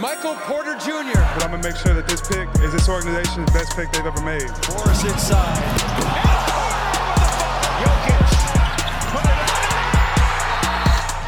Michael 0.00 0.36
Porter 0.46 0.76
Jr. 0.78 1.18
But 1.34 1.42
I'm 1.42 1.50
gonna 1.50 1.62
make 1.62 1.76
sure 1.76 1.92
that 1.92 2.06
this 2.06 2.20
pick 2.20 2.48
is 2.62 2.72
this 2.72 2.88
organization's 2.88 3.50
best 3.50 3.74
pick 3.74 3.90
they've 3.90 4.06
ever 4.06 4.22
made. 4.22 4.48
Morris 4.70 5.02
inside. 5.02 5.58
Jokic. 7.82 8.28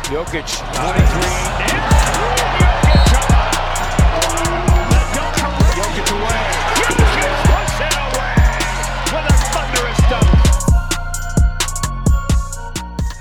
Jokic, 0.06 0.50
23. 1.66 1.80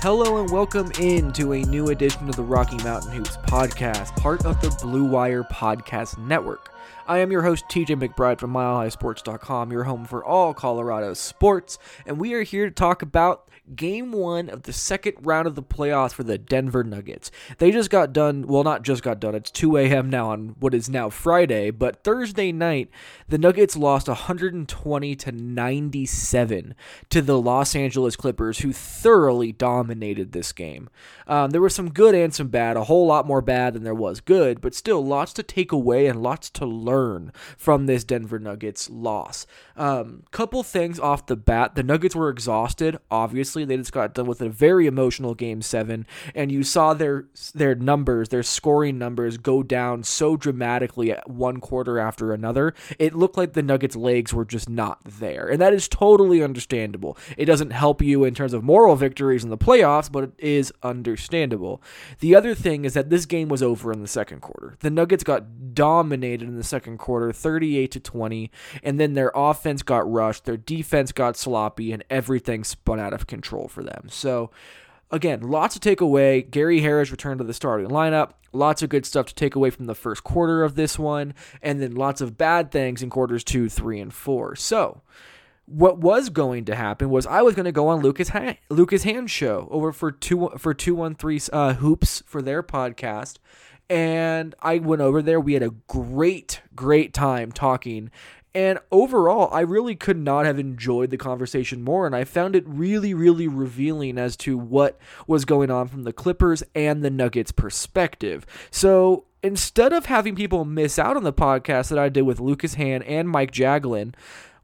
Hello 0.02 0.40
and 0.40 0.50
welcome 0.50 0.90
in 0.98 1.30
to 1.32 1.52
a 1.52 1.62
new 1.64 1.90
edition 1.90 2.26
of 2.26 2.34
the 2.34 2.42
Rocky 2.42 2.78
Mountain 2.78 3.12
Hoops 3.12 3.36
podcast, 3.36 4.16
part 4.16 4.46
of 4.46 4.58
the 4.62 4.70
Blue 4.80 5.04
Wire 5.04 5.42
Podcast 5.42 6.16
Network. 6.16 6.72
I 7.06 7.18
am 7.18 7.30
your 7.30 7.42
host, 7.42 7.66
TJ 7.68 8.02
McBride 8.02 8.38
from 8.38 8.50
MileHighSports.com, 8.50 9.70
your 9.70 9.84
home 9.84 10.06
for 10.06 10.24
all 10.24 10.54
Colorado 10.54 11.12
sports, 11.12 11.76
and 12.06 12.18
we 12.18 12.32
are 12.32 12.44
here 12.44 12.64
to 12.64 12.74
talk 12.74 13.02
about 13.02 13.50
game 13.76 14.12
one 14.12 14.48
of 14.48 14.62
the 14.62 14.72
second 14.72 15.14
round 15.20 15.46
of 15.46 15.54
the 15.54 15.62
playoffs 15.62 16.12
for 16.12 16.22
the 16.22 16.38
Denver 16.38 16.84
Nuggets. 16.84 17.30
They 17.58 17.70
just 17.70 17.90
got 17.90 18.12
done, 18.12 18.46
well, 18.46 18.64
not 18.64 18.82
just 18.82 19.02
got 19.02 19.20
done, 19.20 19.34
it's 19.34 19.50
2 19.50 19.76
a.m. 19.76 20.10
now 20.10 20.30
on 20.30 20.56
what 20.58 20.74
is 20.74 20.88
now 20.88 21.10
Friday, 21.10 21.70
but 21.70 22.02
Thursday 22.04 22.52
night, 22.52 22.90
the 23.28 23.38
Nuggets 23.38 23.76
lost 23.76 24.08
120 24.08 25.16
to 25.16 25.32
97 25.32 26.74
to 27.10 27.22
the 27.22 27.40
Los 27.40 27.74
Angeles 27.74 28.16
Clippers, 28.16 28.58
who 28.60 28.72
thoroughly 28.72 29.52
dominated 29.52 30.32
this 30.32 30.52
game. 30.52 30.88
Um, 31.26 31.50
there 31.50 31.60
was 31.60 31.74
some 31.74 31.90
good 31.90 32.14
and 32.14 32.34
some 32.34 32.48
bad, 32.48 32.76
a 32.76 32.84
whole 32.84 33.06
lot 33.06 33.26
more 33.26 33.40
bad 33.40 33.74
than 33.74 33.84
there 33.84 33.94
was 33.94 34.20
good, 34.20 34.60
but 34.60 34.74
still 34.74 35.04
lots 35.04 35.32
to 35.34 35.42
take 35.42 35.72
away 35.72 36.06
and 36.06 36.22
lots 36.22 36.50
to 36.50 36.66
learn 36.66 37.32
from 37.56 37.86
this 37.86 38.04
Denver 38.04 38.38
Nuggets 38.38 38.90
loss. 38.90 39.46
Um, 39.76 40.24
couple 40.30 40.62
things 40.62 40.98
off 40.98 41.26
the 41.26 41.36
bat. 41.36 41.74
The 41.74 41.82
Nuggets 41.82 42.14
were 42.14 42.28
exhausted. 42.28 42.98
Obviously, 43.10 43.59
they 43.64 43.76
just 43.76 43.92
got 43.92 44.14
done 44.14 44.26
with 44.26 44.40
a 44.40 44.48
very 44.48 44.86
emotional 44.86 45.34
game 45.34 45.62
seven, 45.62 46.06
and 46.34 46.50
you 46.50 46.62
saw 46.62 46.94
their 46.94 47.26
their 47.54 47.74
numbers, 47.74 48.28
their 48.28 48.42
scoring 48.42 48.98
numbers, 48.98 49.36
go 49.36 49.62
down 49.62 50.02
so 50.02 50.36
dramatically 50.36 51.12
at 51.12 51.28
one 51.28 51.60
quarter 51.60 51.98
after 51.98 52.32
another. 52.32 52.74
It 52.98 53.14
looked 53.14 53.36
like 53.36 53.52
the 53.52 53.62
Nuggets' 53.62 53.96
legs 53.96 54.32
were 54.32 54.44
just 54.44 54.68
not 54.68 55.00
there, 55.04 55.48
and 55.48 55.60
that 55.60 55.72
is 55.72 55.88
totally 55.88 56.42
understandable. 56.42 57.16
It 57.36 57.46
doesn't 57.46 57.70
help 57.70 58.02
you 58.02 58.24
in 58.24 58.34
terms 58.34 58.52
of 58.52 58.64
moral 58.64 58.96
victories 58.96 59.44
in 59.44 59.50
the 59.50 59.58
playoffs, 59.58 60.10
but 60.10 60.24
it 60.24 60.32
is 60.38 60.72
understandable. 60.82 61.82
The 62.20 62.34
other 62.34 62.54
thing 62.54 62.84
is 62.84 62.94
that 62.94 63.10
this 63.10 63.26
game 63.26 63.48
was 63.48 63.62
over 63.62 63.92
in 63.92 64.00
the 64.00 64.08
second 64.08 64.40
quarter. 64.40 64.76
The 64.80 64.90
Nuggets 64.90 65.24
got 65.24 65.74
dominated 65.74 66.48
in 66.48 66.56
the 66.56 66.64
second 66.64 66.98
quarter, 66.98 67.32
38 67.32 67.90
to 67.92 68.00
20, 68.00 68.50
and 68.82 68.98
then 68.98 69.14
their 69.14 69.32
offense 69.34 69.82
got 69.82 70.10
rushed, 70.10 70.44
their 70.44 70.56
defense 70.56 71.12
got 71.12 71.36
sloppy, 71.36 71.92
and 71.92 72.04
everything 72.10 72.64
spun 72.64 73.00
out 73.00 73.12
of 73.12 73.26
control 73.26 73.49
for 73.68 73.82
them. 73.82 74.08
So, 74.08 74.50
again, 75.10 75.42
lots 75.42 75.74
to 75.74 75.80
take 75.80 76.00
away. 76.00 76.42
Gary 76.42 76.80
Harris 76.80 77.10
returned 77.10 77.38
to 77.38 77.44
the 77.44 77.54
starting 77.54 77.88
lineup. 77.88 78.32
Lots 78.52 78.82
of 78.82 78.88
good 78.88 79.06
stuff 79.06 79.26
to 79.26 79.34
take 79.34 79.54
away 79.54 79.70
from 79.70 79.86
the 79.86 79.94
first 79.94 80.24
quarter 80.24 80.64
of 80.64 80.74
this 80.74 80.98
one, 80.98 81.34
and 81.62 81.80
then 81.80 81.94
lots 81.94 82.20
of 82.20 82.36
bad 82.36 82.72
things 82.72 83.02
in 83.02 83.10
quarters 83.10 83.44
two, 83.44 83.68
three, 83.68 84.00
and 84.00 84.12
four. 84.12 84.56
So, 84.56 85.02
what 85.66 85.98
was 85.98 86.30
going 86.30 86.64
to 86.64 86.74
happen 86.74 87.10
was 87.10 87.26
I 87.26 87.42
was 87.42 87.54
going 87.54 87.66
to 87.66 87.72
go 87.72 87.88
on 87.88 88.00
Lucas 88.00 88.30
Lucas 88.68 89.04
Han 89.04 89.28
show 89.28 89.68
over 89.70 89.92
for 89.92 90.10
two 90.10 90.50
for 90.58 90.74
two 90.74 90.96
one 90.96 91.14
three 91.14 91.40
uh, 91.52 91.74
hoops 91.74 92.24
for 92.26 92.42
their 92.42 92.62
podcast, 92.62 93.36
and 93.88 94.54
I 94.60 94.78
went 94.78 95.00
over 95.00 95.22
there. 95.22 95.38
We 95.38 95.54
had 95.54 95.62
a 95.62 95.74
great 95.86 96.60
great 96.74 97.14
time 97.14 97.52
talking, 97.52 98.10
and 98.54 98.78
overall, 98.90 99.48
I 99.52 99.60
really 99.60 99.94
could 99.94 100.16
not 100.16 100.44
have 100.44 100.58
enjoyed 100.58 101.10
the 101.10 101.16
conversation 101.16 101.82
more, 101.82 102.06
and 102.06 102.16
I 102.16 102.24
found 102.24 102.56
it 102.56 102.64
really, 102.66 103.14
really 103.14 103.46
revealing 103.46 104.18
as 104.18 104.36
to 104.38 104.58
what 104.58 104.98
was 105.26 105.44
going 105.44 105.70
on 105.70 105.88
from 105.88 106.02
the 106.02 106.12
Clippers 106.12 106.62
and 106.74 107.04
the 107.04 107.10
Nuggets 107.10 107.52
perspective. 107.52 108.44
So 108.70 109.26
instead 109.42 109.92
of 109.92 110.06
having 110.06 110.34
people 110.34 110.64
miss 110.64 110.98
out 110.98 111.16
on 111.16 111.22
the 111.22 111.32
podcast 111.32 111.90
that 111.90 111.98
I 111.98 112.08
did 112.08 112.22
with 112.22 112.40
Lucas 112.40 112.74
Han 112.74 113.02
and 113.02 113.28
Mike 113.28 113.52
Jaglin, 113.52 114.14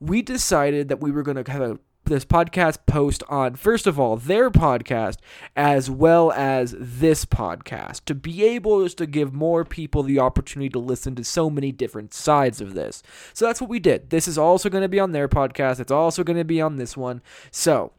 we 0.00 0.20
decided 0.20 0.88
that 0.88 1.00
we 1.00 1.10
were 1.10 1.22
going 1.22 1.42
to 1.42 1.50
have 1.50 1.62
a 1.62 1.78
this 2.06 2.24
podcast 2.24 2.78
post 2.86 3.22
on 3.28 3.54
first 3.54 3.86
of 3.86 4.00
all 4.00 4.16
their 4.16 4.50
podcast 4.50 5.18
as 5.54 5.90
well 5.90 6.32
as 6.32 6.74
this 6.78 7.24
podcast 7.24 8.04
to 8.04 8.14
be 8.14 8.44
able 8.44 8.88
to 8.88 9.06
give 9.06 9.32
more 9.32 9.64
people 9.64 10.02
the 10.02 10.18
opportunity 10.18 10.68
to 10.68 10.78
listen 10.78 11.14
to 11.14 11.24
so 11.24 11.50
many 11.50 11.72
different 11.72 12.14
sides 12.14 12.60
of 12.60 12.74
this. 12.74 13.02
So 13.32 13.46
that's 13.46 13.60
what 13.60 13.70
we 13.70 13.78
did. 13.78 14.10
This 14.10 14.28
is 14.28 14.38
also 14.38 14.68
going 14.68 14.82
to 14.82 14.88
be 14.88 15.00
on 15.00 15.12
their 15.12 15.28
podcast. 15.28 15.80
It's 15.80 15.90
also 15.92 16.24
going 16.24 16.36
to 16.36 16.44
be 16.44 16.60
on 16.60 16.76
this 16.76 16.96
one. 16.96 17.22
So 17.50 17.92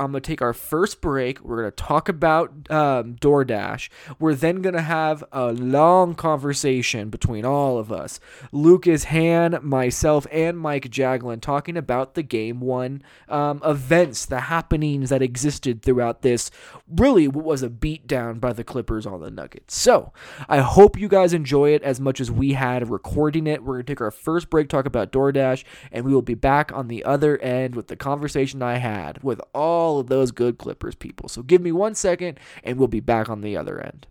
I'm 0.00 0.12
to 0.12 0.20
take 0.20 0.40
our 0.40 0.52
first 0.52 1.00
break. 1.00 1.40
We're 1.40 1.64
to 1.70 1.76
talk 1.76 2.08
about 2.08 2.50
um, 2.70 3.16
DoorDash. 3.16 3.88
We're 4.18 4.34
then 4.34 4.62
to 4.74 4.82
have 4.82 5.24
a 5.32 5.52
long 5.52 6.14
conversation 6.14 7.10
between 7.10 7.44
all 7.44 7.78
of 7.78 7.90
us 7.90 8.20
Lucas 8.52 9.04
Han, 9.04 9.58
myself, 9.62 10.26
and 10.30 10.58
Mike 10.58 10.90
Jaglin 10.90 11.40
talking 11.40 11.76
about 11.76 12.14
the 12.14 12.22
game 12.22 12.60
one 12.60 13.02
um, 13.28 13.60
events, 13.64 14.24
the 14.26 14.40
happenings 14.40 15.10
that 15.10 15.22
existed 15.22 15.82
throughout 15.82 16.22
this. 16.22 16.50
Really, 16.88 17.26
what 17.26 17.44
was 17.44 17.62
a 17.62 17.68
beatdown 17.68 18.40
by 18.40 18.52
the 18.52 18.64
Clippers 18.64 19.06
on 19.06 19.20
the 19.20 19.30
Nuggets. 19.30 19.76
So, 19.76 20.12
I 20.48 20.58
hope 20.58 20.98
you 20.98 21.08
guys 21.08 21.32
enjoy 21.32 21.70
it 21.70 21.82
as 21.82 22.00
much 22.00 22.20
as 22.20 22.30
we 22.30 22.52
had 22.52 22.88
recording 22.88 23.46
it. 23.46 23.64
We're 23.64 23.78
to 23.78 23.84
take 23.84 24.00
our 24.00 24.10
first 24.10 24.50
break, 24.50 24.68
talk 24.68 24.86
about 24.86 25.12
DoorDash, 25.12 25.64
and 25.90 26.04
we 26.04 26.12
will 26.12 26.22
be 26.22 26.34
back 26.34 26.72
on 26.72 26.88
the 26.88 27.04
other 27.04 27.38
end 27.38 27.74
with 27.74 27.88
the 27.88 27.96
conversation 27.96 28.62
I 28.62 28.76
had 28.76 29.22
with 29.22 29.40
all 29.54 29.87
all 29.88 29.98
of 29.98 30.08
those 30.08 30.30
good 30.30 30.58
Clippers 30.58 30.94
people. 30.94 31.28
So 31.28 31.42
give 31.42 31.62
me 31.62 31.72
one 31.72 31.94
second 31.94 32.38
and 32.62 32.78
we'll 32.78 32.88
be 32.88 33.00
back 33.00 33.30
on 33.30 33.40
the 33.40 33.56
other 33.56 33.80
end. 33.80 34.06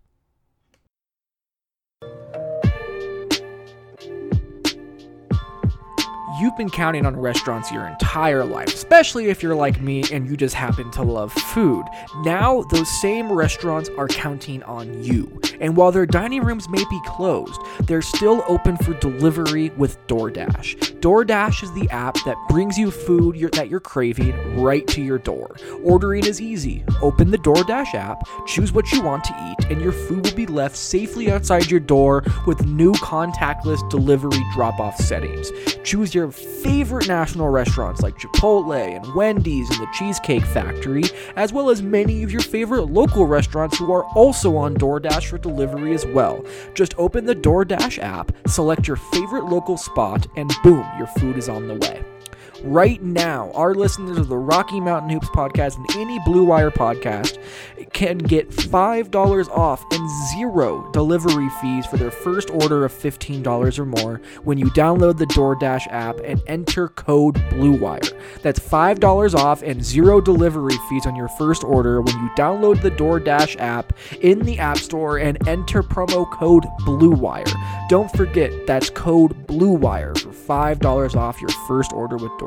You've 6.40 6.56
been 6.56 6.70
counting 6.70 7.08
on 7.08 7.16
restaurants 7.16 7.72
your 7.72 7.88
entire 7.88 8.46
life, 8.46 8.68
especially 8.68 9.30
if 9.30 9.42
you're 9.42 9.56
like 9.56 9.82
me 9.82 10.04
and 10.12 10.28
you 10.28 10.38
just 10.38 10.54
happen 10.54 10.92
to 10.92 11.02
love 11.02 11.34
food. 11.34 11.86
Now, 12.18 12.62
those 12.70 12.88
same 13.02 13.32
restaurants 13.32 13.90
are 13.98 14.08
counting 14.08 14.62
on 14.64 15.04
you. 15.04 15.42
And 15.60 15.76
while 15.76 15.92
their 15.92 16.06
dining 16.06 16.44
rooms 16.44 16.70
may 16.70 16.84
be 16.92 17.02
closed, 17.06 17.60
they're 17.82 18.04
still 18.04 18.44
open 18.48 18.78
for 18.78 18.94
delivery 18.96 19.72
with 19.78 19.98
DoorDash. 20.06 21.00
DoorDash 21.00 21.64
is 21.64 21.74
the 21.74 21.90
app 21.90 22.16
that 22.26 22.38
brings 22.50 22.78
you 22.78 22.92
food 22.92 23.36
you're, 23.36 23.50
that 23.52 23.70
you're 23.70 23.80
craving 23.80 24.62
right 24.62 24.86
to 24.88 25.02
your 25.02 25.18
door. 25.18 25.56
Ordering 25.84 26.26
is 26.26 26.40
easy. 26.40 26.84
Open 27.02 27.32
the 27.32 27.40
DoorDash 27.40 27.96
app, 27.96 28.28
choose 28.46 28.72
what 28.72 28.92
you 28.92 29.02
want 29.02 29.24
to 29.24 29.56
eat, 29.60 29.72
and 29.72 29.82
your 29.82 29.92
food 29.92 30.24
will 30.24 30.36
be 30.36 30.46
left 30.46 30.76
safely 30.76 31.32
outside 31.32 31.72
your 31.72 31.80
door 31.80 32.24
with 32.46 32.68
new 32.68 32.94
contactless 32.94 33.90
delivery 33.90 34.44
drop 34.54 34.80
off 34.80 34.98
settings. 34.98 35.52
Choose 35.84 36.14
your 36.14 36.27
favorite 36.32 37.08
national 37.08 37.50
restaurants 37.50 38.02
like 38.02 38.18
Chipotle 38.18 38.96
and 38.96 39.16
Wendy's 39.16 39.70
and 39.70 39.80
the 39.80 39.88
Cheesecake 39.94 40.44
Factory, 40.44 41.04
as 41.36 41.54
well 41.54 41.70
as 41.70 41.82
many 41.82 42.24
of 42.24 42.32
your 42.32 42.42
favorite 42.42 42.84
local 42.84 43.26
restaurants 43.26 43.78
who 43.78 43.92
are 43.92 44.04
also 44.16 44.56
on 44.58 44.76
DoorDash 44.76 45.30
for 45.30 45.38
delivery 45.38 45.94
as 45.94 46.06
well. 46.08 46.44
Just 46.74 46.94
open 46.98 47.26
the 47.26 47.36
DoorDash 47.36 48.00
app, 48.00 48.32
select 48.48 48.88
your 48.88 48.98
favorite 48.98 49.46
local 49.46 49.78
spot, 49.78 50.28
and 50.36 50.52
boom, 50.64 50.86
your 50.98 51.08
food 51.08 51.38
is 51.38 51.50
on 51.50 51.68
the 51.68 51.76
way. 51.76 52.04
Right 52.64 53.02
now, 53.04 53.52
our 53.54 53.76
listeners 53.76 54.18
of 54.18 54.30
the 54.30 54.38
Rocky 54.38 54.80
Mountain 54.80 55.12
Hoops 55.12 55.30
podcast 55.30 55.78
and 55.78 55.86
any 55.96 56.18
Blue 56.26 56.44
Wire 56.44 56.72
podcast 56.72 57.38
can 57.94 58.18
get 58.18 58.50
$5 58.50 59.50
off 59.50 59.86
and 59.92 60.10
zero 60.32 60.90
delivery 60.92 61.50
fees 61.62 61.86
for 61.86 61.98
their 61.98 62.10
first 62.10 62.50
order 62.50 62.84
of 62.84 62.92
$15 62.92 63.78
or 63.78 63.86
more 63.86 64.22
when 64.44 64.58
you 64.58 64.66
download 64.72 65.18
the 65.18 65.28
DoorDash 65.28 65.88
app 65.92 66.18
and 66.24 66.42
enter 66.48 66.88
code 66.90 67.36
BLUEWIRE. 67.52 68.42
That's 68.42 68.60
$5 68.60 69.36
off 69.36 69.62
and 69.62 69.84
zero 69.84 70.20
delivery 70.20 70.78
fees 70.90 71.06
on 71.06 71.16
your 71.16 71.30
first 71.30 71.64
order 71.64 72.02
when 72.02 72.16
you 72.16 72.30
download 72.36 72.82
the 72.82 72.92
DoorDash 72.92 73.60
app 73.60 73.94
in 74.22 74.40
the 74.40 74.58
App 74.58 74.80
Store 74.80 75.20
and 75.20 75.48
enter 75.48 75.84
promo 75.84 76.30
code 76.32 76.66
BLUEWIRE. 76.80 77.54
Don't 77.88 78.12
forget, 78.14 78.52
that's 78.66 78.90
code 78.90 79.46
BLUEWIRE 79.48 80.18
for 80.18 80.30
$5 80.30 81.16
off 81.16 81.40
your 81.40 81.52
first 81.68 81.94
order 81.94 82.18
with 82.18 82.32
DoorDash. 82.32 82.47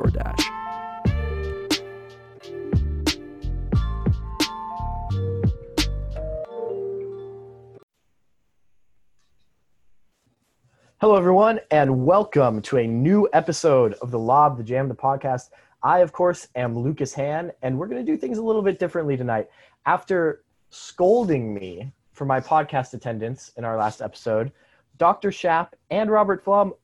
Hello, 11.00 11.16
everyone, 11.16 11.60
and 11.70 12.04
welcome 12.04 12.60
to 12.62 12.78
a 12.78 12.86
new 12.86 13.28
episode 13.32 13.94
of 14.02 14.10
the 14.10 14.18
Lob, 14.18 14.56
the 14.58 14.64
Jam, 14.64 14.88
the 14.88 14.94
podcast. 14.94 15.50
I, 15.82 16.00
of 16.00 16.12
course, 16.12 16.48
am 16.54 16.78
Lucas 16.78 17.14
Han, 17.14 17.52
and 17.62 17.78
we're 17.78 17.86
going 17.86 18.04
to 18.04 18.12
do 18.12 18.18
things 18.18 18.38
a 18.38 18.42
little 18.42 18.62
bit 18.62 18.78
differently 18.78 19.16
tonight. 19.16 19.48
After 19.86 20.44
scolding 20.68 21.54
me 21.54 21.90
for 22.12 22.24
my 22.24 22.40
podcast 22.40 22.94
attendance 22.94 23.52
in 23.56 23.64
our 23.64 23.76
last 23.78 24.02
episode, 24.02 24.52
Dr. 24.98 25.32
Shap 25.32 25.74
and 25.90 26.10
Robert 26.10 26.44
Flom 26.44 26.74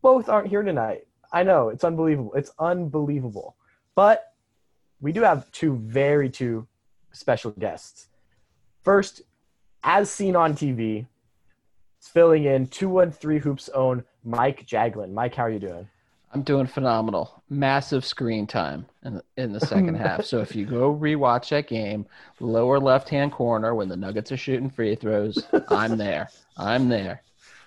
both 0.00 0.28
aren't 0.28 0.48
here 0.48 0.62
tonight. 0.62 1.06
I 1.36 1.42
know, 1.42 1.68
it's 1.68 1.84
unbelievable. 1.84 2.32
It's 2.32 2.50
unbelievable. 2.58 3.56
But 3.94 4.32
we 5.02 5.12
do 5.12 5.20
have 5.20 5.52
two 5.52 5.76
very 5.76 6.30
two 6.30 6.66
special 7.12 7.50
guests. 7.50 8.08
First, 8.82 9.20
as 9.82 10.10
seen 10.10 10.34
on 10.34 10.54
TV, 10.54 11.04
filling 12.00 12.44
in 12.44 12.68
213 12.68 13.40
Hoops 13.42 13.68
own 13.68 14.02
Mike 14.24 14.66
Jaglin. 14.66 15.12
Mike, 15.12 15.34
how 15.34 15.42
are 15.42 15.50
you 15.50 15.58
doing? 15.58 15.86
I'm 16.32 16.40
doing 16.40 16.66
phenomenal. 16.66 17.42
Massive 17.50 18.06
screen 18.06 18.46
time 18.46 18.86
in 19.04 19.16
the, 19.16 19.24
in 19.36 19.52
the 19.52 19.60
second 19.60 19.94
half. 19.96 20.24
So 20.24 20.40
if 20.40 20.56
you 20.56 20.64
go 20.64 20.94
rewatch 20.94 21.50
that 21.50 21.68
game, 21.68 22.06
lower 22.40 22.80
left 22.80 23.10
hand 23.10 23.32
corner 23.32 23.74
when 23.74 23.90
the 23.90 23.96
Nuggets 23.96 24.32
are 24.32 24.38
shooting 24.38 24.70
free 24.70 24.94
throws, 24.94 25.46
I'm 25.68 25.98
there. 25.98 26.30
I'm 26.56 26.88
there. 26.88 27.22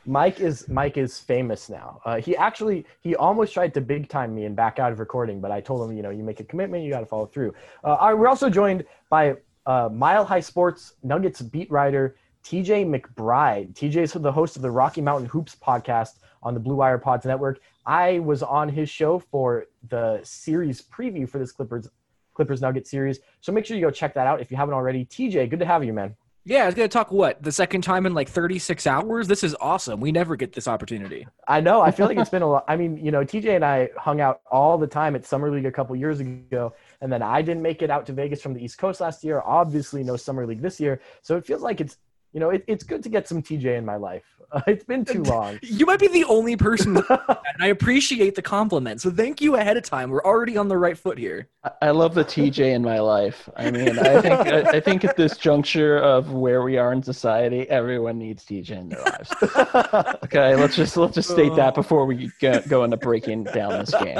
Mike 0.10 0.40
is 0.40 0.68
Mike 0.68 0.98
is 0.98 1.20
famous 1.20 1.70
now. 1.70 2.02
Uh, 2.04 2.20
he 2.20 2.36
actually 2.36 2.84
he 3.02 3.16
almost 3.16 3.54
tried 3.54 3.76
to 3.76 3.82
big 3.82 4.10
time 4.10 4.34
me 4.34 4.46
and 4.46 4.56
back 4.56 4.80
out 4.80 4.92
of 4.92 5.00
recording, 5.00 5.40
but 5.40 5.52
I 5.52 5.62
told 5.62 5.88
him, 5.88 5.96
you 5.96 6.02
know, 6.02 6.10
you 6.10 6.24
make 6.24 6.40
a 6.40 6.44
commitment, 6.44 6.84
you 6.84 6.90
got 6.90 7.02
to 7.02 7.06
follow 7.06 7.28
through. 7.28 7.54
Uh, 7.84 8.16
we're 8.18 8.28
also 8.28 8.50
joined 8.50 8.86
by 9.12 9.36
uh, 9.68 9.88
Mile 9.92 10.26
High 10.26 10.40
Sports 10.40 10.94
Nuggets 11.04 11.44
beat 11.44 11.70
writer 11.70 12.16
TJ 12.44 12.90
McBride. 12.90 13.76
TJ 13.76 13.98
is 13.98 14.14
the 14.14 14.32
host 14.32 14.56
of 14.56 14.64
the 14.64 14.72
Rocky 14.72 15.00
Mountain 15.00 15.30
Hoops 15.30 15.56
podcast 15.56 16.16
on 16.42 16.56
the 16.56 16.60
Blue 16.60 16.76
Wire 16.76 16.98
Pods 16.98 17.28
Network. 17.28 17.60
I 17.86 18.18
was 18.18 18.42
on 18.42 18.68
his 18.68 18.90
show 18.90 19.20
for 19.20 19.68
the 19.90 20.22
series 20.24 20.82
preview 20.82 21.30
for 21.30 21.38
this 21.38 21.52
Clippers 21.52 21.88
Clippers 22.34 22.62
Nugget 22.62 22.88
series. 22.88 23.20
So 23.42 23.52
make 23.52 23.64
sure 23.64 23.78
you 23.78 23.86
go 23.86 23.92
check 23.92 24.16
that 24.16 24.26
out 24.26 24.42
if 24.42 24.50
you 24.50 24.58
haven't 24.58 24.74
already. 24.74 25.06
TJ, 25.06 25.52
good 25.52 25.60
to 25.60 25.68
have 25.68 25.84
you, 25.84 25.94
man. 25.94 26.16
Yeah, 26.50 26.64
I 26.64 26.66
was 26.66 26.74
going 26.74 26.90
to 26.90 26.92
talk 26.92 27.12
what? 27.12 27.44
The 27.44 27.52
second 27.52 27.84
time 27.84 28.08
in 28.08 28.16
like 28.16 28.28
36 28.28 28.88
hours? 28.88 29.28
This 29.28 29.44
is 29.44 29.56
awesome. 29.62 30.00
We 30.00 30.12
never 30.12 30.36
get 30.36 30.52
this 30.52 30.68
opportunity. 30.68 31.28
I 31.48 31.62
know. 31.62 31.82
I 31.82 31.92
feel 31.92 32.08
like 32.08 32.18
it's 32.18 32.32
been 32.32 32.42
a 32.42 32.50
lot. 32.50 32.66
I 32.68 32.76
mean, 32.76 32.98
you 32.98 33.12
know, 33.12 33.24
TJ 33.24 33.56
and 33.56 33.64
I 33.64 33.90
hung 33.96 34.20
out 34.20 34.42
all 34.50 34.80
the 34.80 34.88
time 34.88 35.16
at 35.16 35.28
Summer 35.28 35.52
League 35.52 35.68
a 35.68 35.72
couple 35.72 35.96
years 35.96 36.20
ago. 36.22 36.74
And 37.02 37.14
then 37.14 37.22
I 37.22 37.44
didn't 37.44 37.62
make 37.62 37.84
it 37.84 37.92
out 37.92 38.08
to 38.08 38.14
Vegas 38.14 38.42
from 38.42 38.56
the 38.56 38.64
East 38.64 38.80
Coast 38.80 39.00
last 39.00 39.24
year. 39.24 39.44
Obviously, 39.46 40.04
no 40.04 40.16
Summer 40.16 40.48
League 40.48 40.60
this 40.60 40.80
year. 40.80 41.02
So 41.22 41.38
it 41.38 41.46
feels 41.46 41.62
like 41.62 41.82
it's 41.82 41.98
you 42.34 42.40
know, 42.40 42.50
it, 42.50 42.64
it's 42.68 42.84
good 42.84 43.04
to 43.04 43.10
get 43.10 43.28
some 43.28 43.42
TJ 43.42 43.78
in 43.78 43.86
my 43.86 43.96
life. 43.96 44.24
It's 44.68 44.84
been 44.84 45.06
too 45.06 45.24
long. 45.24 45.60
You 45.80 45.86
might 45.86 46.00
be 46.00 46.08
the 46.08 46.26
only 46.26 46.56
person, 46.56 46.98
and 46.98 47.38
I 47.60 47.68
appreciate 47.68 48.36
the 48.36 48.42
compliment. 48.42 49.02
So 49.02 49.10
thank 49.10 49.42
you 49.42 49.56
ahead 49.56 49.78
of 49.78 49.84
time. 49.84 50.10
We're 50.10 50.24
already 50.24 50.58
on 50.58 50.68
the 50.68 50.78
right 50.78 50.98
foot 50.98 51.18
here. 51.18 51.48
I 51.82 51.92
love 51.92 52.14
the 52.14 52.24
TJ 52.24 52.74
in 52.74 52.82
my 52.82 53.00
life. 53.00 53.50
I 53.56 53.72
mean, 53.72 54.00
I 54.00 54.22
think 54.22 54.34
I, 54.34 54.60
I 54.78 54.80
think 54.80 55.04
at 55.04 55.16
this 55.16 55.38
juncture 55.38 55.98
of 55.98 56.32
where 56.32 56.62
we 56.62 56.78
are 56.78 56.92
in 56.94 57.04
society, 57.04 57.70
everyone 57.70 58.18
needs 58.18 58.46
TJ 58.46 58.72
in 58.72 58.90
their 58.90 59.02
lives. 59.02 59.32
okay, 60.24 60.56
let's 60.56 60.76
just 60.76 60.98
let's 60.98 61.16
just 61.16 61.30
state 61.30 61.56
that 61.56 61.76
before 61.76 62.06
we 62.06 62.32
go, 62.40 62.62
go 62.68 62.84
into 62.84 62.98
breaking 62.98 63.44
down 63.46 63.80
this 63.80 63.94
game. 63.94 64.20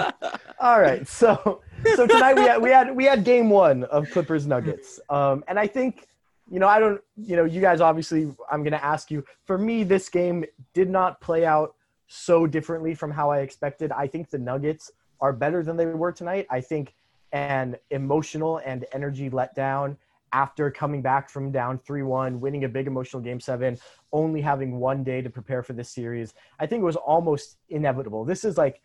All 0.60 0.82
right, 0.82 1.08
so 1.08 1.62
so 1.96 2.08
tonight 2.08 2.36
we 2.36 2.42
had 2.42 2.62
we 2.62 2.70
had 2.70 2.96
we 2.96 3.06
had 3.06 3.24
game 3.24 3.50
one 3.50 3.84
of 3.86 4.10
Clippers 4.12 4.46
Nuggets, 4.46 5.00
um, 5.10 5.44
and 5.48 5.58
I 5.58 5.68
think 5.68 6.09
you 6.52 6.60
know, 6.60 6.68
I 6.68 6.80
don't, 6.80 7.02
you 7.16 7.36
know, 7.36 7.46
you 7.46 7.62
guys 7.62 7.82
obviously, 7.82 8.34
I'm 8.52 8.64
going 8.64 8.74
to 8.74 8.84
ask 8.84 9.12
you. 9.12 9.24
For 9.46 9.58
me, 9.58 9.84
this 9.84 10.10
game 10.10 10.46
did 10.74 10.90
not 10.90 11.22
play 11.22 11.46
out 11.46 11.76
so 12.08 12.48
differently 12.48 12.96
from 12.96 13.12
how 13.12 13.30
I 13.30 13.40
expected. 13.40 13.92
I 13.92 14.08
think 14.08 14.30
the 14.30 14.40
Nuggets 14.40 14.92
are 15.22 15.34
better 15.34 15.64
than 15.64 15.78
they 15.78 15.86
were 15.86 16.12
tonight. 16.12 16.48
I 16.50 16.62
think 16.62 16.96
an 17.32 17.76
emotional 17.92 18.62
and 18.66 18.86
energy 18.94 19.30
letdown 19.30 19.96
after 20.32 20.70
coming 20.70 21.02
back 21.02 21.30
from 21.30 21.52
down 21.52 21.80
3 21.80 22.04
1, 22.04 22.40
winning 22.40 22.64
a 22.64 22.70
big 22.70 22.88
emotional 22.88 23.22
game 23.22 23.40
seven, 23.40 23.78
only 24.12 24.42
having 24.42 24.80
one 24.80 25.04
day 25.04 25.22
to 25.22 25.30
prepare 25.30 25.64
for 25.64 25.74
this 25.74 25.90
series, 25.90 26.34
I 26.60 26.66
think 26.66 26.82
it 26.82 26.86
was 26.86 26.96
almost 26.96 27.58
inevitable. 27.70 28.26
This 28.26 28.44
is 28.44 28.58
like 28.58 28.82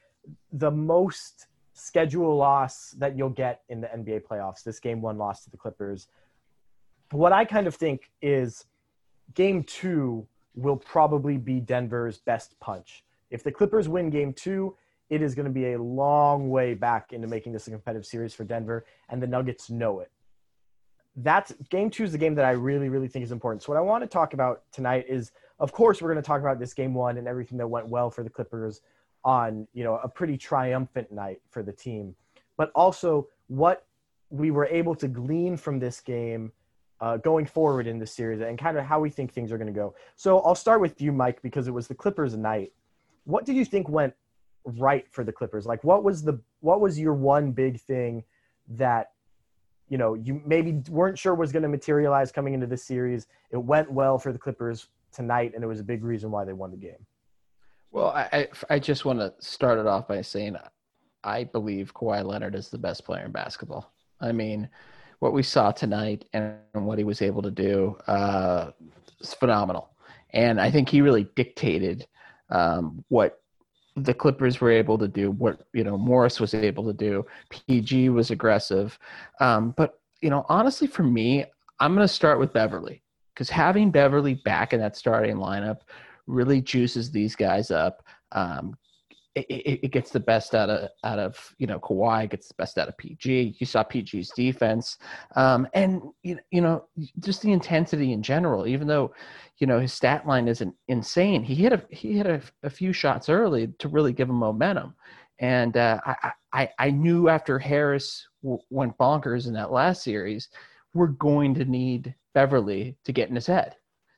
the 0.53 0.71
most 0.71 1.47
schedule 1.75 2.37
loss 2.37 2.95
that 2.99 3.17
you'll 3.17 3.31
get 3.31 3.63
in 3.69 3.81
the 3.81 3.89
NBA 3.89 4.23
playoffs. 4.23 4.63
This 4.63 4.81
game 4.81 5.03
one 5.03 5.19
loss 5.19 5.45
to 5.45 5.51
the 5.51 5.57
Clippers 5.57 6.09
what 7.15 7.33
I 7.33 7.45
kind 7.45 7.67
of 7.67 7.75
think 7.75 8.11
is 8.23 8.67
game 9.35 9.63
two 9.65 10.27
will 10.55 10.77
probably 10.77 11.37
be 11.37 11.61
Denver's 11.61 12.19
best 12.19 12.59
punch. 12.61 13.05
If 13.31 13.43
the 13.43 13.53
Clippers 13.53 13.89
win 13.89 14.11
game 14.11 14.33
two, 14.33 14.77
it 15.11 15.23
is 15.23 15.35
going 15.35 15.47
to 15.47 15.53
be 15.53 15.73
a 15.73 15.83
long 15.83 16.51
way 16.51 16.75
back 16.75 17.13
into 17.13 17.29
making 17.29 17.53
this 17.53 17.67
a 17.67 17.71
competitive 17.71 18.07
series 18.07 18.35
for 18.35 18.45
Denver, 18.45 18.85
and 19.09 19.23
the 19.23 19.27
Nuggets 19.27 19.71
know 19.71 20.01
it. 20.01 20.11
That's 21.17 21.53
game 21.71 21.91
two 21.91 22.05
is 22.05 22.13
the 22.13 22.19
game 22.19 22.35
that 22.35 22.45
I 22.45 22.53
really, 22.53 22.89
really 22.89 23.09
think 23.09 23.25
is 23.25 23.33
important. 23.33 23.63
So, 23.63 23.73
what 23.73 23.79
I 23.79 23.83
want 23.83 24.03
to 24.03 24.09
talk 24.09 24.35
about 24.35 24.63
tonight 24.73 25.05
is, 25.09 25.31
of 25.61 25.73
course, 25.73 26.03
we're 26.03 26.13
going 26.13 26.23
to 26.23 26.27
talk 26.27 26.41
about 26.41 26.59
this 26.59 26.75
game 26.75 26.95
one 26.95 27.19
and 27.19 27.29
everything 27.29 27.59
that 27.59 27.69
went 27.69 27.87
well 27.87 28.11
for 28.11 28.25
the 28.25 28.31
Clippers 28.31 28.81
on, 29.25 29.69
you 29.73 29.85
know, 29.85 30.01
a 30.03 30.09
pretty 30.09 30.37
triumphant 30.37 31.13
night 31.13 31.41
for 31.51 31.63
the 31.63 31.73
team, 31.73 32.17
but 32.57 32.73
also 32.75 33.29
what 33.47 33.87
we 34.31 34.51
were 34.51 34.67
able 34.67 34.97
to 34.97 35.07
glean 35.07 35.57
from 35.57 35.79
this 35.79 36.01
game 36.01 36.51
uh, 37.01 37.17
going 37.19 37.47
forward 37.47 37.87
in 37.87 37.99
this 37.99 38.13
series 38.13 38.41
and 38.41 38.59
kind 38.59 38.77
of 38.77 38.85
how 38.85 39.01
we 39.01 39.11
think 39.11 39.33
things 39.33 39.51
are 39.53 39.59
going 39.59 39.73
to 39.73 39.73
go. 39.73 39.95
So 40.17 40.41
I'll 40.41 40.55
start 40.55 40.81
with 40.81 41.01
you, 41.01 41.13
Mike, 41.13 41.43
because 41.43 41.67
it 41.67 41.73
was 41.73 41.89
the 41.89 41.95
Clippers 41.95 42.37
night. 42.37 42.73
What 43.25 43.45
did 43.45 43.57
you 43.57 43.65
think 43.65 43.89
went 43.89 44.15
right 44.65 45.07
for 45.11 45.25
the 45.25 45.33
Clippers? 45.33 45.67
Like, 45.67 45.83
what 45.85 46.05
was 46.05 46.23
the 46.23 46.41
what 46.61 46.81
was 46.81 46.99
your 46.99 47.15
one 47.15 47.53
big 47.53 47.81
thing 47.81 48.25
that 48.69 49.13
you 49.89 49.99
know 49.99 50.15
you 50.15 50.41
maybe 50.47 50.83
weren't 50.89 51.19
sure 51.19 51.35
was 51.35 51.53
going 51.53 51.63
to 51.63 51.69
materialize 51.69 52.31
coming 52.31 52.55
into 52.55 52.67
this 52.67 52.85
series? 52.85 53.27
It 53.51 53.59
went 53.59 53.91
well 53.91 54.19
for 54.19 54.33
the 54.33 54.39
Clippers 54.39 54.89
tonight, 55.13 55.53
and 55.55 55.65
it 55.65 55.67
was 55.67 55.81
a 55.81 55.85
big 55.85 56.05
reason 56.05 56.31
why 56.31 56.45
they 56.45 56.53
won 56.53 56.71
the 56.71 56.77
game. 56.77 57.07
Well, 57.91 58.09
I 58.09 58.49
I 58.71 58.79
just 58.79 59.05
want 59.05 59.19
to 59.21 59.33
start 59.39 59.79
it 59.79 59.87
off 59.87 60.09
by 60.09 60.21
saying 60.21 60.57
I 61.23 61.45
believe 61.45 61.95
Kawhi 61.95 62.25
Leonard 62.25 62.55
is 62.55 62.69
the 62.69 62.79
best 62.79 63.05
player 63.05 63.25
in 63.25 63.33
basketball. 63.33 63.93
I 64.21 64.33
mean 64.33 64.69
what 65.25 65.33
we 65.33 65.43
saw 65.43 65.73
tonight 65.73 66.27
and 66.35 66.59
what 66.75 66.99
he 66.99 67.05
was 67.05 67.23
able 67.23 67.41
to 67.41 67.51
do 67.51 67.97
uh, 68.07 68.71
is 69.21 69.33
phenomenal. 69.33 69.89
And 70.35 70.61
I 70.61 70.71
think 70.71 70.87
he 70.87 71.01
really 71.01 71.27
dictated 71.35 72.07
um, 72.51 73.03
what 73.09 73.41
the 73.97 74.13
Clippers 74.13 74.61
were 74.61 74.71
able 74.71 74.99
to 74.99 75.09
do, 75.09 75.31
what 75.31 75.67
you 75.73 75.83
know 75.83 75.97
Morris 75.97 76.41
was 76.41 76.53
able 76.53 76.85
to 76.85 76.93
do. 76.93 77.25
PG 77.49 78.11
was 78.11 78.31
aggressive, 78.31 78.99
um, 79.41 79.73
but 79.79 79.99
you 80.21 80.29
know 80.29 80.45
honestly, 80.51 80.87
for 80.87 81.05
me, 81.05 81.47
I'm 81.81 81.95
going 81.95 82.07
to 82.07 82.13
start 82.13 82.39
with 82.39 82.53
Beverley 82.53 83.03
because 83.33 83.49
having 83.49 83.91
Beverley 83.91 84.35
back 84.45 84.75
in 84.75 84.81
that 84.81 84.95
starting 84.95 85.37
lineup 85.37 85.79
really 86.27 86.61
juices 86.61 87.11
these 87.11 87.35
guys 87.35 87.71
up. 87.71 88.03
Um, 88.33 88.77
it, 89.35 89.81
it, 89.83 89.91
gets 89.91 90.11
the 90.11 90.21
best 90.21 90.55
out 90.55 90.71
of 90.71 90.89
out 91.03 91.19
of 91.19 91.55
you 91.59 91.67
know 91.67 91.81
Kawhi, 91.81 92.31
gets 92.31 92.49
the 92.49 92.55
best 92.55 92.79
out 92.79 92.89
of 92.89 92.97
PG. 92.97 93.57
You 93.59 93.67
saw 93.67 93.83
PG's 93.83 94.31
defense, 94.31 94.99
um, 95.35 95.67
and 95.75 96.03
you, 96.23 96.39
you 96.51 96.61
know 96.61 96.87
just 97.19 97.43
the 97.43 97.53
intensity 97.53 98.13
in 98.13 98.23
general. 98.23 98.67
Even 98.67 98.87
though 98.87 99.13
you 99.59 99.67
know 99.67 99.81
his 99.81 99.93
stat 99.93 100.27
line 100.27 100.47
isn't 100.47 100.75
insane, 100.89 101.43
he 101.43 101.55
hit 101.55 101.73
a 101.73 101.83
he 101.91 102.13
hit 102.13 102.27
a, 102.27 102.41
a 102.63 102.71
few 102.71 102.93
shots 102.93 103.29
early 103.29 103.69
to 103.79 103.89
really 103.89 104.13
give 104.13 104.29
him 104.29 104.37
momentum. 104.37 104.95
And 105.41 105.77
uh, 105.77 106.01
I, 106.07 106.33
I 106.53 106.69
I 106.79 106.91
knew 106.91 107.29
after 107.29 107.59
Harris 107.59 108.29
w- 108.43 108.63
went 108.71 108.97
bonkers 108.99 109.49
in 109.49 109.53
that 109.55 109.73
last 109.73 110.05
series, 110.05 110.49
we're 110.95 111.09
going 111.09 111.55
to 111.55 111.65
need 111.65 112.15
Beverley 112.35 112.97
to 113.05 113.13
get 113.13 113.29
in 113.29 113.35
his 113.35 113.49
head. 113.49 113.75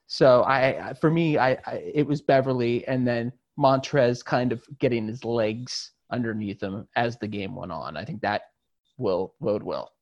So 0.09 0.45
I, 0.45 0.95
for 1.01 1.11
me, 1.11 1.37
I, 1.37 1.53
I, 1.67 1.83
it 1.93 2.07
was 2.07 2.23
Beverley, 2.23 2.87
and 2.87 3.07
then 3.07 3.33
Montrez 3.59 4.25
kind 4.25 4.53
of 4.53 4.63
getting 4.79 5.07
his 5.07 5.25
legs 5.25 5.93
underneath 6.11 6.63
him 6.63 6.87
as 6.97 7.19
the 7.19 7.29
game 7.29 7.55
went 7.55 7.73
on. 7.73 7.97
I 7.97 8.05
think 8.05 8.21
that 8.23 8.43
will 8.99 9.35
bode 9.41 9.63
well. 9.63 9.93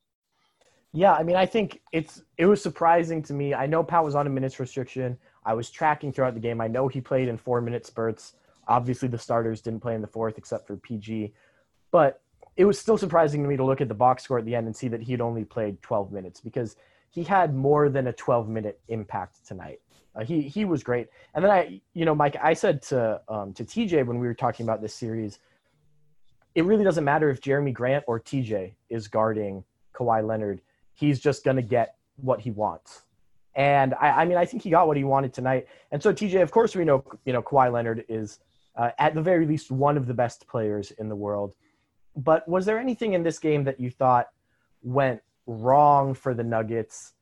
Yeah, 0.93 1.13
I 1.13 1.23
mean, 1.23 1.35
I 1.35 1.45
think 1.45 1.81
it's 1.91 2.21
it 2.37 2.45
was 2.45 2.61
surprising 2.61 3.21
to 3.23 3.33
me. 3.33 3.53
I 3.53 3.65
know 3.65 3.83
Pat 3.83 4.03
was 4.03 4.15
on 4.15 4.27
a 4.27 4.29
minutes 4.29 4.59
restriction. 4.59 5.17
I 5.45 5.53
was 5.53 5.69
tracking 5.69 6.13
throughout 6.13 6.33
the 6.33 6.39
game. 6.39 6.61
I 6.61 6.67
know 6.67 6.87
he 6.87 7.01
played 7.01 7.27
in 7.27 7.37
four 7.37 7.59
minute 7.59 7.85
spurts. 7.85 8.33
Obviously, 8.67 9.09
the 9.09 9.17
starters 9.17 9.61
didn't 9.61 9.81
play 9.81 9.93
in 9.93 10.01
the 10.01 10.07
fourth 10.07 10.37
except 10.37 10.65
for 10.65 10.77
PG, 10.77 11.33
but 11.91 12.21
it 12.55 12.65
was 12.65 12.79
still 12.79 12.97
surprising 12.97 13.43
to 13.43 13.49
me 13.49 13.57
to 13.57 13.65
look 13.65 13.81
at 13.81 13.89
the 13.89 13.93
box 13.93 14.23
score 14.23 14.39
at 14.39 14.45
the 14.45 14.55
end 14.55 14.67
and 14.67 14.75
see 14.75 14.87
that 14.87 15.01
he 15.01 15.11
had 15.11 15.21
only 15.21 15.43
played 15.43 15.81
12 15.81 16.11
minutes 16.11 16.39
because 16.39 16.77
he 17.09 17.23
had 17.23 17.53
more 17.53 17.89
than 17.89 18.07
a 18.07 18.13
12 18.13 18.47
minute 18.47 18.79
impact 18.87 19.45
tonight. 19.45 19.81
Uh, 20.15 20.23
he 20.23 20.41
he 20.41 20.65
was 20.65 20.83
great. 20.83 21.07
And 21.33 21.43
then 21.43 21.51
I, 21.51 21.81
you 21.93 22.05
know, 22.05 22.15
Mike, 22.15 22.37
I 22.41 22.53
said 22.53 22.81
to 22.83 23.21
um, 23.27 23.53
to 23.53 23.63
TJ 23.63 24.05
when 24.05 24.19
we 24.19 24.27
were 24.27 24.33
talking 24.33 24.65
about 24.65 24.81
this 24.81 24.93
series, 24.93 25.39
it 26.55 26.63
really 26.65 26.83
doesn't 26.83 27.03
matter 27.03 27.29
if 27.29 27.41
Jerami 27.41 27.73
Grant 27.73 28.03
or 28.07 28.19
TJ 28.19 28.73
is 28.89 29.07
guarding 29.07 29.63
Kawhi 29.93 30.25
Leonard 30.25 30.61
he's 30.95 31.19
just 31.19 31.43
going 31.43 31.57
to 31.57 31.61
get 31.61 31.95
what 32.17 32.39
he 32.39 32.49
wants. 32.49 33.03
And 33.55 33.93
I, 33.95 34.21
I, 34.21 34.25
mean, 34.25 34.37
I 34.37 34.45
think 34.45 34.63
he 34.63 34.69
got 34.69 34.87
what 34.87 34.97
he 34.97 35.03
wanted 35.03 35.33
tonight. 35.33 35.67
And 35.91 36.01
so, 36.01 36.11
TJ, 36.11 36.41
of 36.41 36.51
course, 36.51 36.75
we 36.75 36.83
know 36.83 37.03
you 37.25 37.31
know 37.31 37.41
Kawhi 37.41 37.71
Leonard 37.71 38.03
is 38.09 38.39
uh, 38.75 38.89
at 38.97 39.13
the 39.13 39.21
very 39.21 39.45
least 39.45 39.71
one 39.71 39.95
of 39.95 40.07
the 40.07 40.13
best 40.13 40.47
players 40.47 40.91
in 40.91 41.07
the 41.07 41.15
world. 41.15 41.53
But 42.17 42.47
was 42.47 42.65
there 42.65 42.79
anything 42.79 43.13
in 43.13 43.23
this 43.23 43.39
game 43.39 43.63
that 43.65 43.79
you 43.79 43.91
thought 43.91 44.29
went 44.81 45.21
wrong 45.47 46.13
for 46.13 46.33
the 46.33 46.43
Nuggets? 46.43 47.13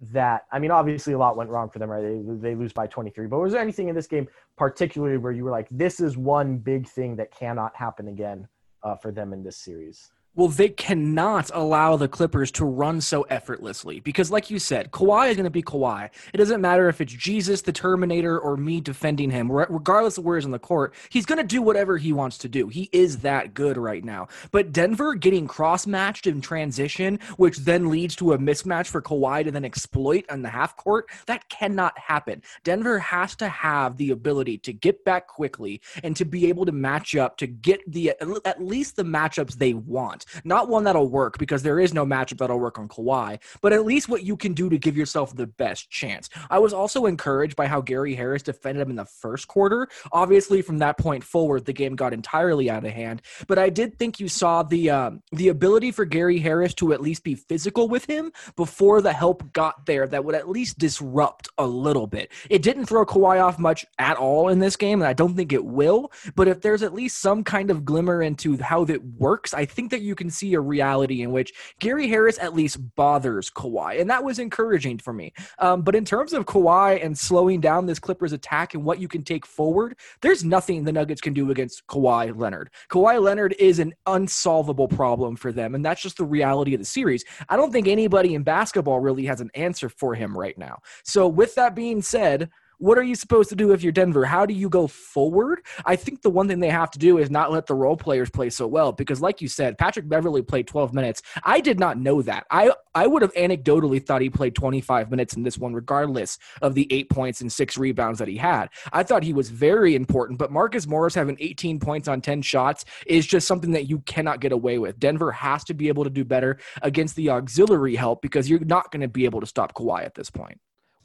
That 0.00 0.46
I 0.52 0.58
mean, 0.58 0.70
obviously 0.70 1.12
a 1.12 1.18
lot 1.18 1.36
went 1.36 1.50
wrong 1.50 1.68
for 1.70 1.80
them, 1.80 1.90
right? 1.90 2.02
They, 2.02 2.50
they 2.50 2.54
lose 2.54 2.72
by 2.72 2.86
23. 2.86 3.26
But 3.26 3.40
was 3.40 3.52
there 3.52 3.60
anything 3.60 3.88
in 3.88 3.94
this 3.94 4.06
game 4.06 4.28
particularly 4.56 5.18
where 5.18 5.32
you 5.32 5.44
were 5.44 5.50
like, 5.50 5.66
this 5.70 5.98
is 6.00 6.16
one 6.16 6.58
big 6.58 6.86
thing 6.86 7.16
that 7.16 7.32
cannot 7.32 7.74
happen 7.74 8.08
again 8.08 8.46
uh, 8.82 8.94
for 8.94 9.10
them 9.10 9.32
in 9.32 9.42
this 9.42 9.56
series? 9.56 10.12
Well, 10.34 10.48
they 10.48 10.68
cannot 10.68 11.50
allow 11.52 11.96
the 11.96 12.06
Clippers 12.06 12.52
to 12.52 12.64
run 12.64 13.00
so 13.00 13.22
effortlessly 13.22 13.98
because, 13.98 14.30
like 14.30 14.50
you 14.50 14.60
said, 14.60 14.92
Kawhi 14.92 15.30
is 15.30 15.36
going 15.36 15.44
to 15.44 15.50
be 15.50 15.64
Kawhi. 15.64 16.10
It 16.32 16.36
doesn't 16.36 16.60
matter 16.60 16.88
if 16.88 17.00
it's 17.00 17.12
Jesus, 17.12 17.62
the 17.62 17.72
Terminator, 17.72 18.38
or 18.38 18.56
me 18.56 18.80
defending 18.80 19.30
him. 19.30 19.50
Regardless 19.50 20.16
of 20.16 20.24
where 20.24 20.36
he's 20.36 20.44
on 20.44 20.52
the 20.52 20.58
court, 20.60 20.94
he's 21.08 21.26
going 21.26 21.38
to 21.38 21.44
do 21.44 21.60
whatever 21.60 21.96
he 21.96 22.12
wants 22.12 22.38
to 22.38 22.48
do. 22.48 22.68
He 22.68 22.88
is 22.92 23.18
that 23.18 23.52
good 23.52 23.76
right 23.76 24.04
now. 24.04 24.28
But 24.52 24.70
Denver 24.70 25.16
getting 25.16 25.48
cross 25.48 25.88
matched 25.88 26.28
in 26.28 26.40
transition, 26.40 27.18
which 27.36 27.58
then 27.58 27.88
leads 27.88 28.14
to 28.16 28.32
a 28.32 28.38
mismatch 28.38 28.86
for 28.86 29.02
Kawhi 29.02 29.42
to 29.42 29.50
then 29.50 29.64
exploit 29.64 30.24
on 30.30 30.42
the 30.42 30.50
half 30.50 30.76
court, 30.76 31.10
that 31.26 31.48
cannot 31.48 31.98
happen. 31.98 32.42
Denver 32.62 33.00
has 33.00 33.34
to 33.36 33.48
have 33.48 33.96
the 33.96 34.10
ability 34.10 34.58
to 34.58 34.72
get 34.72 35.04
back 35.04 35.26
quickly 35.26 35.80
and 36.04 36.14
to 36.14 36.24
be 36.24 36.48
able 36.48 36.64
to 36.64 36.72
match 36.72 37.16
up 37.16 37.36
to 37.38 37.48
get 37.48 37.80
the 37.90 38.10
at 38.44 38.62
least 38.62 38.94
the 38.94 39.02
matchups 39.02 39.54
they 39.54 39.74
want. 39.74 40.26
Not 40.44 40.68
one 40.68 40.84
that'll 40.84 41.08
work 41.08 41.38
because 41.38 41.62
there 41.62 41.80
is 41.80 41.94
no 41.94 42.04
matchup 42.04 42.38
that'll 42.38 42.58
work 42.58 42.78
on 42.78 42.88
Kawhi, 42.88 43.38
but 43.60 43.72
at 43.72 43.84
least 43.84 44.08
what 44.08 44.22
you 44.22 44.36
can 44.36 44.54
do 44.54 44.68
to 44.68 44.78
give 44.78 44.96
yourself 44.96 45.34
the 45.34 45.46
best 45.46 45.90
chance. 45.90 46.28
I 46.50 46.58
was 46.58 46.72
also 46.72 47.06
encouraged 47.06 47.56
by 47.56 47.66
how 47.66 47.80
Gary 47.80 48.14
Harris 48.14 48.42
defended 48.42 48.82
him 48.82 48.90
in 48.90 48.96
the 48.96 49.04
first 49.04 49.48
quarter. 49.48 49.88
Obviously, 50.12 50.62
from 50.62 50.78
that 50.78 50.98
point 50.98 51.24
forward, 51.24 51.64
the 51.64 51.72
game 51.72 51.96
got 51.96 52.12
entirely 52.12 52.70
out 52.70 52.84
of 52.84 52.92
hand. 52.92 53.22
But 53.46 53.58
I 53.58 53.70
did 53.70 53.98
think 53.98 54.20
you 54.20 54.28
saw 54.28 54.62
the 54.62 54.90
um, 54.90 55.22
the 55.32 55.48
ability 55.48 55.92
for 55.92 56.04
Gary 56.04 56.38
Harris 56.38 56.74
to 56.74 56.92
at 56.92 57.00
least 57.00 57.24
be 57.24 57.34
physical 57.34 57.88
with 57.88 58.04
him 58.04 58.32
before 58.56 59.00
the 59.00 59.12
help 59.12 59.52
got 59.52 59.86
there. 59.86 60.06
That 60.06 60.24
would 60.24 60.34
at 60.34 60.48
least 60.48 60.78
disrupt 60.78 61.48
a 61.58 61.66
little 61.66 62.06
bit. 62.06 62.30
It 62.50 62.62
didn't 62.62 62.86
throw 62.86 63.04
Kawhi 63.04 63.42
off 63.42 63.58
much 63.58 63.86
at 63.98 64.16
all 64.16 64.48
in 64.48 64.58
this 64.58 64.76
game, 64.76 65.00
and 65.00 65.08
I 65.08 65.12
don't 65.12 65.34
think 65.34 65.52
it 65.52 65.64
will. 65.64 66.12
But 66.34 66.48
if 66.48 66.60
there's 66.60 66.82
at 66.82 66.94
least 66.94 67.18
some 67.18 67.44
kind 67.44 67.70
of 67.70 67.84
glimmer 67.84 68.22
into 68.22 68.56
how 68.58 68.84
that 68.84 69.04
works, 69.04 69.54
I 69.54 69.64
think 69.64 69.90
that 69.90 70.02
you 70.02 70.07
can 70.14 70.30
see 70.30 70.54
a 70.54 70.60
reality 70.60 71.22
in 71.22 71.32
which 71.32 71.52
Gary 71.78 72.08
Harris 72.08 72.38
at 72.38 72.54
least 72.54 72.94
bothers 72.96 73.50
Kawhi, 73.50 74.00
and 74.00 74.10
that 74.10 74.24
was 74.24 74.38
encouraging 74.38 74.98
for 74.98 75.12
me. 75.12 75.32
Um, 75.58 75.82
but 75.82 75.94
in 75.94 76.04
terms 76.04 76.32
of 76.32 76.46
Kawhi 76.46 77.04
and 77.04 77.16
slowing 77.16 77.60
down 77.60 77.86
this 77.86 77.98
Clippers 77.98 78.32
attack 78.32 78.74
and 78.74 78.84
what 78.84 79.00
you 79.00 79.08
can 79.08 79.22
take 79.22 79.46
forward, 79.46 79.96
there's 80.20 80.44
nothing 80.44 80.84
the 80.84 80.92
Nuggets 80.92 81.20
can 81.20 81.32
do 81.32 81.50
against 81.50 81.86
Kawhi 81.86 82.36
Leonard. 82.36 82.70
Kawhi 82.88 83.22
Leonard 83.22 83.54
is 83.58 83.78
an 83.78 83.94
unsolvable 84.06 84.88
problem 84.88 85.36
for 85.36 85.52
them, 85.52 85.74
and 85.74 85.84
that's 85.84 86.02
just 86.02 86.16
the 86.16 86.24
reality 86.24 86.74
of 86.74 86.80
the 86.80 86.86
series. 86.86 87.24
I 87.48 87.56
don't 87.56 87.72
think 87.72 87.88
anybody 87.88 88.34
in 88.34 88.42
basketball 88.42 89.00
really 89.00 89.24
has 89.26 89.40
an 89.40 89.50
answer 89.54 89.88
for 89.88 90.14
him 90.14 90.36
right 90.36 90.56
now. 90.56 90.78
So, 91.04 91.28
with 91.28 91.54
that 91.56 91.74
being 91.74 92.02
said, 92.02 92.50
what 92.78 92.98
are 92.98 93.02
you 93.02 93.14
supposed 93.14 93.48
to 93.50 93.56
do 93.56 93.72
if 93.72 93.82
you're 93.82 93.92
Denver? 93.92 94.24
How 94.24 94.46
do 94.46 94.54
you 94.54 94.68
go 94.68 94.86
forward? 94.86 95.60
I 95.84 95.96
think 95.96 96.22
the 96.22 96.30
one 96.30 96.48
thing 96.48 96.60
they 96.60 96.70
have 96.70 96.90
to 96.92 96.98
do 96.98 97.18
is 97.18 97.30
not 97.30 97.50
let 97.50 97.66
the 97.66 97.74
role 97.74 97.96
players 97.96 98.30
play 98.30 98.50
so 98.50 98.66
well 98.66 98.92
because, 98.92 99.20
like 99.20 99.42
you 99.42 99.48
said, 99.48 99.78
Patrick 99.78 100.08
Beverley 100.08 100.42
played 100.42 100.66
12 100.66 100.94
minutes. 100.94 101.22
I 101.42 101.60
did 101.60 101.78
not 101.78 101.98
know 101.98 102.22
that. 102.22 102.46
I 102.50 102.72
I 102.94 103.06
would 103.06 103.22
have 103.22 103.34
anecdotally 103.34 104.04
thought 104.04 104.22
he 104.22 104.30
played 104.30 104.54
25 104.54 105.10
minutes 105.10 105.34
in 105.34 105.42
this 105.42 105.58
one, 105.58 105.74
regardless 105.74 106.38
of 106.62 106.74
the 106.74 106.86
eight 106.90 107.10
points 107.10 107.40
and 107.40 107.52
six 107.52 107.76
rebounds 107.76 108.18
that 108.18 108.28
he 108.28 108.36
had. 108.36 108.68
I 108.92 109.02
thought 109.02 109.22
he 109.22 109.32
was 109.32 109.50
very 109.50 109.94
important, 109.94 110.38
but 110.38 110.50
Marcus 110.50 110.86
Morris 110.86 111.14
having 111.14 111.36
18 111.40 111.80
points 111.80 112.08
on 112.08 112.20
10 112.20 112.42
shots 112.42 112.84
is 113.06 113.26
just 113.26 113.46
something 113.46 113.72
that 113.72 113.88
you 113.88 114.00
cannot 114.00 114.40
get 114.40 114.52
away 114.52 114.78
with. 114.78 114.98
Denver 114.98 115.32
has 115.32 115.64
to 115.64 115.74
be 115.74 115.88
able 115.88 116.04
to 116.04 116.10
do 116.10 116.24
better 116.24 116.58
against 116.82 117.16
the 117.16 117.30
auxiliary 117.30 117.94
help 117.96 118.22
because 118.22 118.48
you're 118.48 118.60
not 118.60 118.90
going 118.90 119.02
to 119.02 119.08
be 119.08 119.24
able 119.24 119.40
to 119.40 119.46
stop 119.46 119.74
Kawhi 119.74 120.04
at 120.04 120.14
this 120.14 120.30
point. 120.30 120.58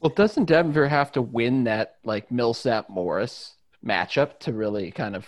Well, 0.03 0.11
doesn't 0.13 0.45
Denver 0.45 0.89
have 0.89 1.13
to 1.13 1.21
win 1.21 1.63
that 1.63 1.95
like 2.03 2.29
Millsap 2.29 2.89
Morris 2.89 3.55
matchup 3.85 4.37
to 4.39 4.51
really 4.51 4.91
kind 4.91 5.15
of 5.15 5.25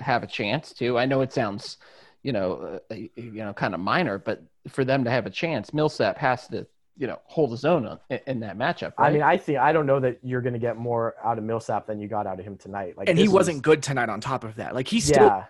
have 0.00 0.22
a 0.22 0.26
chance 0.26 0.74
to? 0.74 0.98
I 0.98 1.06
know 1.06 1.22
it 1.22 1.32
sounds, 1.32 1.78
you 2.22 2.32
know, 2.32 2.78
uh, 2.90 2.94
you 2.94 3.10
know, 3.16 3.54
kind 3.54 3.72
of 3.72 3.80
minor, 3.80 4.18
but 4.18 4.42
for 4.68 4.84
them 4.84 5.04
to 5.04 5.10
have 5.10 5.24
a 5.24 5.30
chance, 5.30 5.72
Millsap 5.72 6.18
has 6.18 6.46
to, 6.48 6.66
you 6.98 7.06
know, 7.06 7.18
hold 7.24 7.52
his 7.52 7.64
own 7.64 7.98
in, 8.10 8.20
in 8.26 8.40
that 8.40 8.58
matchup. 8.58 8.92
Right? 8.98 9.08
I 9.08 9.12
mean, 9.12 9.22
I 9.22 9.38
see. 9.38 9.56
I 9.56 9.72
don't 9.72 9.86
know 9.86 9.98
that 10.00 10.18
you're 10.22 10.42
going 10.42 10.52
to 10.52 10.58
get 10.58 10.76
more 10.76 11.14
out 11.24 11.38
of 11.38 11.44
Millsap 11.44 11.86
than 11.86 11.98
you 11.98 12.06
got 12.06 12.26
out 12.26 12.38
of 12.38 12.44
him 12.44 12.58
tonight. 12.58 12.98
Like, 12.98 13.08
and 13.08 13.18
he 13.18 13.28
wasn't 13.28 13.56
was, 13.56 13.62
good 13.62 13.82
tonight. 13.82 14.10
On 14.10 14.20
top 14.20 14.44
of 14.44 14.56
that, 14.56 14.74
like 14.74 14.88
he's 14.88 15.06
still, 15.06 15.24
yeah, 15.24 15.44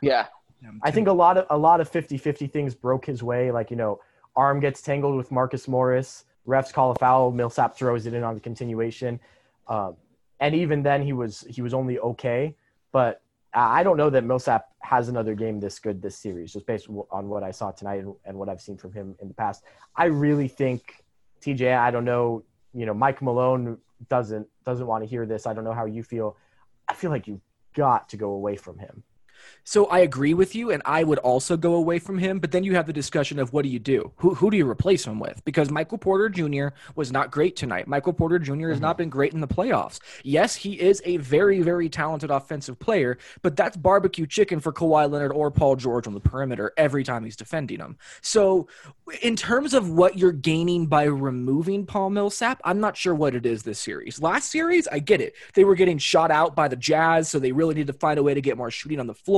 yeah. 0.63 0.71
I 0.85 0.93
think 0.93 1.09
a 1.09 1.13
lot 1.13 1.37
of 1.37 1.47
a 1.51 1.59
lot 1.59 1.81
of 1.81 1.91
50-50 1.91 2.53
things 2.53 2.77
broke 2.77 3.07
his 3.07 3.25
way. 3.25 3.51
Like 3.51 3.73
you 3.73 3.77
know, 3.77 3.99
arm 4.37 4.61
gets 4.61 4.83
tangled 4.83 5.17
with 5.17 5.33
Marcus 5.33 5.67
Morris 5.67 6.27
refs 6.47 6.73
call 6.73 6.91
a 6.91 6.95
foul. 6.95 7.31
Millsap 7.31 7.77
throws 7.77 8.07
it 8.07 8.15
in 8.15 8.23
on 8.23 8.35
the 8.35 8.41
continuation, 8.41 9.21
um, 9.69 9.97
and 10.41 10.55
even 10.55 10.83
then 10.83 11.03
he 11.03 11.13
was 11.13 11.45
he 11.49 11.63
was 11.63 11.75
only 11.75 11.99
okay. 11.99 12.55
But 12.93 13.23
I 13.55 13.83
don't 13.83 13.97
know 13.97 14.11
that 14.11 14.25
Millsap 14.25 14.69
has 14.81 15.09
another 15.09 15.35
game 15.35 15.59
this 15.59 15.79
good 15.79 16.03
this 16.03 16.17
series, 16.17 16.53
just 16.53 16.67
based 16.67 16.89
on 16.89 17.29
what 17.29 17.43
I 17.43 17.51
saw 17.51 17.71
tonight 17.71 18.05
and, 18.05 18.15
and 18.25 18.39
what 18.39 18.49
I've 18.49 18.61
seen 18.61 18.77
from 18.77 18.93
him 18.93 19.17
in 19.21 19.29
the 19.29 19.35
past. 19.35 19.65
I 19.97 20.07
really 20.07 20.49
think 20.49 21.05
TJ. 21.41 21.77
I 21.77 21.91
don't 21.91 22.05
know. 22.05 22.45
You 22.75 22.87
know, 22.87 22.95
Mike 22.95 23.23
Malone 23.23 23.79
doesn't 24.09 24.47
doesn't 24.65 24.87
want 24.87 25.03
to 25.03 25.09
hear 25.09 25.27
this. 25.27 25.47
I 25.47 25.55
don't 25.55 25.65
know 25.65 25.73
how 25.73 25.87
you 25.87 26.03
feel. 26.03 26.37
I 26.89 26.95
feel 26.95 27.11
like 27.11 27.27
you've 27.27 27.41
got 27.75 28.09
to 28.11 28.17
go 28.17 28.31
away 28.31 28.57
from 28.57 28.79
him. 28.79 29.03
So 29.65 29.85
I 29.87 29.99
agree 29.99 30.33
with 30.33 30.55
you, 30.55 30.71
and 30.71 30.83
I 30.87 31.05
would 31.05 31.19
also 31.19 31.57
go 31.57 31.75
away 31.75 31.99
from 31.99 32.17
him. 32.19 32.39
But 32.39 32.53
then 32.53 32.65
you 32.65 32.75
have 32.75 32.87
the 32.87 32.93
discussion 32.93 33.39
of 33.39 33.53
what 33.53 33.65
do 33.65 33.69
you 33.69 33.79
do? 33.79 34.13
Who, 34.17 34.35
who 34.35 34.51
do 34.51 34.57
you 34.57 34.69
replace 34.69 35.07
him 35.07 35.21
with? 35.21 35.45
Because 35.45 35.71
Michael 35.71 35.99
Porter 35.99 36.29
Jr. 36.29 36.69
was 36.97 37.13
not 37.13 37.31
great 37.31 37.55
tonight. 37.55 37.87
Michael 37.87 38.15
Porter 38.15 38.39
junior 38.39 38.69
has 38.69 38.77
mm-hmm. 38.77 38.85
not 38.85 38.99
been 38.99 39.11
great 39.11 39.35
in 39.35 39.41
the 39.41 39.49
playoffs. 39.49 40.01
Yes, 40.25 40.57
he 40.57 40.81
is 40.81 41.03
a 41.05 41.19
very, 41.19 41.61
very 41.61 41.89
talented 41.89 42.31
offensive 42.31 42.79
player, 42.79 43.19
but 43.43 43.57
that's 43.57 43.77
barbecue 43.77 44.27
chicken 44.27 44.61
for 44.61 44.73
Kawhi 44.73 45.11
Leonard 45.11 45.33
or 45.33 45.51
Paul 45.51 45.77
George 45.77 46.07
on 46.07 46.15
the 46.15 46.21
perimeter 46.21 46.73
every 46.77 47.05
time 47.05 47.25
he's 47.25 47.37
defending 47.37 47.79
him. 47.81 47.99
So, 48.23 48.69
in 49.23 49.37
terms 49.37 49.75
of 49.75 49.91
what 49.91 50.19
you're 50.19 50.33
gaining 50.33 50.87
by 50.87 51.05
removing 51.05 51.87
Paul 51.87 52.11
Millsap, 52.11 52.61
I'm 52.65 52.81
not 52.81 52.97
sure 52.97 53.15
what 53.15 53.35
it 53.35 53.47
is 53.47 53.63
this 53.63 53.79
series. 53.79 54.21
Last 54.21 54.51
series, 54.51 54.89
I 54.89 54.99
get 54.99 55.21
it. 55.21 55.35
They 55.55 55.65
were 55.65 55.75
getting 55.75 55.99
shot 55.99 56.31
out 56.31 56.57
by 56.57 56.69
the 56.69 56.77
Jazz, 56.77 57.29
so 57.29 57.39
they 57.39 57.53
really 57.53 57.75
need 57.75 57.87
to 57.89 57.93
find 57.93 58.19
a 58.19 58.23
way 58.23 58.35
to 58.35 58.41
get 58.41 58.57
more 58.57 58.71
shooting 58.71 59.01
on 59.01 59.07
the 59.07 59.15
floor. 59.15 59.38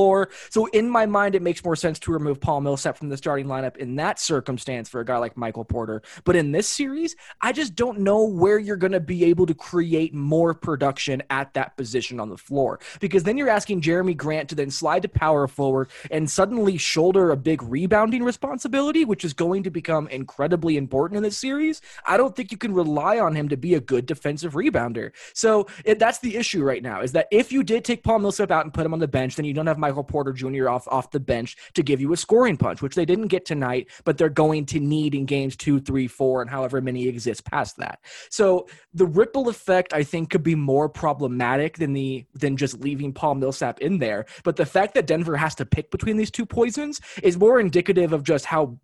So 0.51 0.67
in 0.67 0.89
my 0.89 1.07
mind, 1.07 1.35
it 1.35 1.43
makes 1.43 1.65
more 1.65 1.77
sense 1.77 1.99
to 2.01 2.13
remove 2.13 2.41
Paul 2.41 2.61
Millsap 2.61 2.97
from 2.97 3.09
the 3.09 3.17
starting 3.17 3.47
lineup 3.47 3.77
in 3.77 3.97
that 3.97 4.19
circumstance 4.19 4.89
for 4.89 5.01
a 5.01 5.05
guy 5.05 5.19
like 5.19 5.37
Michael 5.37 5.65
Porter. 5.65 6.03
But 6.25 6.37
in 6.37 6.53
this 6.53 6.69
series, 6.69 7.17
I 7.41 7.53
just 7.53 7.75
don't 7.75 8.01
know 8.01 8.25
where 8.25 8.59
you're 8.59 8.77
going 8.77 8.93
to 8.93 9.01
be 9.01 9.25
able 9.25 9.47
to 9.47 9.55
create 9.55 10.15
more 10.15 10.55
production 10.55 11.23
at 11.31 11.55
that 11.55 11.77
position 11.77 12.21
on 12.21 12.29
the 12.29 12.37
floor 12.37 12.81
because 13.01 13.25
then 13.25 13.37
you're 13.37 13.49
asking 13.49 13.81
Jerami 13.81 14.17
Grant 14.17 14.49
to 14.51 14.55
then 14.55 14.71
slide 14.71 15.03
to 15.03 15.09
power 15.09 15.47
forward 15.47 15.89
and 16.11 16.31
suddenly 16.31 16.77
shoulder 16.79 17.31
a 17.31 17.37
big 17.37 17.63
rebounding 17.63 18.23
responsibility, 18.23 19.05
which 19.05 19.25
is 19.25 19.33
going 19.33 19.63
to 19.65 19.71
become 19.71 20.09
incredibly 20.09 20.77
important 20.77 21.17
in 21.17 21.23
this 21.23 21.39
series. 21.39 21.81
I 22.07 22.17
don't 22.17 22.35
think 22.35 22.53
you 22.53 22.59
can 22.59 22.73
rely 22.75 23.19
on 23.19 23.35
him 23.35 23.49
to 23.49 23.57
be 23.57 23.75
a 23.75 23.81
good 23.81 24.07
defensive 24.07 24.55
rebounder. 24.55 25.13
So 25.35 25.67
it, 25.85 25.99
that's 25.99 26.19
the 26.19 26.37
issue 26.37 26.63
right 26.63 26.83
now 26.83 27.01
is 27.01 27.13
that 27.13 27.29
if 27.31 27.53
you 27.53 27.63
did 27.63 27.85
take 27.85 28.03
Paul 28.03 28.21
Millsap 28.21 28.51
out 28.51 28.65
and 28.65 28.73
put 28.73 28.87
him 28.87 28.93
on 28.93 29.01
the 29.01 29.09
bench, 29.09 29.37
then 29.37 29.45
you 29.45 29.55
don't 29.55 29.67
have 29.67 29.79
Michael 29.81 30.05
Porter 30.05 30.33
Jr. 30.33 30.69
off 30.69 30.87
off 30.89 31.11
the 31.11 31.21
bench 31.21 31.57
to 31.75 31.83
give 31.83 32.01
you 32.01 32.13
a 32.13 32.17
scoring 32.17 32.57
punch, 32.57 32.83
which 32.83 32.95
they 32.95 33.05
didn't 33.05 33.29
get 33.29 33.45
tonight, 33.45 33.89
but 34.05 34.19
they're 34.19 34.29
going 34.29 34.67
to 34.67 34.81
need 34.81 35.15
in 35.15 35.25
games 35.25 35.57
two, 35.57 35.81
three, 35.81 36.07
four, 36.07 36.43
and 36.43 36.51
however 36.51 36.81
many 36.81 37.09
exist 37.09 37.45
past 37.45 37.77
that. 37.79 38.01
So 38.31 38.67
the 38.95 39.07
ripple 39.07 39.49
effect, 39.49 39.93
I 39.93 40.03
think, 40.03 40.31
could 40.31 40.43
be 40.43 40.55
more 40.55 40.89
problematic 40.89 41.79
than 41.79 41.93
the 41.93 42.25
than 42.35 42.57
just 42.57 42.81
leaving 42.81 43.13
Paul 43.13 43.37
Millsap 43.37 43.81
in 43.81 43.99
there. 43.99 44.27
But 44.45 44.57
the 44.57 44.67
fact 44.67 44.95
that 44.95 45.07
Denver 45.07 45.37
has 45.37 45.55
to 45.57 45.67
pick 45.67 45.91
between 45.91 46.17
these 46.17 46.31
two 46.31 46.47
poisons 46.47 47.01
is 47.23 47.39
more 47.39 47.59
indicative 47.59 48.13
of 48.13 48.23
just 48.23 48.45
how 48.45 48.79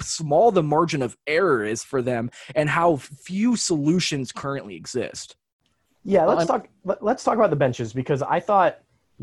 small 0.00 0.50
the 0.50 0.62
margin 0.62 1.02
of 1.02 1.16
error 1.26 1.64
is 1.64 1.82
for 1.82 2.02
them 2.02 2.30
and 2.54 2.68
how 2.68 2.96
few 2.96 3.56
solutions 3.56 4.32
currently 4.32 4.76
exist. 4.76 5.36
Yeah, 6.04 6.24
let's 6.24 6.46
talk. 6.46 6.68
Let's 6.84 7.24
talk 7.24 7.36
about 7.36 7.50
the 7.50 7.56
benches 7.56 7.92
because 7.92 8.22
I 8.22 8.40
thought, 8.40 8.78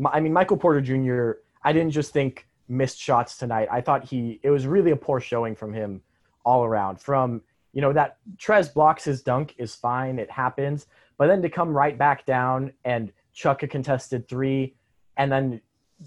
I 0.06 0.20
mean, 0.20 0.32
Michael 0.32 0.56
Porter 0.56 0.80
Jr. 0.80 1.40
I 1.62 1.72
didn't 1.72 1.90
just 1.90 2.12
think 2.12 2.46
missed 2.68 2.98
shots 2.98 3.36
tonight. 3.38 3.68
I 3.70 3.80
thought 3.80 4.04
he 4.04 4.40
it 4.42 4.50
was 4.50 4.66
really 4.66 4.90
a 4.90 4.96
poor 4.96 5.20
showing 5.20 5.54
from 5.54 5.72
him 5.72 6.02
all 6.44 6.64
around. 6.64 7.00
From 7.00 7.42
you 7.72 7.80
know 7.80 7.92
that 7.92 8.18
Trez 8.36 8.72
blocks 8.72 9.04
his 9.04 9.22
dunk 9.22 9.54
is 9.58 9.74
fine, 9.74 10.18
it 10.18 10.30
happens, 10.30 10.86
but 11.16 11.26
then 11.26 11.42
to 11.42 11.48
come 11.48 11.70
right 11.70 11.96
back 11.96 12.26
down 12.26 12.72
and 12.84 13.12
chuck 13.32 13.62
a 13.62 13.68
contested 13.68 14.28
three, 14.28 14.74
and 15.16 15.30
then 15.30 15.60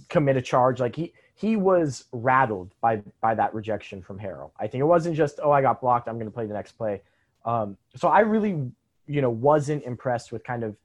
commit 0.09 0.37
a 0.37 0.41
charge 0.41 0.79
like 0.79 0.95
he 0.95 1.13
he 1.35 1.55
was 1.55 2.05
rattled 2.11 2.73
by 2.81 3.01
by 3.19 3.33
that 3.35 3.53
rejection 3.53 4.01
from 4.01 4.19
Harrell. 4.19 4.51
I 4.59 4.67
think 4.67 4.81
it 4.81 4.85
wasn't 4.85 5.15
just 5.15 5.39
oh 5.43 5.51
I 5.51 5.61
got 5.61 5.81
blocked, 5.81 6.07
I'm 6.07 6.15
going 6.15 6.27
to 6.27 6.31
play 6.33 6.45
the 6.45 6.53
next 6.53 6.73
play. 6.73 7.01
Um, 7.45 7.77
so 7.95 8.07
I 8.07 8.19
really 8.19 8.71
you 9.07 9.21
know 9.21 9.29
wasn't 9.29 9.83
impressed 9.83 10.31
with 10.31 10.43
kind 10.43 10.63
of 10.63 10.75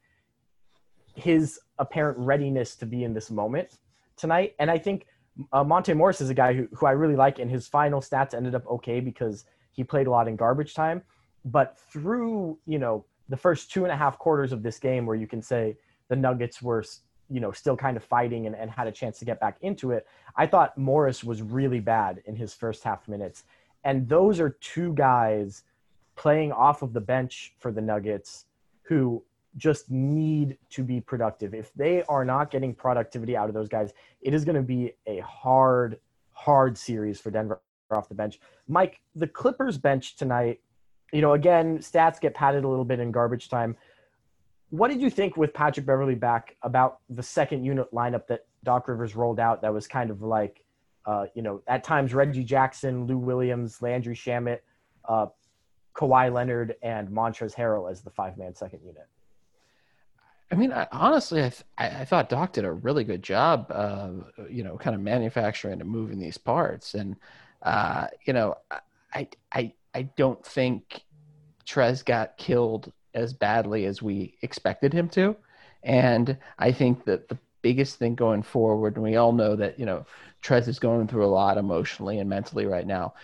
his 1.16 1.58
apparent 1.78 2.18
readiness 2.18 2.76
to 2.76 2.86
be 2.86 3.04
in 3.04 3.12
this 3.12 3.30
moment 3.30 3.78
tonight. 4.16 4.54
And 4.58 4.70
I 4.70 4.78
think 4.78 5.06
uh, 5.52 5.64
Monte 5.64 5.92
Morris 5.94 6.20
is 6.20 6.30
a 6.30 6.34
guy 6.34 6.52
who, 6.54 6.68
who 6.72 6.86
I 6.86 6.92
really 6.92 7.16
like, 7.16 7.38
and 7.38 7.50
his 7.50 7.66
final 7.66 8.00
stats 8.00 8.34
ended 8.34 8.54
up 8.54 8.66
okay 8.66 9.00
because 9.00 9.44
he 9.72 9.84
played 9.84 10.06
a 10.06 10.10
lot 10.10 10.28
in 10.28 10.36
garbage 10.36 10.74
time. 10.74 11.02
But 11.44 11.78
through 11.90 12.58
you 12.66 12.78
know 12.78 13.04
the 13.28 13.36
first 13.36 13.70
two 13.70 13.84
and 13.84 13.92
a 13.92 13.96
half 13.96 14.18
quarters 14.18 14.52
of 14.52 14.62
this 14.62 14.78
game, 14.78 15.06
where 15.06 15.16
you 15.16 15.26
can 15.26 15.42
say 15.42 15.76
the 16.08 16.16
Nuggets 16.16 16.62
were 16.62 16.84
you 17.28 17.40
know 17.40 17.52
still 17.52 17.76
kind 17.76 17.96
of 17.96 18.04
fighting 18.04 18.46
and, 18.46 18.54
and 18.54 18.70
had 18.70 18.86
a 18.86 18.92
chance 18.92 19.18
to 19.18 19.24
get 19.24 19.40
back 19.40 19.58
into 19.62 19.90
it, 19.90 20.06
I 20.36 20.46
thought 20.46 20.76
Morris 20.78 21.24
was 21.24 21.42
really 21.42 21.80
bad 21.80 22.22
in 22.26 22.36
his 22.36 22.54
first 22.54 22.82
half 22.82 23.06
minutes. 23.08 23.44
And 23.84 24.08
those 24.08 24.40
are 24.40 24.50
two 24.60 24.94
guys 24.94 25.62
playing 26.16 26.50
off 26.50 26.82
of 26.82 26.92
the 26.92 27.00
bench 27.00 27.54
for 27.58 27.70
the 27.70 27.80
Nuggets 27.80 28.46
who 28.82 29.22
just 29.56 29.90
need 29.90 30.58
to 30.70 30.82
be 30.82 31.00
productive. 31.00 31.54
If 31.54 31.72
they 31.74 32.02
are 32.04 32.24
not 32.24 32.50
getting 32.50 32.74
productivity 32.74 33.36
out 33.36 33.48
of 33.48 33.54
those 33.54 33.68
guys, 33.68 33.92
it 34.20 34.34
is 34.34 34.44
going 34.44 34.56
to 34.56 34.62
be 34.62 34.92
a 35.06 35.20
hard, 35.20 35.98
hard 36.32 36.76
series 36.76 37.20
for 37.20 37.30
Denver 37.30 37.60
off 37.90 38.08
the 38.08 38.14
bench. 38.14 38.40
Mike, 38.68 39.00
the 39.14 39.26
Clippers 39.26 39.78
bench 39.78 40.16
tonight, 40.16 40.60
you 41.12 41.20
know, 41.20 41.34
again, 41.34 41.78
stats 41.78 42.20
get 42.20 42.34
padded 42.34 42.64
a 42.64 42.68
little 42.68 42.84
bit 42.84 43.00
in 43.00 43.10
garbage 43.12 43.48
time. 43.48 43.76
What 44.70 44.88
did 44.88 45.00
you 45.00 45.10
think 45.10 45.36
with 45.36 45.54
Patrick 45.54 45.86
Beverley 45.86 46.16
back 46.16 46.56
about 46.62 46.98
the 47.08 47.22
second 47.22 47.64
unit 47.64 47.92
lineup 47.92 48.26
that 48.26 48.46
Doc 48.64 48.88
Rivers 48.88 49.14
rolled 49.14 49.38
out 49.38 49.62
that 49.62 49.72
was 49.72 49.86
kind 49.86 50.10
of 50.10 50.22
like, 50.22 50.64
uh, 51.06 51.26
you 51.34 51.42
know, 51.42 51.62
at 51.68 51.84
times 51.84 52.12
Reggie 52.12 52.42
Jackson, 52.42 53.06
Lou 53.06 53.16
Williams, 53.16 53.80
Landry 53.80 54.16
Shamet, 54.16 54.58
uh, 55.08 55.26
Kawhi 55.94 56.32
Leonard, 56.32 56.74
and 56.82 57.08
Montrezl 57.08 57.54
Harrell 57.54 57.90
as 57.90 58.02
the 58.02 58.10
five 58.10 58.36
man 58.36 58.54
second 58.56 58.80
unit? 58.84 59.06
I 60.50 60.54
mean, 60.54 60.72
I, 60.72 60.86
honestly, 60.92 61.40
I, 61.40 61.48
th- 61.48 61.64
I, 61.76 62.04
thought 62.04 62.28
Doc 62.28 62.52
did 62.52 62.64
a 62.64 62.72
really 62.72 63.02
good 63.02 63.22
job, 63.22 63.66
uh, 63.70 64.10
you 64.48 64.62
know, 64.62 64.76
kind 64.76 64.94
of 64.94 65.02
manufacturing 65.02 65.80
and 65.80 65.90
moving 65.90 66.20
these 66.20 66.38
parts. 66.38 66.94
And, 66.94 67.16
uh, 67.62 68.06
you 68.24 68.32
know, 68.32 68.56
I, 69.12 69.28
I, 69.52 69.72
I 69.94 70.02
don't 70.02 70.44
think 70.46 71.02
Trez 71.66 72.04
got 72.04 72.36
killed 72.36 72.92
as 73.12 73.32
badly 73.32 73.86
as 73.86 74.02
we 74.02 74.36
expected 74.42 74.92
him 74.92 75.08
to. 75.10 75.36
And 75.82 76.36
I 76.58 76.70
think 76.70 77.04
that 77.06 77.28
the 77.28 77.38
biggest 77.62 77.98
thing 77.98 78.14
going 78.14 78.42
forward, 78.42 78.94
and 78.94 79.02
we 79.02 79.16
all 79.16 79.32
know 79.32 79.56
that, 79.56 79.80
you 79.80 79.86
know, 79.86 80.06
Trez 80.42 80.68
is 80.68 80.78
going 80.78 81.08
through 81.08 81.24
a 81.24 81.26
lot 81.26 81.58
emotionally 81.58 82.20
and 82.20 82.30
mentally 82.30 82.66
right 82.66 82.86
now. 82.86 83.14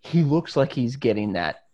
He 0.00 0.22
looks 0.22 0.56
like 0.56 0.72
he's 0.72 0.96
getting 0.96 1.34
that, 1.34 1.64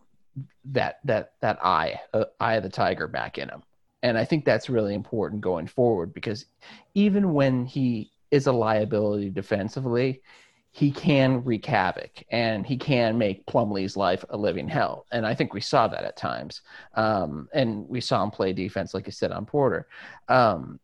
that, 0.65 0.99
that, 1.05 1.35
that 1.43 1.65
eye, 1.65 2.01
uh, 2.13 2.25
eye 2.41 2.55
of 2.55 2.65
the 2.65 2.69
tiger 2.69 3.07
back 3.07 3.39
in 3.39 3.49
him. 3.49 3.63
And 4.07 4.17
I 4.17 4.25
think 4.25 4.45
that's 4.45 4.71
really 4.71 4.95
important 4.95 5.41
going 5.41 5.67
forward 5.67 6.15
because 6.15 6.47
even 6.95 7.35
when 7.35 7.67
he 7.67 8.13
is 8.31 8.47
a 8.47 8.53
liability 8.53 9.31
defensively, 9.31 10.23
he 10.71 10.93
can 10.93 11.43
wreak 11.43 11.67
havoc 11.67 12.23
and 12.31 12.65
he 12.65 12.77
can 12.77 13.19
make 13.19 13.45
Plumlee's 13.47 13.97
life 13.97 14.25
a 14.31 14.37
living 14.37 14.69
hell. 14.69 15.07
And 15.11 15.27
I 15.27 15.35
think 15.35 15.53
we 15.53 15.61
saw 15.61 15.89
that 15.89 16.05
at 16.05 16.17
times. 16.17 16.63
Um, 16.95 17.49
and 17.53 17.89
we 17.89 18.01
saw 18.01 18.23
him 18.23 18.31
play 18.31 18.53
defense, 18.53 18.95
like 18.95 19.07
you 19.07 19.13
said, 19.13 19.33
on 19.33 19.45
Porter. 19.45 19.89
Um, 20.29 20.79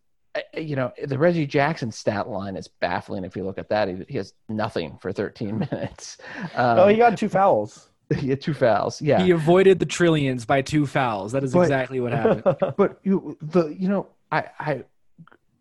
you 0.56 0.74
know, 0.74 0.92
the 1.04 1.16
Reggie 1.16 1.46
Jackson 1.46 1.92
stat 1.92 2.28
line 2.28 2.56
is 2.56 2.66
baffling 2.66 3.22
if 3.22 3.36
you 3.36 3.44
look 3.44 3.58
at 3.58 3.68
that. 3.68 3.86
He, 3.86 4.04
he 4.08 4.16
has 4.16 4.34
nothing 4.48 4.98
for 5.00 5.12
13 5.12 5.58
minutes. 5.70 6.18
Um, 6.56 6.80
oh, 6.80 6.88
he 6.88 6.96
got 6.96 7.16
two 7.16 7.28
fouls. 7.28 7.88
he 8.18 8.30
had 8.30 8.40
two 8.40 8.54
fouls. 8.54 9.00
Yeah. 9.00 9.22
He 9.22 9.30
avoided 9.30 9.78
the 9.78 9.86
trillions 9.86 10.44
by 10.44 10.62
two 10.62 10.86
fouls. 10.86 11.32
That 11.32 11.44
is 11.44 11.52
But- 11.52 11.62
exactly 11.62 12.00
what 12.00 12.12
happened. 12.12 12.74
but 12.76 12.98
you 13.02 13.36
the 13.40 13.68
you 13.68 13.88
know 13.88 14.08
I 14.30 14.44
I 14.58 14.84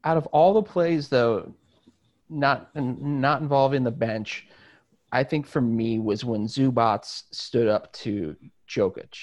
out 0.04 0.18
of 0.18 0.26
all 0.28 0.54
the 0.54 0.64
plays 0.64 1.10
though 1.10 1.54
not 2.30 2.70
not 2.76 3.42
involving 3.42 3.84
the 3.84 3.92
bench 3.92 4.48
I 5.12 5.24
think 5.24 5.46
for 5.46 5.60
me 5.62 6.00
was 6.00 6.24
when 6.24 6.48
Zubac 6.48 7.04
stood 7.32 7.68
up 7.68 7.92
to 7.94 8.38
Jokic 8.70 9.18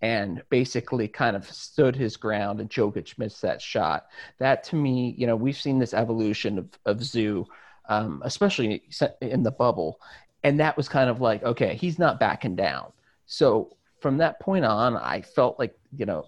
and 0.00 0.42
basically 0.48 1.08
kind 1.08 1.36
of 1.36 1.50
stood 1.50 1.94
his 1.94 2.16
ground 2.16 2.60
and 2.60 2.70
Jokic 2.70 3.18
missed 3.18 3.42
that 3.42 3.60
shot 3.60 4.06
that 4.38 4.64
to 4.64 4.76
me 4.76 5.14
you 5.18 5.26
know 5.26 5.36
we've 5.36 5.56
seen 5.56 5.78
this 5.78 5.94
evolution 5.94 6.58
of 6.58 6.68
of 6.86 7.02
Zoo 7.04 7.46
um, 7.88 8.20
especially 8.24 8.82
in 9.20 9.42
the 9.42 9.50
bubble 9.50 10.00
and 10.46 10.60
that 10.60 10.76
was 10.76 10.88
kind 10.88 11.10
of 11.10 11.20
like 11.20 11.42
okay 11.42 11.74
he's 11.74 11.98
not 11.98 12.20
backing 12.20 12.56
down 12.56 12.92
so 13.26 13.76
from 14.00 14.18
that 14.18 14.38
point 14.40 14.64
on 14.64 14.96
I 14.96 15.20
felt 15.22 15.58
like 15.58 15.76
you 15.96 16.06
know 16.06 16.26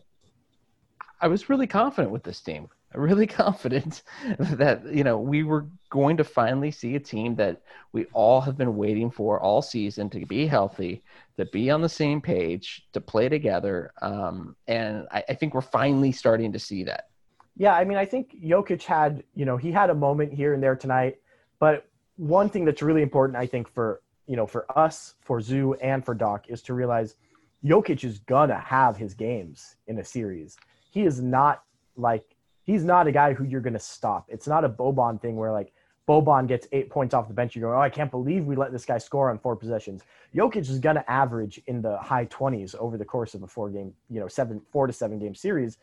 I 1.21 1.29
was 1.29 1.49
really 1.49 1.67
confident 1.67 2.13
with 2.13 2.23
this 2.23 2.41
team. 2.41 2.69
Really 2.95 3.27
confident 3.27 4.01
that 4.39 4.83
you 4.91 5.05
know 5.05 5.19
we 5.19 5.43
were 5.43 5.67
going 5.91 6.17
to 6.17 6.25
finally 6.25 6.71
see 6.71 6.97
a 6.97 6.99
team 6.99 7.35
that 7.35 7.61
we 7.93 8.07
all 8.15 8.41
have 8.41 8.57
been 8.57 8.79
waiting 8.79 9.11
for 9.11 9.39
all 9.39 9.61
season 9.61 10.09
to 10.09 10.25
be 10.25 10.47
healthy, 10.47 11.03
to 11.37 11.45
be 11.45 11.71
on 11.71 11.83
the 11.83 11.89
same 11.91 12.23
page, 12.23 12.87
to 12.95 13.01
play 13.03 13.29
together, 13.29 13.93
um, 14.01 14.57
and 14.69 15.07
I, 15.11 15.23
I 15.29 15.35
think 15.35 15.53
we're 15.53 15.61
finally 15.61 16.13
starting 16.13 16.51
to 16.55 16.59
see 16.59 16.83
that. 16.85 17.11
Yeah, 17.59 17.75
I 17.75 17.85
mean, 17.85 17.99
I 17.99 18.07
think 18.07 18.35
Jokic 18.43 18.85
had, 18.85 19.23
you 19.35 19.45
know, 19.45 19.59
he 19.59 19.71
had 19.71 19.91
a 19.91 19.95
moment 19.95 20.33
here 20.33 20.55
and 20.55 20.63
there 20.63 20.75
tonight, 20.75 21.19
but 21.61 21.87
one 22.17 22.49
thing 22.49 22.65
that's 22.65 22.81
really 22.81 23.03
important, 23.03 23.37
I 23.37 23.47
think, 23.47 23.69
for 23.69 24.01
you 24.29 24.37
know, 24.37 24.47
for 24.47 24.67
us, 24.79 25.15
for 25.21 25.41
Zoo, 25.41 25.75
and 25.75 26.05
for 26.05 26.15
Doc, 26.15 26.45
is 26.49 26.63
to 26.63 26.75
realize 26.75 27.17
Jokic 27.65 28.05
is 28.05 28.21
gonna 28.21 28.61
have 28.61 28.97
his 28.97 29.15
games 29.15 29.77
in 29.89 29.99
a 29.99 30.05
series. 30.05 30.57
He 30.91 31.05
is 31.05 31.21
not 31.21 31.65
like 31.97 32.37
he's 32.63 32.85
not 32.85 33.09
a 33.09 33.13
guy 33.13 33.33
who 33.33 33.45
you're 33.45 33.63
gonna 33.63 33.79
stop. 33.79 34.27
It's 34.29 34.47
not 34.47 34.65
a 34.65 34.69
Boban 34.69 35.21
thing 35.21 35.37
where 35.37 35.51
like 35.51 35.73
Boban 36.07 36.47
gets 36.47 36.69
eight 36.73 36.91
points 36.91 37.15
off 37.15 37.27
the 37.27 37.35
bench. 37.35 37.57
You 37.57 37.63
go, 37.63 37.73
oh, 37.73 37.81
I 37.81 37.91
can't 37.91 38.11
believe 38.11 38.45
we 38.45 38.55
let 38.55 38.71
this 38.71 38.85
guy 38.85 38.99
score 38.99 39.31
on 39.31 39.39
four 39.39 39.57
possessions. 39.57 40.03
Jokic 40.35 40.69
is 40.69 40.79
gonna 40.79 41.05
average 41.09 41.61
in 41.67 41.81
the 41.81 41.97
high 41.99 42.27
twenties 42.27 42.77
over 42.79 42.99
the 42.99 43.05
course 43.05 43.35
of 43.35 43.43
a 43.43 43.49
four 43.49 43.71
game, 43.71 43.95
you 44.11 44.21
know, 44.21 44.29
seven 44.29 44.61
four 44.71 44.87
to 44.87 44.93
seven 44.93 45.19
game 45.19 45.35
series. 45.35 45.79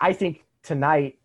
I 0.00 0.12
think 0.12 0.44
tonight, 0.62 1.18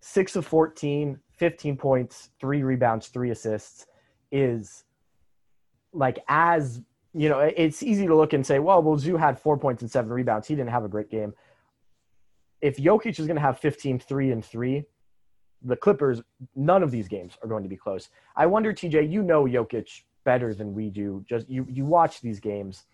six 0.00 0.34
of 0.34 0.46
14, 0.46 1.18
15 1.32 1.76
points, 1.76 2.30
three 2.40 2.62
rebounds, 2.62 3.08
three 3.08 3.30
assists 3.30 3.86
is 4.30 4.84
like 5.98 6.24
as 6.28 6.80
you 7.14 7.28
know, 7.28 7.40
it's 7.40 7.82
easy 7.82 8.06
to 8.06 8.14
look 8.14 8.32
and 8.32 8.46
say, 8.46 8.58
well, 8.58 8.82
well, 8.82 8.96
Zoo 8.96 9.16
had 9.16 9.40
four 9.40 9.58
points 9.58 9.82
and 9.82 9.90
seven 9.90 10.10
rebounds. 10.10 10.46
He 10.46 10.54
didn't 10.54 10.70
have 10.70 10.84
a 10.84 10.88
great 10.88 11.10
game. 11.10 11.32
If 12.60 12.76
Jokic 12.76 13.18
is 13.18 13.26
going 13.26 13.36
to 13.36 13.42
have 13.42 13.58
15, 13.58 13.98
three, 13.98 14.30
and 14.30 14.44
three, 14.44 14.84
the 15.62 15.76
Clippers, 15.76 16.22
none 16.54 16.82
of 16.82 16.90
these 16.90 17.08
games 17.08 17.36
are 17.42 17.48
going 17.48 17.62
to 17.62 17.68
be 17.68 17.76
close. 17.76 18.10
I 18.36 18.46
wonder, 18.46 18.72
TJ, 18.72 19.10
you 19.10 19.22
know 19.22 19.44
Jokic 19.44 20.02
better 20.24 20.54
than 20.54 20.74
we 20.74 20.90
do. 20.90 21.24
Just 21.28 21.48
you, 21.48 21.66
you 21.68 21.84
watch 21.84 22.20
these 22.20 22.40
games. 22.40 22.84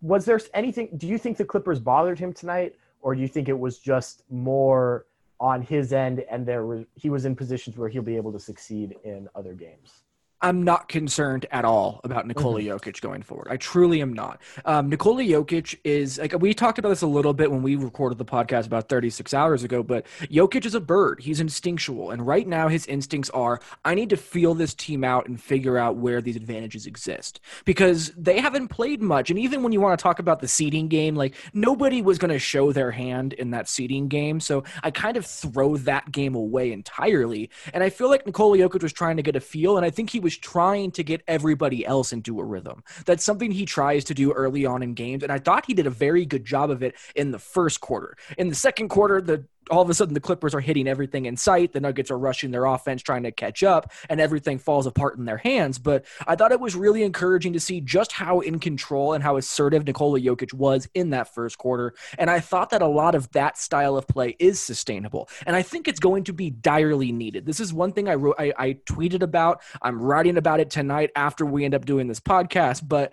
Was 0.00 0.24
there 0.24 0.40
anything? 0.54 0.88
Do 0.96 1.06
you 1.06 1.18
think 1.18 1.36
the 1.36 1.44
Clippers 1.44 1.78
bothered 1.78 2.18
him 2.18 2.32
tonight, 2.32 2.74
or 3.00 3.14
do 3.14 3.20
you 3.20 3.28
think 3.28 3.48
it 3.48 3.58
was 3.58 3.78
just 3.78 4.22
more 4.30 5.06
on 5.40 5.62
his 5.62 5.92
end, 5.92 6.24
and 6.30 6.46
there 6.46 6.64
was 6.64 6.84
he 6.94 7.10
was 7.10 7.24
in 7.24 7.36
positions 7.36 7.76
where 7.76 7.88
he'll 7.88 8.02
be 8.02 8.16
able 8.16 8.32
to 8.32 8.40
succeed 8.40 8.96
in 9.04 9.28
other 9.34 9.54
games? 9.54 10.04
I'm 10.40 10.62
not 10.62 10.88
concerned 10.88 11.46
at 11.50 11.64
all 11.64 12.00
about 12.04 12.26
Nikola 12.26 12.60
Jokic 12.60 13.00
going 13.00 13.22
forward. 13.22 13.48
I 13.50 13.56
truly 13.56 14.00
am 14.00 14.12
not. 14.12 14.40
Um, 14.64 14.88
Nikola 14.88 15.22
Jokic 15.22 15.76
is 15.82 16.18
like 16.18 16.32
we 16.38 16.54
talked 16.54 16.78
about 16.78 16.90
this 16.90 17.02
a 17.02 17.08
little 17.08 17.34
bit 17.34 17.50
when 17.50 17.60
we 17.60 17.74
recorded 17.74 18.18
the 18.18 18.24
podcast 18.24 18.66
about 18.66 18.88
36 18.88 19.34
hours 19.34 19.64
ago, 19.64 19.82
but 19.82 20.06
Jokic 20.22 20.64
is 20.64 20.76
a 20.76 20.80
bird. 20.80 21.20
He's 21.20 21.40
instinctual, 21.40 22.12
and 22.12 22.24
right 22.24 22.46
now 22.46 22.68
his 22.68 22.86
instincts 22.86 23.30
are: 23.30 23.60
I 23.84 23.96
need 23.96 24.10
to 24.10 24.16
feel 24.16 24.54
this 24.54 24.74
team 24.74 25.02
out 25.02 25.26
and 25.26 25.40
figure 25.40 25.76
out 25.76 25.96
where 25.96 26.20
these 26.20 26.36
advantages 26.36 26.86
exist 26.86 27.40
because 27.64 28.12
they 28.16 28.38
haven't 28.38 28.68
played 28.68 29.02
much. 29.02 29.30
And 29.30 29.40
even 29.40 29.64
when 29.64 29.72
you 29.72 29.80
want 29.80 29.98
to 29.98 30.02
talk 30.02 30.20
about 30.20 30.38
the 30.38 30.48
seeding 30.48 30.86
game, 30.86 31.16
like 31.16 31.34
nobody 31.52 32.00
was 32.00 32.16
going 32.16 32.30
to 32.30 32.38
show 32.38 32.70
their 32.72 32.92
hand 32.92 33.32
in 33.32 33.50
that 33.50 33.68
seeding 33.68 34.06
game, 34.06 34.38
so 34.38 34.62
I 34.84 34.92
kind 34.92 35.16
of 35.16 35.26
throw 35.26 35.76
that 35.78 36.12
game 36.12 36.36
away 36.36 36.70
entirely. 36.70 37.50
And 37.74 37.82
I 37.82 37.90
feel 37.90 38.08
like 38.08 38.24
Nikola 38.24 38.56
Jokic 38.58 38.84
was 38.84 38.92
trying 38.92 39.16
to 39.16 39.22
get 39.22 39.34
a 39.34 39.40
feel, 39.40 39.76
and 39.76 39.84
I 39.84 39.90
think 39.90 40.10
he 40.10 40.20
was 40.20 40.27
trying 40.36 40.90
to 40.92 41.02
get 41.02 41.22
everybody 41.26 41.86
else 41.86 42.12
into 42.12 42.40
a 42.40 42.44
rhythm. 42.44 42.82
That's 43.06 43.24
something 43.24 43.50
he 43.50 43.64
tries 43.64 44.04
to 44.04 44.14
do 44.14 44.32
early 44.32 44.66
on 44.66 44.82
in 44.82 44.94
games, 44.94 45.22
and 45.22 45.32
I 45.32 45.38
thought 45.38 45.66
he 45.66 45.74
did 45.74 45.86
a 45.86 45.90
very 45.90 46.24
good 46.26 46.44
job 46.44 46.70
of 46.70 46.82
it 46.82 46.94
in 47.14 47.30
the 47.30 47.38
first 47.38 47.80
quarter. 47.80 48.16
In 48.36 48.48
the 48.48 48.54
second 48.54 48.88
quarter, 48.88 49.20
the 49.20 49.44
all 49.70 49.82
of 49.82 49.90
a 49.90 49.94
sudden 49.94 50.14
the 50.14 50.20
Clippers 50.20 50.54
are 50.54 50.60
hitting 50.60 50.88
everything 50.88 51.26
in 51.26 51.36
sight. 51.36 51.72
The 51.72 51.80
Nuggets 51.80 52.10
are 52.10 52.18
rushing 52.18 52.50
their 52.50 52.64
offense, 52.64 53.02
trying 53.02 53.22
to 53.24 53.32
catch 53.32 53.62
up, 53.62 53.92
and 54.08 54.20
everything 54.20 54.58
falls 54.58 54.86
apart 54.86 55.18
in 55.18 55.24
their 55.24 55.36
hands. 55.38 55.78
But 55.78 56.04
I 56.26 56.36
thought 56.36 56.52
it 56.52 56.60
was 56.60 56.74
really 56.74 57.02
encouraging 57.02 57.52
to 57.52 57.60
see 57.60 57.80
just 57.80 58.12
how 58.12 58.40
in 58.40 58.58
control 58.58 59.12
and 59.12 59.22
how 59.22 59.36
assertive 59.36 59.86
Nikola 59.86 60.20
Jokic 60.20 60.52
was 60.52 60.88
in 60.94 61.10
that 61.10 61.34
first 61.34 61.58
quarter. 61.58 61.94
And 62.18 62.30
I 62.30 62.40
thought 62.40 62.70
that 62.70 62.82
a 62.82 62.86
lot 62.86 63.14
of 63.14 63.30
that 63.32 63.58
style 63.58 63.96
of 63.96 64.06
play 64.06 64.36
is 64.38 64.60
sustainable. 64.60 65.28
And 65.46 65.54
I 65.54 65.62
think 65.62 65.88
it's 65.88 66.00
going 66.00 66.24
to 66.24 66.32
be 66.32 66.50
direly 66.50 67.12
needed. 67.12 67.46
This 67.46 67.60
is 67.60 67.72
one 67.72 67.92
thing 67.92 68.08
I 68.08 68.14
wrote, 68.14 68.36
I, 68.38 68.52
I 68.56 68.72
tweeted 68.86 69.22
about. 69.22 69.62
I'm 69.82 70.00
writing 70.00 70.36
about 70.36 70.60
it 70.60 70.70
tonight 70.70 71.10
after 71.16 71.44
we 71.44 71.64
end 71.64 71.74
up 71.74 71.84
doing 71.84 72.08
this 72.08 72.20
podcast. 72.20 72.86
But 72.86 73.12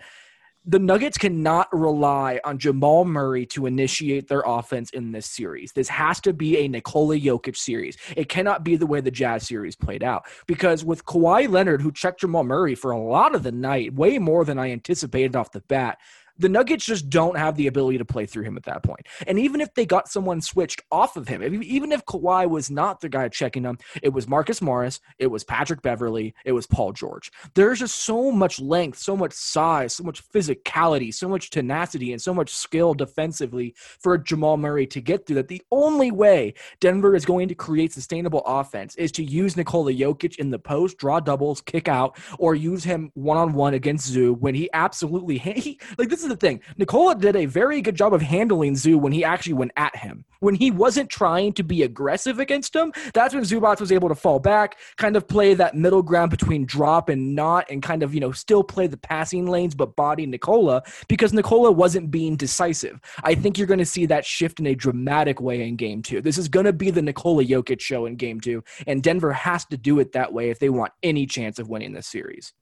the 0.68 0.78
Nuggets 0.80 1.16
cannot 1.16 1.68
rely 1.72 2.40
on 2.44 2.58
Jamal 2.58 3.04
Murray 3.04 3.46
to 3.46 3.66
initiate 3.66 4.26
their 4.26 4.42
offense 4.44 4.90
in 4.90 5.12
this 5.12 5.26
series. 5.26 5.70
This 5.72 5.88
has 5.88 6.20
to 6.22 6.32
be 6.32 6.58
a 6.58 6.68
Nikola 6.68 7.16
Jokic 7.16 7.56
series. 7.56 7.96
It 8.16 8.28
cannot 8.28 8.64
be 8.64 8.74
the 8.74 8.86
way 8.86 9.00
the 9.00 9.12
Jazz 9.12 9.46
series 9.46 9.76
played 9.76 10.02
out 10.02 10.24
because 10.48 10.84
with 10.84 11.04
Kawhi 11.04 11.48
Leonard, 11.48 11.82
who 11.82 11.92
checked 11.92 12.20
Jamal 12.20 12.42
Murray 12.42 12.74
for 12.74 12.90
a 12.90 13.00
lot 13.00 13.36
of 13.36 13.44
the 13.44 13.52
night, 13.52 13.94
way 13.94 14.18
more 14.18 14.44
than 14.44 14.58
I 14.58 14.72
anticipated 14.72 15.36
off 15.36 15.52
the 15.52 15.60
bat, 15.60 15.98
the 16.38 16.48
Nuggets 16.48 16.84
just 16.84 17.08
don't 17.08 17.36
have 17.36 17.56
the 17.56 17.66
ability 17.66 17.98
to 17.98 18.04
play 18.04 18.26
through 18.26 18.44
him 18.44 18.56
at 18.56 18.64
that 18.64 18.82
point. 18.82 19.06
And 19.26 19.38
even 19.38 19.60
if 19.60 19.72
they 19.74 19.86
got 19.86 20.08
someone 20.08 20.40
switched 20.40 20.82
off 20.90 21.16
of 21.16 21.28
him, 21.28 21.42
even 21.62 21.92
if 21.92 22.04
Kawhi 22.04 22.48
was 22.48 22.70
not 22.70 23.00
the 23.00 23.08
guy 23.08 23.28
checking 23.28 23.62
them, 23.62 23.78
it 24.02 24.12
was 24.12 24.28
Marcus 24.28 24.60
Morris, 24.60 25.00
it 25.18 25.28
was 25.28 25.44
Patrick 25.44 25.82
Beverley, 25.82 26.34
it 26.44 26.52
was 26.52 26.66
Paul 26.66 26.92
George. 26.92 27.30
There's 27.54 27.78
just 27.78 27.98
so 27.98 28.30
much 28.30 28.60
length, 28.60 28.98
so 28.98 29.16
much 29.16 29.32
size, 29.32 29.94
so 29.94 30.04
much 30.04 30.22
physicality, 30.30 31.12
so 31.12 31.28
much 31.28 31.50
tenacity, 31.50 32.12
and 32.12 32.20
so 32.20 32.34
much 32.34 32.50
skill 32.50 32.94
defensively 32.94 33.74
for 33.76 34.18
Jamal 34.18 34.56
Murray 34.56 34.86
to 34.88 35.00
get 35.00 35.26
through 35.26 35.36
that. 35.36 35.48
The 35.48 35.62
only 35.70 36.10
way 36.10 36.54
Denver 36.80 37.14
is 37.14 37.24
going 37.24 37.48
to 37.48 37.54
create 37.54 37.92
sustainable 37.92 38.42
offense 38.46 38.94
is 38.96 39.12
to 39.12 39.24
use 39.24 39.56
Nikola 39.56 39.92
Jokic 39.92 40.36
in 40.36 40.50
the 40.50 40.58
post, 40.58 40.98
draw 40.98 41.20
doubles, 41.20 41.60
kick 41.60 41.88
out, 41.88 42.18
or 42.38 42.54
use 42.54 42.84
him 42.84 43.10
one 43.14 43.36
on 43.36 43.52
one 43.52 43.74
against 43.74 44.06
Zoo 44.06 44.34
when 44.34 44.54
he 44.54 44.68
absolutely 44.72 45.38
he, 45.38 45.80
like 45.98 46.08
this 46.08 46.24
is 46.24 46.25
the 46.28 46.36
thing. 46.36 46.60
Nikola 46.76 47.14
did 47.14 47.36
a 47.36 47.46
very 47.46 47.80
good 47.80 47.94
job 47.94 48.12
of 48.14 48.22
handling 48.22 48.76
Zoo 48.76 48.98
when 48.98 49.12
he 49.12 49.24
actually 49.24 49.54
went 49.54 49.72
at 49.76 49.96
him. 49.96 50.24
When 50.40 50.54
he 50.54 50.70
wasn't 50.70 51.08
trying 51.08 51.54
to 51.54 51.62
be 51.62 51.82
aggressive 51.82 52.38
against 52.38 52.76
him, 52.76 52.92
that's 53.14 53.34
when 53.34 53.42
Zubac 53.42 53.80
was 53.80 53.90
able 53.90 54.08
to 54.08 54.14
fall 54.14 54.38
back, 54.38 54.78
kind 54.96 55.16
of 55.16 55.26
play 55.26 55.54
that 55.54 55.74
middle 55.74 56.02
ground 56.02 56.30
between 56.30 56.66
drop 56.66 57.08
and 57.08 57.34
not, 57.34 57.70
and 57.70 57.82
kind 57.82 58.02
of, 58.02 58.14
you 58.14 58.20
know, 58.20 58.32
still 58.32 58.62
play 58.62 58.86
the 58.86 58.98
passing 58.98 59.46
lanes 59.46 59.74
but 59.74 59.96
body 59.96 60.26
Nikola 60.26 60.82
because 61.08 61.32
Nikola 61.32 61.72
wasn't 61.72 62.10
being 62.10 62.36
decisive. 62.36 63.00
I 63.24 63.34
think 63.34 63.56
you're 63.56 63.66
going 63.66 63.78
to 63.78 63.86
see 63.86 64.06
that 64.06 64.24
shift 64.24 64.60
in 64.60 64.66
a 64.66 64.74
dramatic 64.74 65.40
way 65.40 65.66
in 65.66 65.76
game 65.76 66.02
two. 66.02 66.20
This 66.20 66.38
is 66.38 66.48
going 66.48 66.66
to 66.66 66.72
be 66.72 66.90
the 66.90 67.02
Nikola 67.02 67.44
Jokic 67.44 67.80
show 67.80 68.06
in 68.06 68.16
game 68.16 68.40
two, 68.40 68.62
and 68.86 69.02
Denver 69.02 69.32
has 69.32 69.64
to 69.66 69.76
do 69.76 69.98
it 70.00 70.12
that 70.12 70.32
way 70.32 70.50
if 70.50 70.58
they 70.58 70.68
want 70.68 70.92
any 71.02 71.26
chance 71.26 71.58
of 71.58 71.68
winning 71.68 71.92
this 71.92 72.06
series. 72.06 72.52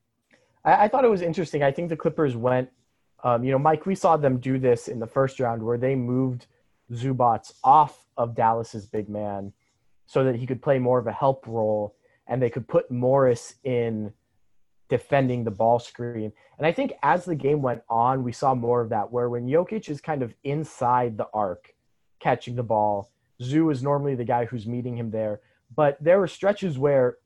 I, 0.64 0.85
I 0.85 0.88
thought 0.88 1.05
it 1.05 1.11
was 1.11 1.22
interesting. 1.22 1.62
I 1.62 1.72
think 1.72 1.88
the 1.88 1.96
Clippers 1.96 2.37
went 2.37 2.70
um, 3.24 3.42
you 3.42 3.50
know, 3.50 3.58
Mike, 3.58 3.87
we 3.87 3.94
saw 3.94 4.16
them 4.16 4.38
do 4.38 4.58
this 4.58 4.87
in 4.87 5.00
the 5.00 5.06
first 5.06 5.40
round 5.40 5.62
where 5.62 5.78
they 5.78 5.94
moved 5.94 6.46
Zubac 6.92 7.52
off 7.64 8.06
of 8.18 8.37
Dallas's 8.37 8.87
big 8.87 9.08
man 9.08 9.52
so 10.06 10.22
that 10.24 10.37
he 10.37 10.46
could 10.46 10.62
play 10.62 10.78
more 10.78 10.98
of 10.98 11.06
a 11.06 11.12
help 11.12 11.46
role 11.46 11.96
and 12.26 12.40
they 12.40 12.50
could 12.50 12.68
put 12.68 12.90
Morris 12.90 13.54
in 13.64 14.12
defending 14.90 15.42
the 15.42 15.50
ball 15.50 15.78
screen. 15.78 16.30
And 16.58 16.66
I 16.66 16.72
think 16.72 16.92
as 17.02 17.24
the 17.24 17.34
game 17.34 17.62
went 17.62 17.82
on, 17.88 18.22
we 18.22 18.32
saw 18.32 18.54
more 18.54 18.82
of 18.82 18.90
that 18.90 19.10
where 19.10 19.30
when 19.30 19.46
Jokic 19.46 19.88
is 19.88 20.02
kind 20.02 20.22
of 20.22 20.34
inside 20.44 21.16
the 21.16 21.28
arc 21.32 21.74
catching 22.20 22.54
the 22.54 22.62
ball, 22.62 23.10
Zoo 23.42 23.70
is 23.70 23.82
normally 23.82 24.14
the 24.14 24.24
guy 24.24 24.44
who's 24.44 24.66
meeting 24.66 24.96
him 24.96 25.10
there. 25.10 25.40
But 25.74 25.96
there 26.00 26.18
were 26.20 26.28
stretches 26.28 26.78
where 26.78 27.16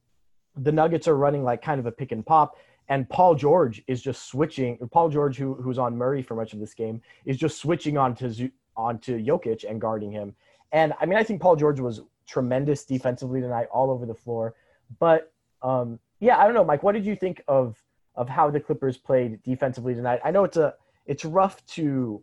the 0.57 0.73
Nuggets 0.73 1.09
are 1.09 1.17
running 1.17 1.43
like 1.43 1.61
kind 1.61 1.81
of 1.81 1.87
a 1.87 1.93
pick 1.93 2.13
and 2.13 2.25
pop 2.25 2.57
and 2.89 3.09
Paul 3.09 3.35
George 3.35 3.83
is 3.87 4.03
just 4.03 4.29
switching. 4.29 4.79
Paul 4.91 5.09
George, 5.09 5.37
who 5.37 5.55
who's 5.55 5.79
on 5.79 5.97
Murray 5.97 6.23
for 6.23 6.35
much 6.35 6.53
of 6.53 6.61
this 6.61 6.75
game, 6.75 7.01
is 7.25 7.37
just 7.37 7.59
switching 7.59 7.99
onto 7.99 8.51
onto 8.77 9.19
Jokic 9.19 9.69
and 9.69 9.81
guarding 9.81 10.11
him. 10.11 10.35
And 10.73 10.93
I 11.01 11.07
mean, 11.07 11.19
I 11.19 11.23
think 11.23 11.41
Paul 11.41 11.57
George 11.57 11.81
was 11.81 12.03
tremendous 12.27 12.85
defensively 12.85 13.41
tonight, 13.41 13.69
all 13.73 13.91
over 13.91 14.07
the 14.07 14.15
floor. 14.15 14.55
But 14.99 15.33
um, 15.63 15.99
yeah, 16.21 16.39
I 16.39 16.45
don't 16.45 16.55
know, 16.55 16.65
Mike. 16.65 16.83
What 16.83 16.93
did 16.93 17.05
you 17.05 17.17
think 17.17 17.43
of 17.49 17.77
of 18.15 18.29
how 18.29 18.51
the 18.51 18.61
Clippers 18.61 18.97
played 18.97 19.43
defensively 19.43 19.95
tonight? 19.95 20.21
I 20.25 20.31
know 20.31 20.45
it's 20.45 20.57
a 20.57 20.75
it's 21.07 21.25
rough 21.25 21.65
to 21.67 22.23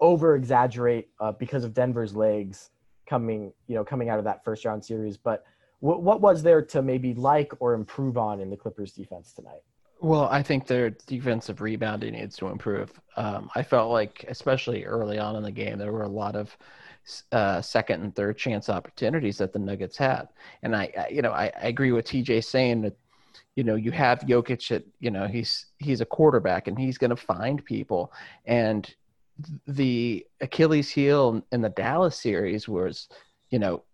over 0.00 0.34
exaggerate 0.34 1.10
uh, 1.20 1.32
because 1.32 1.64
of 1.64 1.74
Denver's 1.74 2.16
legs 2.16 2.70
coming 3.06 3.52
you 3.68 3.76
know 3.76 3.84
coming 3.84 4.08
out 4.08 4.18
of 4.18 4.24
that 4.24 4.44
first 4.44 4.64
round 4.64 4.84
series, 4.84 5.16
but 5.16 5.44
what, 5.78 6.00
what 6.00 6.20
was 6.20 6.44
there 6.44 6.62
to 6.62 6.80
maybe 6.80 7.12
like 7.14 7.52
or 7.58 7.74
improve 7.74 8.16
on 8.16 8.40
in 8.40 8.50
the 8.50 8.56
Clippers 8.56 8.92
defense 8.92 9.32
tonight? 9.32 9.62
Well, 10.02 10.28
I 10.32 10.42
think 10.42 10.66
their 10.66 10.90
defensive 10.90 11.60
rebounding 11.60 12.14
needs 12.14 12.36
to 12.38 12.48
improve. 12.48 12.90
Um, 13.16 13.48
I 13.54 13.62
felt 13.62 13.92
like, 13.92 14.24
especially 14.26 14.84
early 14.84 15.16
on 15.16 15.36
in 15.36 15.44
the 15.44 15.52
game, 15.52 15.78
there 15.78 15.92
were 15.92 16.02
a 16.02 16.08
lot 16.08 16.34
of 16.34 16.56
uh, 17.30 17.62
second 17.62 18.02
and 18.02 18.14
third 18.16 18.36
chance 18.36 18.68
opportunities 18.68 19.38
that 19.38 19.52
the 19.52 19.60
Nuggets 19.60 19.96
had, 19.96 20.28
and 20.64 20.74
I, 20.74 20.92
I 20.98 21.08
you 21.08 21.22
know, 21.22 21.30
I, 21.30 21.52
I, 21.56 21.68
agree 21.68 21.92
with 21.92 22.06
TJ 22.06 22.44
saying 22.44 22.82
that, 22.82 22.96
you 23.54 23.62
know, 23.62 23.76
you 23.76 23.92
have 23.92 24.20
Jokic 24.20 24.72
at, 24.72 24.82
you 24.98 25.12
know, 25.12 25.28
he's 25.28 25.66
he's 25.78 26.00
a 26.00 26.06
quarterback 26.06 26.66
and 26.66 26.76
he's 26.76 26.98
going 26.98 27.10
to 27.10 27.16
find 27.16 27.64
people, 27.64 28.12
and 28.44 28.92
the 29.68 30.26
Achilles 30.40 30.90
heel 30.90 31.44
in 31.52 31.60
the 31.60 31.68
Dallas 31.68 32.20
series 32.20 32.68
was, 32.68 33.08
you 33.50 33.60
know, 33.60 33.84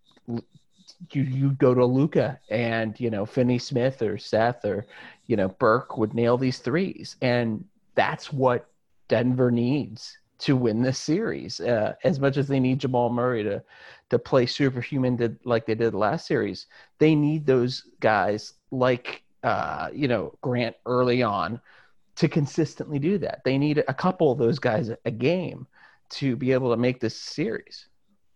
you 1.12 1.22
you 1.22 1.50
go 1.52 1.74
to 1.74 1.84
Luka 1.84 2.38
and 2.50 2.98
you 2.98 3.10
know 3.10 3.26
Finney 3.26 3.58
Smith 3.58 4.02
or 4.02 4.18
Seth 4.18 4.64
or 4.64 4.86
you 5.28 5.36
know 5.36 5.48
Burke 5.48 5.96
would 5.96 6.14
nail 6.14 6.36
these 6.36 6.58
threes, 6.58 7.16
and 7.22 7.64
that's 7.94 8.32
what 8.32 8.68
Denver 9.08 9.50
needs 9.50 10.18
to 10.38 10.56
win 10.56 10.82
this 10.82 10.98
series. 10.98 11.60
Uh, 11.60 11.94
as 12.04 12.18
much 12.20 12.36
as 12.36 12.48
they 12.48 12.60
need 12.60 12.80
Jamal 12.80 13.10
Murray 13.10 13.44
to 13.44 13.62
to 14.10 14.18
play 14.18 14.46
superhuman 14.46 15.38
like 15.44 15.66
they 15.66 15.74
did 15.74 15.94
last 15.94 16.26
series, 16.26 16.66
they 16.98 17.14
need 17.14 17.46
those 17.46 17.84
guys 18.00 18.54
like 18.70 19.22
uh, 19.44 19.88
you 19.92 20.08
know 20.08 20.34
Grant 20.40 20.76
early 20.86 21.22
on 21.22 21.60
to 22.16 22.28
consistently 22.28 22.98
do 22.98 23.18
that. 23.18 23.42
They 23.44 23.58
need 23.58 23.84
a 23.86 23.94
couple 23.94 24.32
of 24.32 24.38
those 24.38 24.58
guys 24.58 24.90
a 25.04 25.10
game 25.10 25.66
to 26.10 26.36
be 26.36 26.52
able 26.52 26.70
to 26.70 26.76
make 26.76 27.00
this 27.00 27.16
series. 27.16 27.86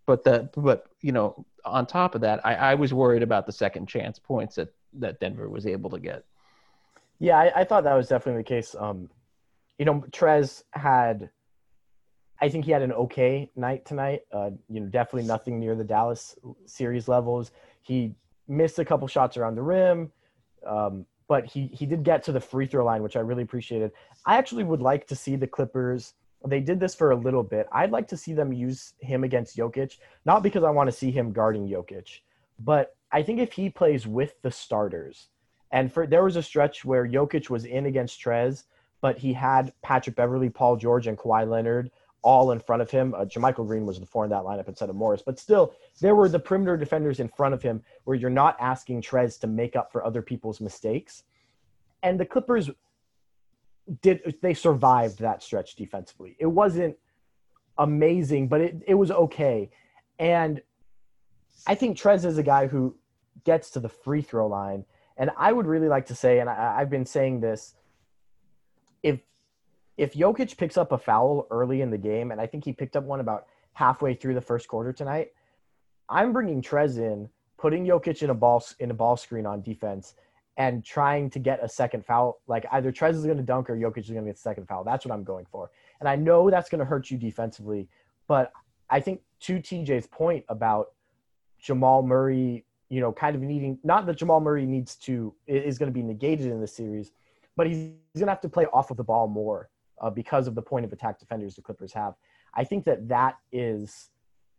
But 0.06 0.24
the 0.24 0.50
but 0.56 0.86
you 1.00 1.12
know 1.12 1.46
on 1.64 1.86
top 1.86 2.14
of 2.14 2.20
that, 2.20 2.44
I, 2.44 2.54
I 2.54 2.74
was 2.74 2.92
worried 2.92 3.22
about 3.22 3.46
the 3.46 3.52
second 3.52 3.86
chance 3.86 4.18
points 4.18 4.56
that 4.56 4.74
that 4.94 5.20
Denver 5.20 5.48
was 5.48 5.66
able 5.66 5.90
to 5.90 5.98
get. 5.98 6.24
Yeah, 7.22 7.38
I, 7.38 7.60
I 7.60 7.64
thought 7.64 7.84
that 7.84 7.94
was 7.94 8.08
definitely 8.08 8.42
the 8.42 8.48
case. 8.48 8.74
Um, 8.76 9.08
you 9.78 9.84
know, 9.84 10.04
Trez 10.10 10.64
had, 10.72 11.30
I 12.40 12.48
think 12.48 12.64
he 12.64 12.72
had 12.72 12.82
an 12.82 12.90
okay 12.92 13.48
night 13.54 13.86
tonight. 13.86 14.22
Uh, 14.32 14.50
you 14.68 14.80
know, 14.80 14.86
definitely 14.86 15.28
nothing 15.28 15.60
near 15.60 15.76
the 15.76 15.84
Dallas 15.84 16.34
series 16.66 17.06
levels. 17.06 17.52
He 17.80 18.16
missed 18.48 18.80
a 18.80 18.84
couple 18.84 19.06
shots 19.06 19.36
around 19.36 19.54
the 19.54 19.62
rim, 19.62 20.10
um, 20.66 21.06
but 21.28 21.46
he 21.46 21.68
he 21.68 21.86
did 21.86 22.02
get 22.02 22.24
to 22.24 22.32
the 22.32 22.40
free 22.40 22.66
throw 22.66 22.84
line, 22.84 23.04
which 23.04 23.14
I 23.14 23.20
really 23.20 23.44
appreciated. 23.44 23.92
I 24.26 24.36
actually 24.36 24.64
would 24.64 24.82
like 24.82 25.06
to 25.06 25.14
see 25.14 25.36
the 25.36 25.46
Clippers 25.46 26.14
they 26.44 26.58
did 26.58 26.80
this 26.80 26.96
for 26.96 27.12
a 27.12 27.16
little 27.16 27.44
bit. 27.44 27.68
I'd 27.70 27.92
like 27.92 28.08
to 28.08 28.16
see 28.16 28.32
them 28.32 28.52
use 28.52 28.94
him 28.98 29.22
against 29.22 29.56
Jokic, 29.56 29.98
not 30.24 30.42
because 30.42 30.64
I 30.64 30.70
want 30.70 30.88
to 30.88 30.96
see 30.96 31.12
him 31.12 31.32
guarding 31.32 31.68
Jokic, 31.68 32.18
but 32.58 32.96
I 33.12 33.22
think 33.22 33.38
if 33.38 33.52
he 33.52 33.70
plays 33.70 34.08
with 34.08 34.34
the 34.42 34.50
starters, 34.50 35.28
and 35.72 35.92
for 35.92 36.06
there 36.06 36.22
was 36.22 36.36
a 36.36 36.42
stretch 36.42 36.84
where 36.84 37.06
Jokic 37.06 37.50
was 37.50 37.64
in 37.64 37.86
against 37.86 38.20
Trez, 38.20 38.64
but 39.00 39.18
he 39.18 39.32
had 39.32 39.72
Patrick 39.82 40.16
Beverley, 40.16 40.50
Paul 40.50 40.76
George, 40.76 41.06
and 41.06 41.18
Kawhi 41.18 41.48
Leonard 41.48 41.90
all 42.22 42.52
in 42.52 42.60
front 42.60 42.80
of 42.80 42.90
him. 42.90 43.14
Uh, 43.14 43.24
JaMychal 43.24 43.66
Green 43.66 43.84
was 43.84 43.98
the 43.98 44.06
four 44.06 44.24
in 44.24 44.30
that 44.30 44.44
lineup 44.44 44.68
instead 44.68 44.88
of 44.88 44.94
Morris, 44.94 45.22
but 45.26 45.40
still, 45.40 45.74
there 46.00 46.14
were 46.14 46.28
the 46.28 46.38
perimeter 46.38 46.76
defenders 46.76 47.18
in 47.18 47.28
front 47.28 47.52
of 47.52 47.62
him 47.62 47.82
where 48.04 48.16
you're 48.16 48.30
not 48.30 48.56
asking 48.60 49.02
Trez 49.02 49.40
to 49.40 49.48
make 49.48 49.74
up 49.74 49.90
for 49.90 50.04
other 50.04 50.22
people's 50.22 50.60
mistakes. 50.60 51.24
and 52.04 52.18
the 52.18 52.26
Clippers 52.26 52.70
did 54.00 54.36
they 54.42 54.54
survived 54.54 55.18
that 55.18 55.42
stretch 55.42 55.74
defensively. 55.74 56.36
It 56.38 56.46
wasn't 56.46 56.96
amazing, 57.78 58.48
but 58.48 58.60
it, 58.60 58.82
it 58.86 58.94
was 58.94 59.10
okay. 59.10 59.70
And 60.18 60.62
I 61.66 61.74
think 61.74 61.96
Trez 61.96 62.24
is 62.24 62.38
a 62.38 62.42
guy 62.42 62.66
who 62.66 62.96
gets 63.44 63.70
to 63.70 63.80
the 63.80 63.88
free 63.88 64.22
throw 64.22 64.46
line. 64.46 64.84
And 65.16 65.30
I 65.36 65.52
would 65.52 65.66
really 65.66 65.88
like 65.88 66.06
to 66.06 66.14
say, 66.14 66.40
and 66.40 66.48
I, 66.48 66.76
I've 66.78 66.90
been 66.90 67.06
saying 67.06 67.40
this, 67.40 67.74
if 69.02 69.20
if 69.96 70.14
Jokic 70.14 70.56
picks 70.56 70.76
up 70.76 70.92
a 70.92 70.98
foul 70.98 71.46
early 71.50 71.82
in 71.82 71.90
the 71.90 71.98
game, 71.98 72.30
and 72.30 72.40
I 72.40 72.46
think 72.46 72.64
he 72.64 72.72
picked 72.72 72.96
up 72.96 73.04
one 73.04 73.20
about 73.20 73.46
halfway 73.74 74.14
through 74.14 74.34
the 74.34 74.40
first 74.40 74.68
quarter 74.68 74.92
tonight, 74.92 75.32
I'm 76.08 76.32
bringing 76.32 76.62
Trez 76.62 76.98
in, 76.98 77.28
putting 77.58 77.84
Jokic 77.84 78.22
in 78.22 78.30
a 78.30 78.34
ball 78.34 78.64
in 78.78 78.90
a 78.90 78.94
ball 78.94 79.16
screen 79.16 79.46
on 79.46 79.62
defense, 79.62 80.14
and 80.56 80.84
trying 80.84 81.30
to 81.30 81.38
get 81.38 81.62
a 81.62 81.68
second 81.68 82.04
foul. 82.04 82.40
Like 82.46 82.66
either 82.72 82.92
Trez 82.92 83.14
is 83.14 83.24
going 83.24 83.36
to 83.36 83.42
dunk 83.42 83.70
or 83.70 83.76
Jokic 83.76 83.98
is 83.98 84.10
going 84.10 84.24
to 84.24 84.28
get 84.30 84.36
the 84.36 84.42
second 84.42 84.66
foul. 84.66 84.84
That's 84.84 85.04
what 85.04 85.14
I'm 85.14 85.24
going 85.24 85.46
for. 85.50 85.70
And 86.00 86.08
I 86.08 86.16
know 86.16 86.50
that's 86.50 86.68
going 86.68 86.80
to 86.80 86.84
hurt 86.84 87.10
you 87.10 87.18
defensively, 87.18 87.88
but 88.28 88.52
I 88.90 89.00
think 89.00 89.22
to 89.40 89.54
TJ's 89.54 90.06
point 90.06 90.44
about 90.48 90.88
Jamal 91.58 92.02
Murray, 92.02 92.64
you 92.92 93.00
know, 93.00 93.10
kind 93.10 93.34
of 93.34 93.40
needing 93.40 93.78
not 93.82 94.04
that 94.04 94.18
Jamal 94.18 94.38
Murray 94.38 94.66
needs 94.66 94.96
to 94.96 95.34
is 95.46 95.78
going 95.78 95.90
to 95.90 95.94
be 95.94 96.02
negated 96.02 96.48
in 96.48 96.60
the 96.60 96.66
series, 96.66 97.12
but 97.56 97.66
he's, 97.66 97.78
he's 97.78 97.94
going 98.16 98.26
to 98.26 98.32
have 98.32 98.42
to 98.42 98.50
play 98.50 98.66
off 98.66 98.90
of 98.90 98.98
the 98.98 99.02
ball 99.02 99.28
more 99.28 99.70
uh, 100.02 100.10
because 100.10 100.46
of 100.46 100.54
the 100.54 100.60
point 100.60 100.84
of 100.84 100.92
attack 100.92 101.18
defenders 101.18 101.54
the 101.54 101.62
Clippers 101.62 101.94
have. 101.94 102.12
I 102.52 102.64
think 102.64 102.84
that 102.84 103.08
that 103.08 103.38
is 103.50 104.10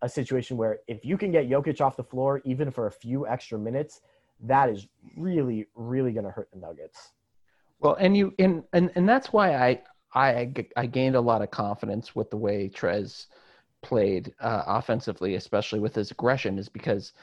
a 0.02 0.10
situation 0.10 0.58
where 0.58 0.80
if 0.88 1.06
you 1.06 1.16
can 1.16 1.32
get 1.32 1.48
Jokic 1.48 1.80
off 1.80 1.96
the 1.96 2.04
floor 2.04 2.42
even 2.44 2.72
for 2.72 2.88
a 2.88 2.92
few 2.92 3.28
extra 3.28 3.60
minutes, 3.60 4.02
that 4.40 4.68
is 4.68 4.88
really 5.16 5.68
really 5.76 6.12
going 6.12 6.26
to 6.26 6.32
hurt 6.32 6.50
the 6.52 6.58
Nuggets. 6.58 7.12
Well, 7.82 7.98
and 8.00 8.18
you 8.18 8.34
and 8.40 8.64
and 8.74 8.90
and 8.96 9.08
that's 9.08 9.32
why 9.32 9.54
I 9.54 9.84
I 10.16 10.52
I 10.76 10.88
gained 10.88 11.16
a 11.16 11.22
lot 11.22 11.44
of 11.44 11.52
confidence 11.52 12.16
with 12.16 12.32
the 12.32 12.38
way 12.38 12.68
Trez 12.68 13.28
played 13.84 14.34
uh, 14.40 14.64
offensively, 14.66 15.36
especially 15.36 15.82
with 15.82 15.94
his 15.94 16.10
aggression, 16.10 16.58
is 16.58 16.68
because 16.68 17.14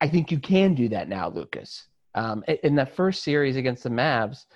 I 0.00 0.08
think 0.08 0.30
you 0.30 0.38
can 0.38 0.74
do 0.74 0.88
that 0.88 1.08
now, 1.08 1.28
Lucas. 1.28 1.88
Um, 2.14 2.42
in 2.62 2.74
that 2.76 2.94
first 2.96 3.22
series 3.22 3.56
against 3.56 3.82
the 3.82 3.90
Mavs, 3.90 4.46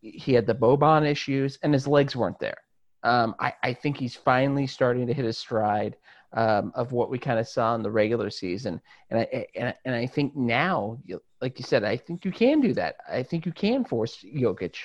he 0.00 0.32
had 0.32 0.46
the 0.46 0.54
Boban 0.54 1.06
issues 1.06 1.58
and 1.62 1.72
his 1.72 1.86
legs 1.86 2.16
weren't 2.16 2.38
there. 2.40 2.58
Um, 3.02 3.36
I, 3.38 3.52
I, 3.62 3.72
think 3.72 3.96
he's 3.96 4.16
finally 4.16 4.66
starting 4.66 5.06
to 5.06 5.14
hit 5.14 5.24
his 5.24 5.38
stride 5.38 5.96
um, 6.32 6.72
of 6.74 6.90
what 6.90 7.08
we 7.08 7.18
kind 7.18 7.38
of 7.38 7.46
saw 7.46 7.74
in 7.76 7.82
the 7.82 7.90
regular 7.90 8.30
season, 8.30 8.80
and 9.10 9.20
I 9.20 9.46
and, 9.54 9.74
and 9.84 9.94
I 9.94 10.06
think 10.06 10.34
now, 10.34 10.98
like 11.40 11.58
you 11.58 11.64
said, 11.64 11.84
I 11.84 11.96
think 11.96 12.24
you 12.24 12.32
can 12.32 12.60
do 12.60 12.74
that. 12.74 12.96
I 13.08 13.22
think 13.22 13.46
you 13.46 13.52
can 13.52 13.84
force 13.84 14.24
Jokic. 14.24 14.76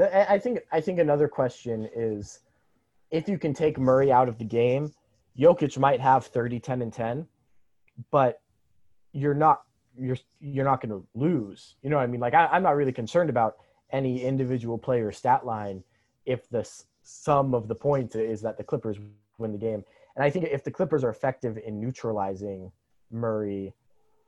I 0.00 0.38
think 0.38 0.60
I 0.72 0.80
think 0.80 0.98
another 0.98 1.28
question 1.28 1.88
is 1.94 2.40
if 3.10 3.28
you 3.28 3.38
can 3.38 3.52
take 3.52 3.78
Murray 3.78 4.10
out 4.10 4.28
of 4.28 4.38
the 4.38 4.44
game, 4.44 4.92
Jokic 5.38 5.78
might 5.78 6.00
have 6.00 6.26
30, 6.26 6.60
10, 6.60 6.82
and 6.82 6.92
10, 6.92 7.26
but 8.10 8.40
you're 9.12 9.34
not 9.34 9.62
you're 9.96 10.16
you're 10.40 10.64
not 10.64 10.80
going 10.80 10.90
to 10.90 11.06
lose. 11.14 11.76
You 11.82 11.90
know 11.90 11.96
what 11.96 12.02
I 12.02 12.06
mean? 12.06 12.20
Like 12.20 12.34
I, 12.34 12.46
I'm 12.46 12.62
not 12.62 12.76
really 12.76 12.92
concerned 12.92 13.30
about 13.30 13.56
any 13.92 14.22
individual 14.22 14.76
player 14.76 15.12
stat 15.12 15.46
line 15.46 15.82
if 16.26 16.48
the 16.48 16.68
sum 17.02 17.54
of 17.54 17.68
the 17.68 17.74
points 17.74 18.16
is 18.16 18.40
that 18.42 18.56
the 18.56 18.64
Clippers 18.64 18.96
win 19.38 19.52
the 19.52 19.58
game. 19.58 19.84
And 20.16 20.24
I 20.24 20.30
think 20.30 20.46
if 20.46 20.64
the 20.64 20.70
Clippers 20.70 21.04
are 21.04 21.10
effective 21.10 21.58
in 21.58 21.80
neutralizing 21.80 22.72
Murray, 23.10 23.72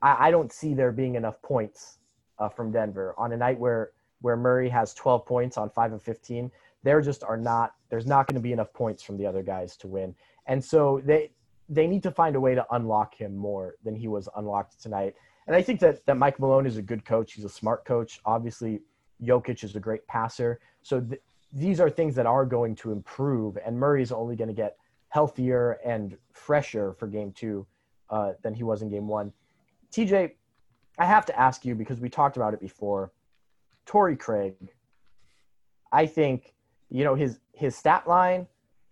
I, 0.03 0.29
I 0.29 0.31
don't 0.31 0.53
see 0.53 0.75
there 0.75 0.93
being 0.93 1.17
enough 1.17 1.41
points 1.43 1.99
uh, 2.39 2.49
from 2.49 2.71
Denver 2.71 3.15
on 3.19 3.33
a 3.33 3.37
night 3.37 3.59
where 3.59 3.91
where 4.21 4.37
Murray 4.37 4.69
has 4.69 4.95
12 4.95 5.27
points 5.27 5.57
on 5.57 5.69
five 5.71 5.93
of 5.93 6.03
15 6.03 6.51
there 6.87 7.01
just 7.01 7.25
are 7.25 7.37
not 7.37 7.75
there's 7.91 8.07
not 8.07 8.29
going 8.29 8.37
to 8.37 8.41
be 8.41 8.53
enough 8.53 8.73
points 8.73 9.03
from 9.03 9.17
the 9.17 9.27
other 9.27 9.43
guys 9.43 9.77
to 9.77 9.89
win 9.89 10.15
and 10.47 10.65
so 10.65 11.01
they 11.05 11.31
they 11.69 11.87
need 11.87 12.03
to 12.03 12.11
find 12.11 12.37
a 12.37 12.41
way 12.41 12.55
to 12.55 12.65
unlock 12.71 13.15
him 13.15 13.37
more 13.37 13.75
than 13.85 13.95
he 13.95 14.07
was 14.07 14.29
unlocked 14.37 14.81
tonight. 14.81 15.15
And 15.47 15.55
i 15.55 15.63
think 15.63 15.81
that 15.81 16.05
that 16.07 16.17
mike 16.17 16.39
malone 16.41 16.67
is 16.67 16.77
a 16.77 16.83
good 16.83 17.05
coach. 17.05 17.35
He's 17.35 17.45
a 17.45 17.49
smart 17.49 17.85
coach. 17.85 18.21
Obviously 18.25 18.81
Jokic 19.23 19.65
is 19.65 19.75
a 19.77 19.81
great 19.81 20.07
passer. 20.07 20.61
So 20.83 21.01
th- 21.01 21.21
these 21.53 21.81
are 21.81 21.89
things 21.89 22.15
that 22.17 22.27
are 22.27 22.45
going 22.45 22.75
to 22.77 22.93
improve 22.93 23.57
and 23.65 23.79
murray 23.79 24.03
is 24.03 24.13
only 24.13 24.37
going 24.37 24.49
to 24.49 24.55
get 24.55 24.77
healthier 25.09 25.79
and 25.85 26.17
fresher 26.33 26.93
for 26.93 27.07
game 27.07 27.33
two 27.33 27.67
uh, 28.11 28.33
than 28.43 28.53
he 28.53 28.63
was 28.63 28.83
in 28.83 28.91
game 28.91 29.09
one. 29.09 29.33
Tj 29.93 30.33
i 30.99 31.05
have 31.05 31.27
to 31.27 31.39
ask 31.39 31.65
you 31.65 31.75
because 31.75 32.01
we 32.01 32.09
talked 32.09 32.37
about 32.37 32.55
it 32.55 32.61
before 32.61 33.13
torrey 33.85 34.17
craig 34.17 34.55
i 35.93 36.07
think 36.07 36.55
you 36.91 37.05
know 37.05 37.15
his 37.15 37.39
his 37.53 37.77
stat 37.77 38.07
line 38.09 38.47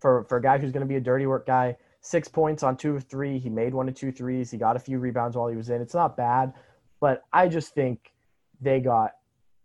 for 0.04 0.24
for 0.24 0.36
a 0.36 0.42
guy 0.42 0.58
who's 0.58 0.72
going 0.72 0.82
to 0.82 0.86
be 0.86 0.96
a 0.96 1.00
dirty 1.00 1.26
work 1.26 1.46
guy 1.46 1.76
six 2.00 2.28
points 2.28 2.62
on 2.62 2.76
two 2.76 2.94
of 2.94 3.04
three. 3.04 3.38
He 3.38 3.48
made 3.48 3.72
one 3.72 3.88
of 3.88 3.94
two 3.94 4.12
threes. 4.12 4.50
He 4.50 4.58
got 4.58 4.76
a 4.76 4.78
few 4.78 4.98
rebounds 4.98 5.34
while 5.34 5.48
he 5.48 5.56
was 5.56 5.70
in. 5.70 5.80
It's 5.80 5.94
not 5.94 6.16
bad 6.16 6.52
but 7.04 7.22
i 7.34 7.46
just 7.46 7.74
think 7.74 8.14
they 8.62 8.80
got 8.80 9.12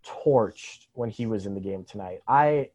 torched 0.05 0.87
when 0.93 1.09
he 1.09 1.25
was 1.25 1.45
in 1.45 1.53
the 1.53 1.61
game 1.61 1.85
tonight. 1.85 2.19
I 2.27 2.71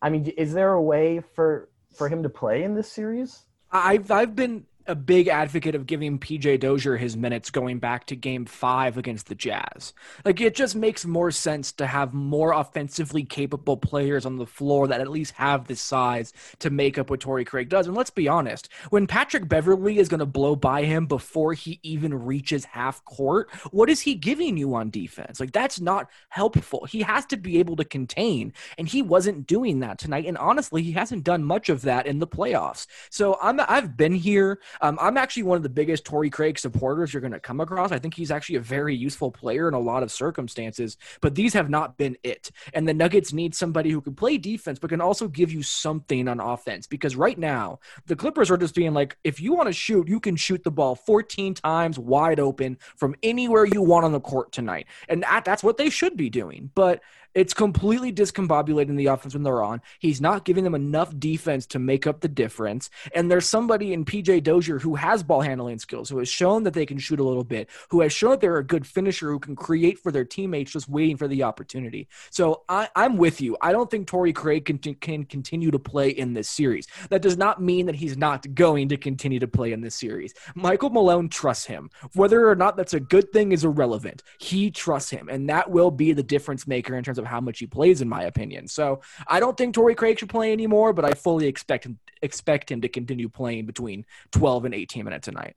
i 0.00 0.10
mean 0.10 0.26
is 0.36 0.52
there 0.52 0.72
a 0.72 0.82
way 0.82 1.20
for 1.34 1.68
for 1.92 2.08
him 2.08 2.22
to 2.22 2.28
play 2.28 2.62
in 2.62 2.74
this 2.74 2.90
series? 2.90 3.46
I've 3.72 4.10
i've 4.12 4.36
been 4.36 4.64
a 4.88 4.94
big 4.94 5.28
advocate 5.28 5.74
of 5.74 5.86
giving 5.86 6.18
PJ 6.18 6.60
Dozier 6.60 6.96
his 6.96 7.16
minutes 7.16 7.50
going 7.50 7.78
back 7.78 8.06
to 8.06 8.16
game 8.16 8.44
five 8.44 8.96
against 8.96 9.26
the 9.26 9.34
Jazz. 9.34 9.92
Like, 10.24 10.40
it 10.40 10.54
just 10.54 10.76
makes 10.76 11.04
more 11.04 11.30
sense 11.30 11.72
to 11.72 11.86
have 11.86 12.14
more 12.14 12.52
offensively 12.52 13.24
capable 13.24 13.76
players 13.76 14.26
on 14.26 14.36
the 14.36 14.46
floor 14.46 14.88
that 14.88 15.00
at 15.00 15.10
least 15.10 15.34
have 15.34 15.66
the 15.66 15.76
size 15.76 16.32
to 16.60 16.70
make 16.70 16.98
up 16.98 17.10
what 17.10 17.20
Torrey 17.20 17.44
Craig 17.44 17.68
does. 17.68 17.86
And 17.86 17.96
let's 17.96 18.10
be 18.10 18.28
honest, 18.28 18.68
when 18.90 19.06
Patrick 19.06 19.48
Beverley 19.48 19.98
is 19.98 20.08
going 20.08 20.20
to 20.20 20.26
blow 20.26 20.56
by 20.56 20.84
him 20.84 21.06
before 21.06 21.52
he 21.52 21.80
even 21.82 22.14
reaches 22.14 22.64
half 22.64 23.04
court, 23.04 23.50
what 23.70 23.90
is 23.90 24.00
he 24.00 24.14
giving 24.14 24.56
you 24.56 24.74
on 24.74 24.90
defense? 24.90 25.40
Like, 25.40 25.52
that's 25.52 25.80
not 25.80 26.08
helpful. 26.28 26.84
He 26.84 27.02
has 27.02 27.26
to 27.26 27.36
be 27.36 27.58
able 27.58 27.76
to 27.76 27.84
contain, 27.84 28.52
and 28.78 28.88
he 28.88 29.02
wasn't 29.02 29.46
doing 29.46 29.80
that 29.80 29.98
tonight. 29.98 30.26
And 30.26 30.38
honestly, 30.38 30.82
he 30.82 30.92
hasn't 30.92 31.24
done 31.24 31.44
much 31.44 31.68
of 31.68 31.82
that 31.82 32.06
in 32.06 32.18
the 32.18 32.26
playoffs. 32.26 32.86
So 33.10 33.38
I'm, 33.42 33.60
I've 33.60 33.96
been 33.96 34.14
here. 34.14 34.60
Um, 34.80 34.98
I'm 35.00 35.16
actually 35.16 35.44
one 35.44 35.56
of 35.56 35.62
the 35.62 35.68
biggest 35.68 36.04
Torrey 36.04 36.30
Craig 36.30 36.58
supporters 36.58 37.12
you're 37.12 37.20
going 37.20 37.32
to 37.32 37.40
come 37.40 37.60
across. 37.60 37.92
I 37.92 37.98
think 37.98 38.14
he's 38.14 38.30
actually 38.30 38.56
a 38.56 38.60
very 38.60 38.94
useful 38.94 39.30
player 39.30 39.68
in 39.68 39.74
a 39.74 39.80
lot 39.80 40.02
of 40.02 40.10
circumstances, 40.10 40.96
but 41.20 41.34
these 41.34 41.52
have 41.54 41.70
not 41.70 41.96
been 41.96 42.16
it. 42.22 42.50
And 42.74 42.86
the 42.86 42.94
Nuggets 42.94 43.32
need 43.32 43.54
somebody 43.54 43.90
who 43.90 44.00
can 44.00 44.14
play 44.14 44.38
defense, 44.38 44.78
but 44.78 44.90
can 44.90 45.00
also 45.00 45.28
give 45.28 45.52
you 45.52 45.62
something 45.62 46.28
on 46.28 46.40
offense. 46.40 46.86
Because 46.86 47.16
right 47.16 47.38
now, 47.38 47.78
the 48.06 48.16
Clippers 48.16 48.50
are 48.50 48.56
just 48.56 48.74
being 48.74 48.94
like, 48.94 49.16
if 49.24 49.40
you 49.40 49.54
want 49.54 49.68
to 49.68 49.72
shoot, 49.72 50.08
you 50.08 50.20
can 50.20 50.36
shoot 50.36 50.64
the 50.64 50.70
ball 50.70 50.94
14 50.94 51.54
times 51.54 51.98
wide 51.98 52.40
open 52.40 52.78
from 52.96 53.14
anywhere 53.22 53.64
you 53.64 53.82
want 53.82 54.04
on 54.04 54.12
the 54.12 54.20
court 54.20 54.52
tonight. 54.52 54.86
And 55.08 55.22
that, 55.22 55.44
that's 55.44 55.62
what 55.62 55.76
they 55.76 55.90
should 55.90 56.16
be 56.16 56.30
doing. 56.30 56.70
But 56.74 57.00
it's 57.36 57.52
completely 57.52 58.10
discombobulating 58.10 58.96
the 58.96 59.06
offense 59.06 59.34
when 59.34 59.42
they're 59.42 59.62
on. 59.62 59.82
He's 59.98 60.22
not 60.22 60.46
giving 60.46 60.64
them 60.64 60.74
enough 60.74 61.16
defense 61.18 61.66
to 61.66 61.78
make 61.78 62.06
up 62.06 62.22
the 62.22 62.28
difference. 62.28 62.88
And 63.14 63.30
there's 63.30 63.44
somebody 63.44 63.92
in 63.92 64.06
PJ 64.06 64.42
Dozier 64.42 64.78
who 64.78 64.94
has 64.94 65.22
ball 65.22 65.42
handling 65.42 65.78
skills, 65.78 66.08
who 66.08 66.18
has 66.18 66.30
shown 66.30 66.62
that 66.62 66.72
they 66.72 66.86
can 66.86 66.98
shoot 66.98 67.20
a 67.20 67.22
little 67.22 67.44
bit, 67.44 67.68
who 67.90 68.00
has 68.00 68.10
shown 68.10 68.30
that 68.30 68.40
they're 68.40 68.56
a 68.56 68.64
good 68.64 68.86
finisher 68.86 69.30
who 69.30 69.38
can 69.38 69.54
create 69.54 69.98
for 69.98 70.10
their 70.10 70.24
teammates 70.24 70.72
just 70.72 70.88
waiting 70.88 71.18
for 71.18 71.28
the 71.28 71.42
opportunity. 71.42 72.08
So 72.30 72.62
I, 72.70 72.88
am 72.96 73.18
with 73.18 73.42
you. 73.42 73.58
I 73.60 73.70
don't 73.70 73.90
think 73.90 74.06
Torrey 74.06 74.32
Craig 74.32 74.64
can, 74.64 74.78
can 74.78 75.24
continue 75.24 75.70
to 75.70 75.78
play 75.78 76.08
in 76.08 76.32
this 76.32 76.48
series. 76.48 76.86
That 77.10 77.20
does 77.20 77.36
not 77.36 77.60
mean 77.60 77.84
that 77.84 77.96
he's 77.96 78.16
not 78.16 78.54
going 78.54 78.88
to 78.88 78.96
continue 78.96 79.40
to 79.40 79.48
play 79.48 79.72
in 79.72 79.82
this 79.82 79.94
series. 79.94 80.32
Michael 80.54 80.88
Malone 80.88 81.28
trusts 81.28 81.66
him. 81.66 81.90
Whether 82.14 82.48
or 82.48 82.56
not 82.56 82.78
that's 82.78 82.94
a 82.94 83.00
good 83.00 83.30
thing 83.30 83.52
is 83.52 83.62
irrelevant. 83.62 84.22
He 84.38 84.70
trusts 84.70 85.10
him, 85.10 85.28
and 85.28 85.50
that 85.50 85.70
will 85.70 85.90
be 85.90 86.14
the 86.14 86.22
difference 86.22 86.66
maker 86.66 86.96
in 86.96 87.04
terms 87.04 87.18
of 87.18 87.25
how 87.26 87.40
much 87.40 87.58
he 87.58 87.66
plays, 87.66 88.00
in 88.00 88.08
my 88.08 88.24
opinion. 88.24 88.68
So 88.68 89.00
I 89.26 89.40
don't 89.40 89.56
think 89.56 89.74
Torrey 89.74 89.94
Craig 89.94 90.18
should 90.18 90.28
play 90.28 90.52
anymore, 90.52 90.92
but 90.92 91.04
I 91.04 91.12
fully 91.12 91.46
expect 91.46 91.84
him 91.84 91.98
expect 92.22 92.70
him 92.70 92.80
to 92.80 92.88
continue 92.88 93.28
playing 93.28 93.66
between 93.66 94.04
12 94.32 94.64
and 94.64 94.74
18 94.74 95.04
minutes 95.04 95.28
a 95.28 95.32
night. 95.32 95.54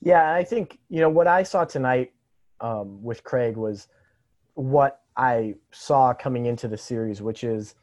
Yeah, 0.00 0.32
I 0.32 0.44
think 0.44 0.78
you 0.88 1.00
know 1.00 1.08
what 1.08 1.26
I 1.26 1.42
saw 1.42 1.64
tonight 1.64 2.12
um, 2.60 3.02
with 3.02 3.24
Craig 3.24 3.56
was 3.56 3.88
what 4.54 5.02
I 5.16 5.54
saw 5.72 6.12
coming 6.14 6.46
into 6.46 6.68
the 6.68 6.76
series, 6.76 7.22
which 7.22 7.44
is 7.44 7.74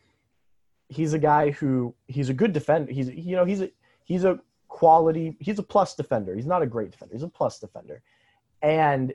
he's 0.89 1.13
a 1.13 1.19
guy 1.19 1.51
who 1.51 1.93
he's 2.07 2.29
a 2.29 2.33
good 2.33 2.53
defender. 2.53 2.91
He's 2.91 3.09
you 3.09 3.35
know 3.35 3.45
he's 3.45 3.61
a 3.61 3.71
he's 4.03 4.23
a 4.23 4.39
quality 4.67 5.35
he's 5.39 5.59
a 5.59 5.63
plus 5.63 5.95
defender. 5.95 6.35
He's 6.35 6.45
not 6.45 6.61
a 6.61 6.67
great 6.67 6.91
defender. 6.91 7.13
He's 7.13 7.23
a 7.23 7.27
plus 7.27 7.59
defender, 7.59 8.01
and 8.61 9.13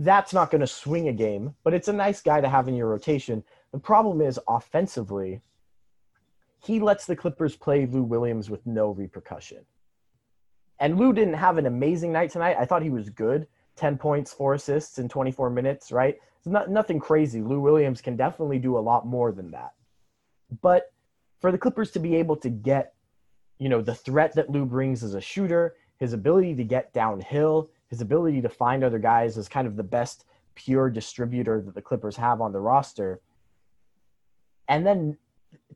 that's 0.00 0.32
not 0.32 0.50
going 0.50 0.62
to 0.62 0.66
swing 0.66 1.08
a 1.08 1.12
game, 1.12 1.54
but 1.62 1.74
it's 1.74 1.88
a 1.88 1.92
nice 1.92 2.22
guy 2.22 2.40
to 2.40 2.48
have 2.48 2.68
in 2.68 2.74
your 2.74 2.88
rotation. 2.88 3.44
The 3.70 3.78
problem 3.78 4.22
is 4.22 4.40
offensively, 4.48 5.42
he 6.64 6.80
lets 6.80 7.04
the 7.04 7.14
Clippers 7.14 7.54
play 7.54 7.84
Lou 7.84 8.02
Williams 8.02 8.48
with 8.48 8.66
no 8.66 8.90
repercussion. 8.92 9.58
And 10.78 10.98
Lou 10.98 11.12
didn't 11.12 11.34
have 11.34 11.58
an 11.58 11.66
amazing 11.66 12.12
night 12.12 12.30
tonight. 12.30 12.56
I 12.58 12.64
thought 12.64 12.82
he 12.82 12.88
was 12.88 13.10
good. 13.10 13.46
10 13.76 13.98
points, 13.98 14.32
four 14.32 14.54
assists 14.54 14.98
in 14.98 15.06
24 15.06 15.50
minutes, 15.50 15.92
right? 15.92 16.16
It's 16.38 16.46
not 16.46 16.70
nothing 16.70 16.98
crazy. 16.98 17.42
Lou 17.42 17.60
Williams 17.60 18.00
can 18.00 18.16
definitely 18.16 18.58
do 18.58 18.78
a 18.78 18.80
lot 18.80 19.06
more 19.06 19.32
than 19.32 19.50
that. 19.50 19.72
But 20.62 20.92
for 21.42 21.52
the 21.52 21.58
Clippers 21.58 21.90
to 21.90 21.98
be 21.98 22.16
able 22.16 22.36
to 22.36 22.48
get, 22.48 22.94
you 23.58 23.68
know, 23.68 23.82
the 23.82 23.94
threat 23.94 24.34
that 24.36 24.48
Lou 24.48 24.64
brings 24.64 25.04
as 25.04 25.12
a 25.12 25.20
shooter, 25.20 25.74
his 25.98 26.14
ability 26.14 26.54
to 26.54 26.64
get 26.64 26.94
downhill, 26.94 27.68
his 27.90 28.00
ability 28.00 28.40
to 28.40 28.48
find 28.48 28.82
other 28.82 28.98
guys 28.98 29.36
as 29.36 29.48
kind 29.48 29.66
of 29.66 29.76
the 29.76 29.82
best 29.82 30.24
pure 30.54 30.88
distributor 30.88 31.60
that 31.60 31.74
the 31.74 31.82
Clippers 31.82 32.16
have 32.16 32.40
on 32.40 32.52
the 32.52 32.60
roster. 32.60 33.20
And 34.68 34.86
then 34.86 35.18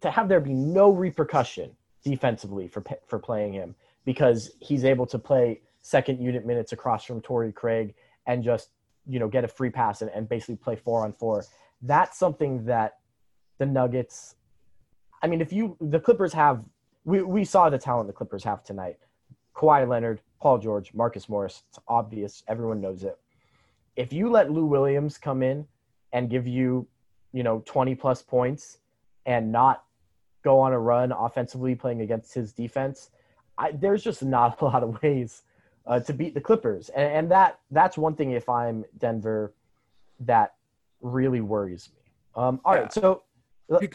to 0.01 0.11
have 0.11 0.29
there 0.29 0.41
be 0.41 0.55
no 0.55 0.91
repercussion 0.91 1.77
defensively 2.05 2.69
for 2.69 2.83
for 3.07 3.19
playing 3.19 3.53
him 3.53 3.75
because 4.05 4.53
he's 4.61 4.85
able 4.85 5.07
to 5.07 5.19
play 5.19 5.61
second 5.83 6.21
unit 6.21 6.47
minutes 6.47 6.73
across 6.73 7.05
from 7.05 7.21
Torrey 7.21 7.53
Craig 7.53 7.95
and 8.27 8.43
just 8.45 8.71
you 9.07 9.19
know 9.19 9.29
get 9.29 9.45
a 9.45 9.49
free 9.49 9.71
pass 9.71 10.03
and, 10.03 10.11
and 10.15 10.29
basically 10.29 10.57
play 10.57 10.77
four 10.77 11.05
on 11.05 11.13
four. 11.13 11.45
That's 11.83 12.19
something 12.19 12.65
that 12.67 12.99
the 13.59 13.67
Nuggets. 13.67 14.37
I 15.23 15.27
mean, 15.27 15.41
if 15.41 15.53
you 15.53 15.77
the 15.81 16.01
Clippers 16.01 16.33
have, 16.33 16.65
we 17.05 17.23
we 17.23 17.45
saw 17.45 17.71
the 17.71 17.79
talent 17.79 18.07
the 18.07 18.13
Clippers 18.13 18.45
have 18.45 18.63
tonight. 18.63 18.99
Kawhi 19.55 19.89
Leonard, 19.89 20.21
Paul 20.45 20.59
George, 20.59 20.93
Marcus 20.93 21.27
Morris. 21.27 21.63
It's 21.71 21.79
obvious. 21.89 22.43
Everyone 22.49 22.79
knows 22.79 23.03
it. 23.03 23.19
If 23.97 24.13
you 24.13 24.29
let 24.29 24.53
Lou 24.53 24.67
Williams 24.67 25.17
come 25.17 25.43
in 25.43 25.67
and 26.13 26.29
give 26.29 26.47
you, 26.47 26.87
you 27.33 27.43
know, 27.43 27.63
20 27.65 27.95
plus 27.95 28.21
points 28.21 28.77
and 29.25 29.51
not 29.51 29.85
go 30.43 30.61
on 30.61 30.75
a 30.75 30.79
run 30.79 31.13
offensively 31.13 31.75
playing 31.75 32.03
against 32.03 32.35
his 32.35 32.53
defense, 32.53 33.09
I, 33.57 33.71
there's 33.71 34.05
just 34.05 34.23
not 34.23 34.61
a 34.61 34.65
lot 34.67 34.83
of 34.83 35.03
ways 35.03 35.45
uh, 35.87 36.01
to 36.01 36.13
beat 36.13 36.35
the 36.35 36.43
Clippers, 36.43 36.91
and, 36.91 37.11
and 37.11 37.31
that 37.31 37.61
that's 37.71 37.97
one 37.97 38.15
thing. 38.15 38.33
If 38.33 38.49
I'm 38.49 38.85
Denver, 38.99 39.55
that 40.21 40.55
really 41.01 41.41
worries 41.41 41.89
me. 41.95 42.03
Um, 42.43 42.61
all 42.67 42.75
right, 42.75 42.93
so 42.93 43.23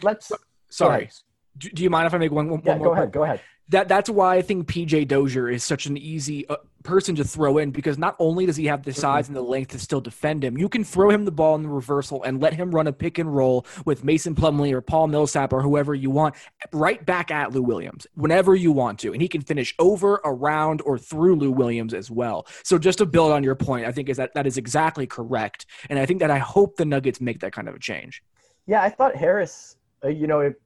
let's. 0.02 0.32
Sorry. 0.68 1.10
Do, 1.58 1.68
do 1.70 1.82
you 1.82 1.90
mind 1.90 2.06
if 2.06 2.14
I 2.14 2.18
make 2.18 2.32
one, 2.32 2.48
one, 2.48 2.62
yeah, 2.64 2.72
one 2.72 2.82
go 2.82 2.92
ahead. 2.92 3.04
point? 3.04 3.12
Go 3.12 3.24
ahead 3.24 3.40
that 3.70 3.88
that's 3.88 4.10
why 4.10 4.36
I 4.36 4.42
think 4.42 4.66
PJ 4.66 5.08
Dozier 5.08 5.48
is 5.48 5.64
such 5.64 5.86
an 5.86 5.96
easy 5.96 6.46
uh, 6.48 6.56
person 6.82 7.14
to 7.14 7.24
throw 7.24 7.58
in 7.58 7.70
because 7.70 7.98
not 7.98 8.16
only 8.18 8.44
does 8.44 8.56
he 8.56 8.66
have 8.66 8.82
the 8.82 8.92
size 8.92 9.28
and 9.28 9.36
the 9.36 9.42
length 9.42 9.70
to 9.72 9.78
still 9.78 10.00
defend 10.00 10.42
him, 10.42 10.58
you 10.58 10.68
can 10.68 10.82
throw 10.82 11.08
him 11.10 11.24
the 11.24 11.30
ball 11.30 11.54
in 11.54 11.62
the 11.62 11.68
reversal 11.68 12.22
and 12.24 12.40
let 12.40 12.52
him 12.52 12.72
run 12.72 12.88
a 12.88 12.92
pick 12.92 13.18
and 13.18 13.34
roll 13.34 13.64
with 13.84 14.02
Mason 14.02 14.34
Plumlee 14.34 14.72
or 14.72 14.80
Paul 14.80 15.06
Millsap 15.06 15.52
or 15.52 15.62
whoever 15.62 15.94
you 15.94 16.10
want 16.10 16.34
right 16.72 17.04
back 17.06 17.30
at 17.30 17.52
Lou 17.52 17.62
Williams 17.62 18.06
whenever 18.14 18.56
you 18.56 18.72
want 18.72 18.98
to, 19.00 19.12
and 19.12 19.22
he 19.22 19.28
can 19.28 19.40
finish 19.40 19.74
over, 19.78 20.20
around, 20.24 20.82
or 20.84 20.98
through 20.98 21.36
Lou 21.36 21.52
Williams 21.52 21.94
as 21.94 22.10
well. 22.10 22.46
So 22.64 22.76
just 22.76 22.98
to 22.98 23.06
build 23.06 23.30
on 23.30 23.44
your 23.44 23.54
point, 23.54 23.86
I 23.86 23.92
think 23.92 24.08
is 24.08 24.16
that 24.16 24.34
that 24.34 24.46
is 24.46 24.56
exactly 24.56 25.06
correct, 25.06 25.66
and 25.88 25.98
I 25.98 26.06
think 26.06 26.18
that 26.20 26.30
I 26.30 26.38
hope 26.38 26.76
the 26.76 26.84
Nuggets 26.84 27.20
make 27.20 27.40
that 27.40 27.52
kind 27.52 27.68
of 27.68 27.76
a 27.76 27.78
change. 27.78 28.22
Yeah, 28.66 28.82
I 28.82 28.88
thought 28.88 29.14
Harris, 29.14 29.76
uh, 30.04 30.08
you 30.08 30.26
know, 30.26 30.40
it, 30.40 30.60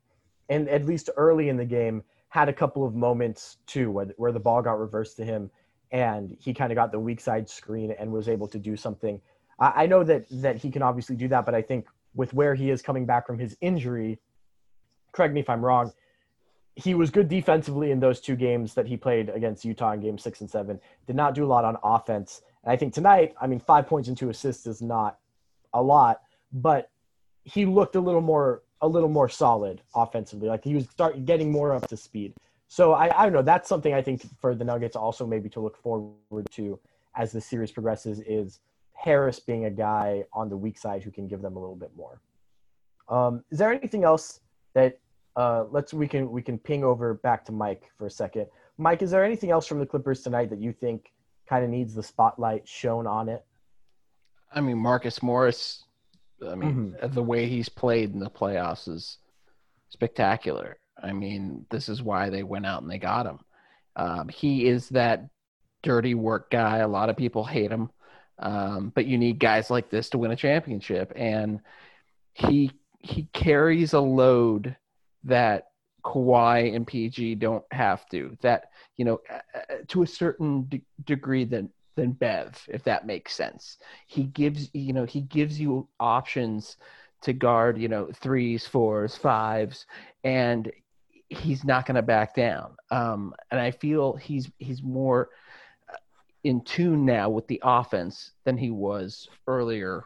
and 0.48 0.68
at 0.68 0.86
least 0.86 1.10
early 1.16 1.48
in 1.48 1.56
the 1.56 1.64
game 1.64 2.02
had 2.34 2.48
a 2.48 2.52
couple 2.52 2.84
of 2.84 2.96
moments 2.96 3.58
too 3.64 3.92
where, 3.92 4.06
where 4.16 4.32
the 4.32 4.40
ball 4.40 4.60
got 4.60 4.76
reversed 4.76 5.16
to 5.16 5.24
him 5.24 5.48
and 5.92 6.36
he 6.40 6.52
kind 6.52 6.72
of 6.72 6.74
got 6.74 6.90
the 6.90 6.98
weak 6.98 7.20
side 7.20 7.48
screen 7.48 7.94
and 7.96 8.10
was 8.10 8.28
able 8.28 8.48
to 8.48 8.58
do 8.58 8.76
something. 8.76 9.20
I, 9.60 9.84
I 9.84 9.86
know 9.86 10.02
that 10.02 10.24
that 10.42 10.56
he 10.56 10.68
can 10.68 10.82
obviously 10.82 11.14
do 11.14 11.28
that, 11.28 11.46
but 11.46 11.54
I 11.54 11.62
think 11.62 11.86
with 12.12 12.34
where 12.34 12.56
he 12.56 12.70
is 12.70 12.82
coming 12.82 13.06
back 13.06 13.24
from 13.24 13.38
his 13.38 13.56
injury, 13.60 14.18
correct 15.12 15.32
me 15.32 15.42
if 15.42 15.48
I'm 15.48 15.64
wrong, 15.64 15.92
he 16.74 16.94
was 16.94 17.08
good 17.08 17.28
defensively 17.28 17.92
in 17.92 18.00
those 18.00 18.20
two 18.20 18.34
games 18.34 18.74
that 18.74 18.88
he 18.88 18.96
played 18.96 19.28
against 19.28 19.64
Utah 19.64 19.92
in 19.92 20.00
game 20.00 20.18
six 20.18 20.40
and 20.40 20.50
seven. 20.50 20.80
Did 21.06 21.14
not 21.14 21.36
do 21.36 21.44
a 21.44 21.46
lot 21.46 21.64
on 21.64 21.76
offense. 21.84 22.42
And 22.64 22.72
I 22.72 22.76
think 22.76 22.94
tonight, 22.94 23.32
I 23.40 23.46
mean, 23.46 23.60
five 23.60 23.86
points 23.86 24.08
and 24.08 24.18
two 24.18 24.30
assists 24.30 24.66
is 24.66 24.82
not 24.82 25.18
a 25.72 25.80
lot, 25.80 26.20
but 26.52 26.90
he 27.44 27.64
looked 27.64 27.94
a 27.94 28.00
little 28.00 28.20
more 28.20 28.63
a 28.80 28.88
little 28.88 29.08
more 29.08 29.28
solid 29.28 29.82
offensively. 29.94 30.48
Like 30.48 30.64
he 30.64 30.74
was 30.74 30.88
start 30.88 31.24
getting 31.24 31.50
more 31.50 31.72
up 31.72 31.86
to 31.88 31.96
speed. 31.96 32.34
So 32.68 32.92
I, 32.92 33.20
I 33.20 33.24
don't 33.24 33.32
know. 33.32 33.42
That's 33.42 33.68
something 33.68 33.94
I 33.94 34.02
think 34.02 34.22
for 34.40 34.54
the 34.54 34.64
Nuggets 34.64 34.96
also 34.96 35.26
maybe 35.26 35.48
to 35.50 35.60
look 35.60 35.76
forward 35.76 36.46
to 36.52 36.78
as 37.16 37.32
the 37.32 37.40
series 37.40 37.70
progresses 37.70 38.20
is 38.20 38.60
Harris 38.92 39.38
being 39.38 39.66
a 39.66 39.70
guy 39.70 40.24
on 40.32 40.48
the 40.48 40.56
weak 40.56 40.78
side 40.78 41.02
who 41.02 41.10
can 41.10 41.28
give 41.28 41.42
them 41.42 41.56
a 41.56 41.58
little 41.58 41.76
bit 41.76 41.90
more. 41.96 42.20
Um, 43.08 43.44
is 43.50 43.58
there 43.58 43.72
anything 43.72 44.02
else 44.02 44.40
that 44.74 44.98
uh, 45.36 45.64
let's 45.70 45.92
we 45.92 46.06
can 46.06 46.30
we 46.30 46.42
can 46.42 46.58
ping 46.58 46.84
over 46.84 47.14
back 47.14 47.44
to 47.46 47.52
Mike 47.52 47.90
for 47.96 48.06
a 48.06 48.10
second. 48.10 48.46
Mike, 48.78 49.02
is 49.02 49.10
there 49.10 49.24
anything 49.24 49.50
else 49.50 49.66
from 49.66 49.78
the 49.78 49.86
Clippers 49.86 50.22
tonight 50.22 50.50
that 50.50 50.60
you 50.60 50.72
think 50.72 51.12
kind 51.48 51.64
of 51.64 51.70
needs 51.70 51.94
the 51.94 52.02
spotlight 52.02 52.66
shown 52.68 53.06
on 53.06 53.28
it? 53.28 53.44
I 54.52 54.60
mean, 54.60 54.78
Marcus 54.78 55.22
Morris 55.22 55.84
I 56.48 56.54
mean, 56.54 56.94
mm-hmm. 57.00 57.14
the 57.14 57.22
way 57.22 57.46
he's 57.46 57.68
played 57.68 58.12
in 58.12 58.20
the 58.20 58.30
playoffs 58.30 58.88
is 58.88 59.18
spectacular. 59.88 60.78
I 61.02 61.12
mean, 61.12 61.66
this 61.70 61.88
is 61.88 62.02
why 62.02 62.30
they 62.30 62.42
went 62.42 62.66
out 62.66 62.82
and 62.82 62.90
they 62.90 62.98
got 62.98 63.26
him. 63.26 63.38
Um, 63.96 64.28
he 64.28 64.66
is 64.66 64.88
that 64.90 65.28
dirty 65.82 66.14
work 66.14 66.50
guy. 66.50 66.78
A 66.78 66.88
lot 66.88 67.10
of 67.10 67.16
people 67.16 67.44
hate 67.44 67.70
him, 67.70 67.90
um, 68.38 68.92
but 68.94 69.06
you 69.06 69.18
need 69.18 69.38
guys 69.38 69.70
like 69.70 69.90
this 69.90 70.10
to 70.10 70.18
win 70.18 70.32
a 70.32 70.36
championship. 70.36 71.12
And 71.14 71.60
he 72.32 72.72
he 72.98 73.28
carries 73.32 73.92
a 73.92 74.00
load 74.00 74.76
that 75.24 75.68
Kawhi 76.04 76.74
and 76.74 76.86
PG 76.86 77.36
don't 77.36 77.64
have 77.70 78.08
to. 78.10 78.36
That 78.42 78.70
you 78.96 79.04
know, 79.04 79.20
to 79.88 80.02
a 80.02 80.06
certain 80.06 80.66
de- 80.68 80.84
degree, 81.04 81.44
that 81.44 81.64
than 81.94 82.12
Bev, 82.12 82.62
if 82.68 82.84
that 82.84 83.06
makes 83.06 83.34
sense. 83.34 83.78
He 84.06 84.24
gives 84.24 84.70
you 84.72 84.92
know 84.92 85.04
he 85.04 85.22
gives 85.22 85.60
you 85.60 85.88
options 86.00 86.76
to 87.22 87.32
guard 87.32 87.78
you 87.78 87.88
know 87.88 88.10
threes, 88.14 88.66
fours, 88.66 89.16
fives, 89.16 89.86
and 90.22 90.70
he's 91.28 91.64
not 91.64 91.86
going 91.86 91.96
to 91.96 92.02
back 92.02 92.34
down. 92.34 92.76
Um, 92.90 93.34
and 93.50 93.60
I 93.60 93.70
feel 93.70 94.14
he's 94.14 94.50
he's 94.58 94.82
more 94.82 95.30
uh, 95.92 95.96
in 96.44 96.62
tune 96.64 97.04
now 97.04 97.28
with 97.28 97.46
the 97.48 97.60
offense 97.64 98.32
than 98.44 98.56
he 98.56 98.70
was 98.70 99.28
earlier 99.46 100.04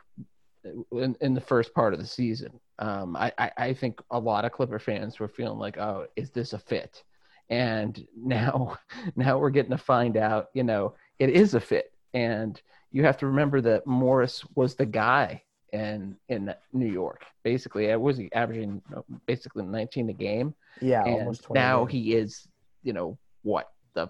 in, 0.92 1.16
in 1.20 1.34
the 1.34 1.40
first 1.40 1.74
part 1.74 1.94
of 1.94 2.00
the 2.00 2.06
season. 2.06 2.58
Um, 2.78 3.16
I, 3.16 3.32
I, 3.38 3.50
I 3.56 3.74
think 3.74 4.00
a 4.10 4.18
lot 4.18 4.44
of 4.44 4.52
Clipper 4.52 4.78
fans 4.78 5.18
were 5.18 5.28
feeling 5.28 5.58
like, 5.58 5.78
oh, 5.78 6.06
is 6.16 6.30
this 6.30 6.52
a 6.52 6.58
fit? 6.58 7.02
And 7.50 8.06
now, 8.16 8.78
now 9.16 9.38
we're 9.38 9.50
getting 9.50 9.72
to 9.72 9.78
find 9.78 10.16
out, 10.16 10.48
you 10.54 10.62
know, 10.62 10.94
it 11.18 11.30
is 11.30 11.54
a 11.54 11.60
fit. 11.60 11.92
And 12.14 12.60
you 12.90 13.04
have 13.04 13.18
to 13.18 13.26
remember 13.26 13.60
that 13.62 13.86
Morris 13.86 14.44
was 14.54 14.74
the 14.74 14.86
guy 14.86 15.42
in 15.72 16.16
in 16.28 16.54
New 16.72 16.90
York. 16.90 17.24
Basically, 17.42 17.92
I 17.92 17.96
was 17.96 18.16
he 18.16 18.30
averaging 18.32 18.82
basically 19.26 19.64
19 19.64 20.08
a 20.08 20.12
game. 20.12 20.54
Yeah, 20.80 21.04
and 21.04 21.14
almost 21.14 21.44
20. 21.44 21.60
Now 21.60 21.84
he 21.84 22.14
is, 22.14 22.46
you 22.82 22.92
know, 22.92 23.18
what 23.42 23.70
the 23.94 24.08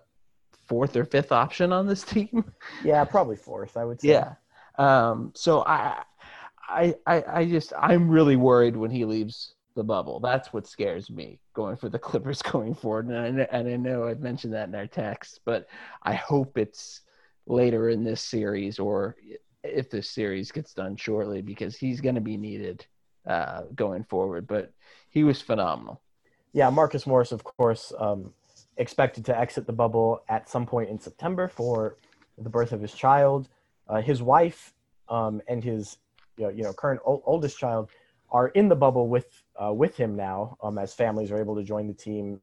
fourth 0.66 0.96
or 0.96 1.04
fifth 1.04 1.32
option 1.32 1.72
on 1.72 1.86
this 1.86 2.02
team. 2.04 2.44
Yeah, 2.84 3.04
probably 3.04 3.36
fourth. 3.36 3.76
I 3.76 3.84
would 3.84 4.00
say. 4.00 4.08
Yeah. 4.08 4.34
Um, 4.78 5.32
so 5.34 5.64
I, 5.64 6.04
I, 6.68 6.94
I, 7.04 7.24
I 7.26 7.44
just 7.46 7.72
I'm 7.76 8.08
really 8.08 8.36
worried 8.36 8.76
when 8.76 8.92
he 8.92 9.04
leaves 9.04 9.54
the 9.78 9.84
bubble. 9.84 10.20
That's 10.20 10.52
what 10.52 10.66
scares 10.66 11.08
me 11.08 11.38
going 11.54 11.76
for 11.76 11.88
the 11.88 11.98
Clippers 12.08 12.42
going 12.42 12.74
forward. 12.74 13.06
And 13.06 13.40
I, 13.40 13.44
and 13.50 13.68
I 13.68 13.76
know 13.76 14.06
I've 14.06 14.20
mentioned 14.20 14.52
that 14.52 14.68
in 14.68 14.74
our 14.74 14.86
text, 14.86 15.40
but 15.46 15.68
I 16.02 16.14
hope 16.14 16.58
it's 16.58 17.02
later 17.46 17.88
in 17.88 18.04
this 18.04 18.20
series 18.20 18.78
or 18.78 19.16
if 19.62 19.88
this 19.88 20.10
series 20.10 20.50
gets 20.52 20.74
done 20.74 20.96
shortly 20.96 21.40
because 21.40 21.76
he's 21.76 22.00
going 22.00 22.16
to 22.16 22.20
be 22.20 22.36
needed 22.36 22.84
uh, 23.26 23.62
going 23.74 24.04
forward. 24.04 24.46
But 24.46 24.72
he 25.10 25.24
was 25.24 25.40
phenomenal. 25.40 26.02
Yeah, 26.52 26.70
Marcus 26.70 27.06
Morris, 27.06 27.32
of 27.32 27.44
course, 27.44 27.92
um, 27.98 28.32
expected 28.78 29.24
to 29.26 29.38
exit 29.38 29.66
the 29.66 29.72
bubble 29.72 30.22
at 30.28 30.48
some 30.48 30.66
point 30.66 30.90
in 30.90 30.98
September 30.98 31.46
for 31.46 31.96
the 32.36 32.50
birth 32.50 32.72
of 32.72 32.80
his 32.80 32.94
child. 32.94 33.48
Uh, 33.88 34.02
his 34.02 34.22
wife 34.22 34.72
um, 35.08 35.40
and 35.46 35.62
his 35.62 35.98
you 36.36 36.44
know, 36.44 36.50
you 36.50 36.62
know 36.62 36.72
current 36.72 37.00
o- 37.06 37.22
oldest 37.24 37.58
child 37.58 37.90
are 38.30 38.48
in 38.48 38.68
the 38.68 38.76
bubble 38.76 39.08
with 39.08 39.42
uh, 39.62 39.72
with 39.72 39.96
him 39.96 40.14
now, 40.16 40.56
um, 40.62 40.78
as 40.78 40.94
families 40.94 41.30
are 41.30 41.38
able 41.38 41.56
to 41.56 41.62
join 41.62 41.86
the 41.86 41.94
team 41.94 42.40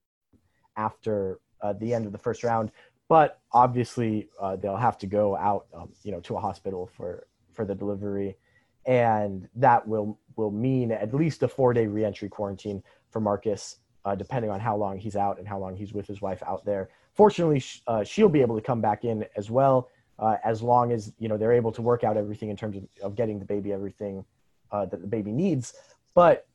after 0.78 1.40
uh, 1.62 1.74
the 1.74 1.94
end 1.94 2.06
of 2.06 2.12
the 2.12 2.18
first 2.18 2.44
round. 2.44 2.72
But 3.08 3.40
obviously, 3.52 4.30
uh, 4.40 4.56
they'll 4.56 4.76
have 4.76 4.98
to 5.00 5.08
go 5.08 5.36
out, 5.36 5.68
um, 5.74 5.92
you 6.04 6.12
know, 6.12 6.20
to 6.22 6.38
a 6.38 6.40
hospital 6.40 6.90
for 6.98 7.28
for 7.54 7.66
the 7.66 7.76
delivery, 7.76 8.38
and 8.86 9.48
that 9.56 9.88
will 9.88 10.20
will 10.36 10.52
mean 10.52 10.92
at 10.92 11.14
least 11.14 11.44
a 11.44 11.48
four 11.48 11.74
day 11.74 11.88
reentry 11.88 12.30
quarantine 12.30 12.82
for 13.10 13.20
Marcus, 13.20 13.78
uh, 14.06 14.16
depending 14.16 14.50
on 14.50 14.60
how 14.60 14.76
long 14.76 14.98
he's 14.98 15.16
out 15.16 15.38
and 15.38 15.48
how 15.48 15.60
long 15.60 15.76
he's 15.76 15.94
with 15.94 16.08
his 16.08 16.22
wife 16.22 16.42
out 16.46 16.66
there. 16.66 16.90
Fortunately, 17.14 17.60
sh- 17.60 17.82
uh, 17.88 18.04
she'll 18.04 18.28
be 18.28 18.42
able 18.42 18.56
to 18.56 18.62
come 18.62 18.82
back 18.82 19.06
in 19.06 19.26
as 19.38 19.50
well, 19.52 19.90
uh, 20.20 20.38
as 20.44 20.62
long 20.62 20.92
as 20.92 21.14
you 21.20 21.30
know 21.30 21.38
they're 21.38 21.54
able 21.54 21.72
to 21.72 21.84
work 21.84 22.04
out 22.04 22.18
everything 22.18 22.50
in 22.50 22.58
terms 22.58 22.76
of, 22.76 22.84
of 23.04 23.16
getting 23.16 23.38
the 23.38 23.46
baby 23.46 23.72
everything 23.72 24.26
uh, 24.72 24.86
that 24.86 25.02
the 25.02 25.08
baby 25.08 25.32
needs. 25.32 25.74
But 26.14 26.48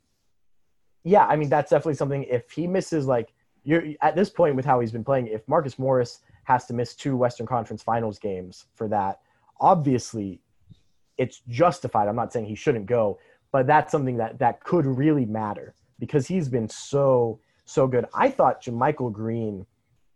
yeah, 1.04 1.26
I 1.26 1.36
mean 1.36 1.48
that's 1.48 1.70
definitely 1.70 1.94
something. 1.94 2.24
If 2.24 2.50
he 2.50 2.66
misses 2.66 3.06
like 3.06 3.32
you're 3.64 3.84
at 4.00 4.16
this 4.16 4.30
point 4.30 4.56
with 4.56 4.64
how 4.64 4.80
he's 4.80 4.92
been 4.92 5.04
playing, 5.04 5.28
if 5.28 5.46
Marcus 5.48 5.78
Morris 5.78 6.20
has 6.44 6.66
to 6.66 6.74
miss 6.74 6.94
two 6.94 7.16
Western 7.16 7.46
Conference 7.46 7.82
Finals 7.82 8.18
games 8.18 8.66
for 8.74 8.88
that, 8.88 9.20
obviously 9.61 10.40
it's 11.18 11.42
justified. 11.48 12.08
I'm 12.08 12.16
not 12.16 12.32
saying 12.32 12.46
he 12.46 12.54
shouldn't 12.54 12.86
go, 12.86 13.18
but 13.52 13.66
that's 13.66 13.92
something 13.92 14.16
that 14.16 14.38
that 14.38 14.64
could 14.64 14.86
really 14.86 15.26
matter 15.26 15.74
because 15.98 16.26
he's 16.26 16.48
been 16.48 16.68
so 16.68 17.40
so 17.64 17.86
good. 17.86 18.06
I 18.14 18.30
thought 18.30 18.62
JaMychal 18.62 19.12
Green 19.12 19.66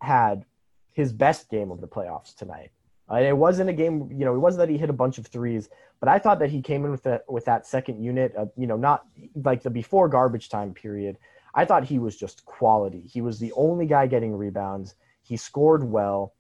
had 0.01 0.45
his 0.93 1.13
best 1.13 1.51
game 1.51 1.71
of 1.71 1.81
the 1.81 1.89
playoffs 1.89 2.35
tonight. 2.35 2.71
Uh, 3.11 3.17
it 3.17 3.37
wasn't 3.37 3.69
a 3.69 3.73
game, 3.73 4.09
you 4.11 4.25
know, 4.25 4.35
it 4.35 4.39
wasn't 4.39 4.61
that 4.61 4.71
he 4.71 4.79
hit 4.79 4.89
a 4.89 4.95
bunch 4.95 5.19
of 5.19 5.27
threes, 5.27 5.69
but 6.01 6.09
I 6.09 6.19
thought 6.19 6.39
that 6.39 6.51
he 6.51 6.63
came 6.63 6.85
in 6.85 6.91
with 6.91 7.03
that 7.03 7.25
with 7.29 7.45
that 7.45 7.67
second 7.67 8.03
unit, 8.03 8.35
uh, 8.37 8.47
you 8.57 8.67
know, 8.67 8.77
not 8.77 9.05
like 9.35 9.63
the 9.63 9.71
before 9.71 10.09
garbage 10.09 10.49
time 10.49 10.73
period. 10.73 11.19
I 11.55 11.65
thought 11.65 11.85
he 11.85 11.99
was 11.99 12.17
just 12.17 12.45
quality. 12.47 13.03
He 13.03 13.21
was 13.21 13.39
the 13.39 13.53
only 13.53 13.87
guy 13.87 14.07
getting 14.07 14.35
rebounds. 14.35 14.95
He 15.23 15.37
scored 15.37 15.85
well. 15.85 16.35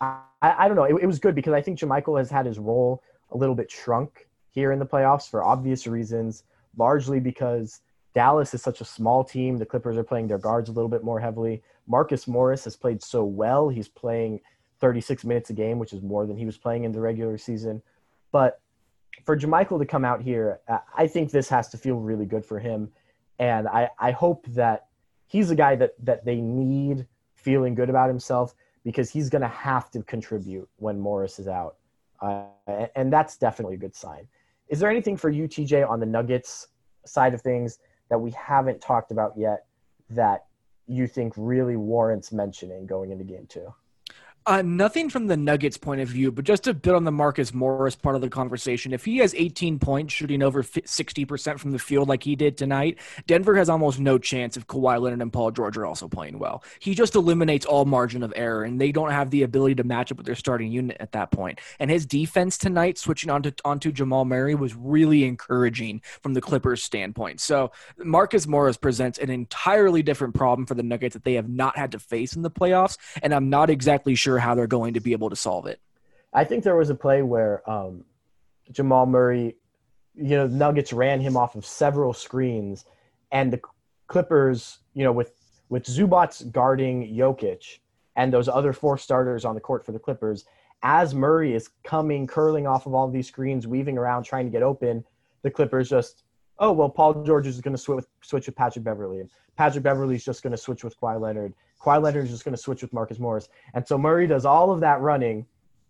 I, 0.00 0.22
I, 0.42 0.68
don't 0.68 0.76
know. 0.76 0.84
It, 0.84 1.02
it 1.02 1.06
was 1.06 1.18
good 1.18 1.34
because 1.34 1.52
I 1.52 1.60
think 1.60 1.78
JaMychal 1.78 2.18
has 2.18 2.30
had 2.30 2.46
his 2.46 2.58
role 2.58 3.02
a 3.30 3.36
little 3.36 3.54
bit 3.54 3.70
shrunk 3.70 4.28
here 4.50 4.72
in 4.72 4.78
the 4.78 4.86
playoffs 4.86 5.28
for 5.28 5.42
obvious 5.42 5.86
reasons, 5.86 6.44
largely 6.76 7.20
because 7.20 7.80
Dallas 8.14 8.54
is 8.54 8.62
such 8.62 8.80
a 8.80 8.84
small 8.84 9.24
team. 9.24 9.58
The 9.58 9.66
Clippers 9.66 9.96
are 9.96 10.04
playing 10.04 10.28
their 10.28 10.38
guards 10.38 10.68
a 10.68 10.72
little 10.72 10.88
bit 10.88 11.02
more 11.02 11.18
heavily. 11.18 11.62
Marcus 11.86 12.28
Morris 12.28 12.64
has 12.64 12.76
played 12.76 13.02
so 13.02 13.24
well. 13.24 13.68
He's 13.68 13.88
playing 13.88 14.40
36 14.80 15.24
minutes 15.24 15.50
a 15.50 15.52
game, 15.52 15.78
which 15.78 15.92
is 15.92 16.02
more 16.02 16.26
than 16.26 16.36
he 16.36 16.46
was 16.46 16.58
playing 16.58 16.84
in 16.84 16.92
the 16.92 17.00
regular 17.00 17.38
season. 17.38 17.82
But 18.32 18.60
for 19.24 19.36
JaMychal 19.36 19.78
to 19.78 19.86
come 19.86 20.04
out 20.04 20.20
here, 20.20 20.60
I 20.96 21.06
think 21.06 21.30
this 21.30 21.48
has 21.48 21.68
to 21.70 21.78
feel 21.78 21.96
really 21.96 22.26
good 22.26 22.44
for 22.44 22.58
him. 22.58 22.90
And 23.38 23.68
I, 23.68 23.90
I 23.98 24.10
hope 24.10 24.46
that 24.48 24.86
he's 25.26 25.50
a 25.50 25.54
guy 25.54 25.76
that, 25.76 25.92
that 26.04 26.24
they 26.24 26.40
need 26.40 27.06
feeling 27.34 27.74
good 27.74 27.90
about 27.90 28.08
himself 28.08 28.54
because 28.84 29.10
he's 29.10 29.30
going 29.30 29.42
to 29.42 29.48
have 29.48 29.90
to 29.92 30.02
contribute 30.02 30.68
when 30.76 30.98
Morris 30.98 31.38
is 31.38 31.48
out. 31.48 31.76
Uh, 32.20 32.44
and 32.96 33.12
that's 33.12 33.36
definitely 33.36 33.74
a 33.74 33.78
good 33.78 33.94
sign. 33.94 34.26
Is 34.68 34.80
there 34.80 34.90
anything 34.90 35.16
for 35.16 35.30
you, 35.30 35.46
TJ, 35.46 35.88
on 35.88 36.00
the 36.00 36.06
Nuggets 36.06 36.68
side 37.06 37.34
of 37.34 37.40
things 37.42 37.78
that 38.10 38.18
we 38.18 38.30
haven't 38.32 38.80
talked 38.80 39.10
about 39.10 39.32
yet 39.36 39.66
that 40.10 40.44
you 40.86 41.06
think 41.06 41.32
really 41.36 41.76
warrants 41.76 42.32
mentioning 42.32 42.86
going 42.86 43.10
into 43.10 43.24
game 43.24 43.46
two? 43.48 43.72
Uh, 44.46 44.60
nothing 44.60 45.08
from 45.08 45.26
the 45.26 45.38
Nuggets 45.38 45.78
point 45.78 46.02
of 46.02 46.08
view, 46.08 46.30
but 46.30 46.44
just 46.44 46.66
a 46.66 46.74
bit 46.74 46.94
on 46.94 47.04
the 47.04 47.10
Marcus 47.10 47.54
Morris 47.54 47.96
part 47.96 48.14
of 48.14 48.20
the 48.20 48.28
conversation. 48.28 48.92
If 48.92 49.06
he 49.06 49.16
has 49.18 49.34
18 49.34 49.78
points, 49.78 50.12
shooting 50.12 50.42
over 50.42 50.62
60% 50.62 51.58
from 51.58 51.70
the 51.70 51.78
field 51.78 52.10
like 52.10 52.22
he 52.22 52.36
did 52.36 52.58
tonight, 52.58 52.98
Denver 53.26 53.54
has 53.54 53.70
almost 53.70 53.98
no 53.98 54.18
chance 54.18 54.58
if 54.58 54.66
Kawhi 54.66 55.00
Leonard 55.00 55.22
and 55.22 55.32
Paul 55.32 55.50
George 55.50 55.78
are 55.78 55.86
also 55.86 56.08
playing 56.08 56.38
well. 56.38 56.62
He 56.78 56.94
just 56.94 57.14
eliminates 57.14 57.64
all 57.64 57.86
margin 57.86 58.22
of 58.22 58.34
error, 58.36 58.64
and 58.64 58.78
they 58.78 58.92
don't 58.92 59.12
have 59.12 59.30
the 59.30 59.44
ability 59.44 59.76
to 59.76 59.84
match 59.84 60.12
up 60.12 60.18
with 60.18 60.26
their 60.26 60.34
starting 60.34 60.70
unit 60.70 60.98
at 61.00 61.12
that 61.12 61.30
point. 61.30 61.58
And 61.78 61.90
his 61.90 62.04
defense 62.04 62.58
tonight, 62.58 62.98
switching 62.98 63.30
onto 63.30 63.50
onto 63.64 63.92
Jamal 63.92 64.26
Murray, 64.26 64.54
was 64.54 64.74
really 64.74 65.24
encouraging 65.24 66.02
from 66.22 66.34
the 66.34 66.42
Clippers' 66.42 66.82
standpoint. 66.82 67.40
So 67.40 67.72
Marcus 67.96 68.46
Morris 68.46 68.76
presents 68.76 69.18
an 69.18 69.30
entirely 69.30 70.02
different 70.02 70.34
problem 70.34 70.66
for 70.66 70.74
the 70.74 70.82
Nuggets 70.82 71.14
that 71.14 71.24
they 71.24 71.34
have 71.34 71.48
not 71.48 71.78
had 71.78 71.92
to 71.92 71.98
face 71.98 72.36
in 72.36 72.42
the 72.42 72.50
playoffs, 72.50 72.98
and 73.22 73.34
I'm 73.34 73.48
not 73.48 73.70
exactly 73.70 74.14
sure 74.14 74.33
sure 74.34 74.40
how 74.40 74.54
they're 74.54 74.66
going 74.66 74.94
to 74.94 75.00
be 75.00 75.12
able 75.12 75.30
to 75.30 75.36
solve 75.36 75.66
it. 75.66 75.80
I 76.32 76.44
think 76.44 76.64
there 76.64 76.76
was 76.76 76.90
a 76.90 76.94
play 76.94 77.22
where 77.22 77.68
um, 77.70 78.04
Jamal 78.72 79.06
Murray, 79.06 79.56
you 80.14 80.36
know, 80.36 80.46
Nuggets 80.46 80.92
ran 80.92 81.20
him 81.20 81.36
off 81.36 81.54
of 81.54 81.64
several 81.64 82.12
screens, 82.12 82.84
and 83.30 83.52
the 83.52 83.60
Clippers, 84.08 84.78
you 84.94 85.04
know, 85.04 85.12
with 85.12 85.32
with 85.68 85.84
Zubac 85.84 86.52
guarding 86.52 87.14
Jokic 87.14 87.78
and 88.16 88.32
those 88.32 88.48
other 88.48 88.72
four 88.72 88.98
starters 88.98 89.44
on 89.44 89.54
the 89.54 89.60
court 89.60 89.84
for 89.84 89.92
the 89.92 89.98
Clippers, 89.98 90.44
as 90.82 91.14
Murray 91.14 91.54
is 91.54 91.70
coming, 91.84 92.26
curling 92.26 92.66
off 92.66 92.86
of 92.86 92.94
all 92.94 93.06
of 93.06 93.12
these 93.12 93.26
screens, 93.26 93.66
weaving 93.66 93.96
around, 93.96 94.24
trying 94.24 94.44
to 94.44 94.52
get 94.52 94.62
open, 94.62 95.04
the 95.42 95.50
Clippers 95.50 95.88
just, 95.88 96.24
oh 96.58 96.72
well, 96.72 96.90
Paul 96.90 97.24
George 97.24 97.46
is 97.46 97.60
going 97.60 97.74
to 97.74 97.80
switch 97.80 97.96
with, 97.96 98.08
switch 98.22 98.46
with 98.46 98.56
Patrick 98.56 98.84
Beverley, 98.84 99.20
and 99.20 99.30
Patrick 99.56 99.82
Beverley 99.82 100.16
is 100.16 100.24
just 100.24 100.42
going 100.42 100.52
to 100.52 100.56
switch 100.58 100.84
with 100.84 100.98
Kawhi 101.00 101.20
Leonard, 101.20 101.54
Kawhi 101.84 102.02
Leonard 102.02 102.24
is 102.24 102.30
just 102.30 102.44
going 102.44 102.54
to 102.54 102.60
switch 102.60 102.82
with 102.82 102.92
Marcus 102.92 103.18
Morris, 103.18 103.48
and 103.74 103.86
so 103.86 103.98
Murray 103.98 104.26
does 104.26 104.44
all 104.44 104.70
of 104.70 104.80
that 104.80 105.00
running, 105.00 105.46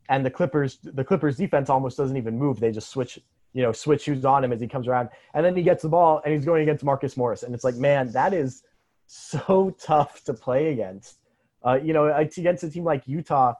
and 0.09 0.24
the 0.24 0.30
Clippers 0.30 0.78
the 0.82 1.05
Clippers 1.05 1.36
defense 1.36 1.70
almost 1.70 1.97
doesn't 1.97 2.16
even 2.16 2.38
move. 2.38 2.59
They 2.59 2.72
just 2.72 2.90
switch 2.90 3.18
you 3.53 3.62
know 3.62 3.72
switch 3.72 4.07
who's 4.07 4.24
on 4.24 4.42
him 4.42 4.53
as 4.53 4.61
he 4.61 4.66
comes 4.66 4.88
around, 4.88 5.11
and 5.34 5.45
then 5.45 5.57
he 5.57 5.62
gets 5.62 5.82
the 5.82 5.88
ball 5.88 6.20
and 6.24 6.34
he's 6.34 6.45
going 6.45 6.62
against 6.62 6.84
Marcus 6.84 7.16
Morris, 7.16 7.42
and 7.42 7.55
it's 7.55 7.64
like 7.64 7.76
man, 7.76 8.11
that 8.12 8.34
is 8.34 8.62
so 9.07 9.74
tough 9.80 10.24
to 10.24 10.34
play 10.34 10.72
against. 10.72 11.18
Uh, 11.64 11.78
you 11.82 11.95
know, 11.95 12.14
against 12.14 12.62
a 12.62 12.70
team 12.70 12.84
like 12.84 13.03
Utah, 13.07 13.55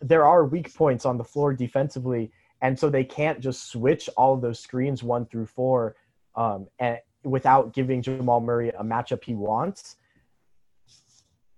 there 0.00 0.24
are 0.24 0.44
weak 0.44 0.72
points 0.72 1.04
on 1.04 1.18
the 1.18 1.24
floor 1.24 1.52
defensively, 1.52 2.30
and 2.62 2.78
so 2.78 2.88
they 2.88 3.02
can't 3.02 3.40
just 3.40 3.70
switch 3.70 4.08
all 4.16 4.34
of 4.34 4.40
those 4.40 4.60
screens 4.60 5.02
one 5.02 5.26
through 5.26 5.46
four 5.46 5.96
um, 6.36 6.68
and 6.78 6.98
without 7.22 7.72
giving 7.72 8.02
Jamal 8.02 8.40
Murray 8.40 8.70
a 8.70 8.84
matchup 8.84 9.24
he 9.24 9.34
wants 9.34 9.96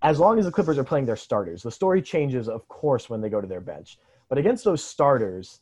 as 0.03 0.19
long 0.19 0.39
as 0.39 0.45
the 0.45 0.53
Clippers 0.53 0.79
are 0.79 0.85
playing 0.85 1.07
their 1.07 1.17
starters. 1.17 1.63
The 1.63 1.71
story 1.71 2.03
changes, 2.03 2.49
of 2.49 2.67
course, 2.69 3.09
when 3.09 3.21
they 3.21 3.29
go 3.29 3.41
to 3.41 3.47
their 3.47 3.61
bench. 3.61 3.99
But 4.29 4.39
against 4.39 4.65
those 4.65 4.85
starters, 4.85 5.61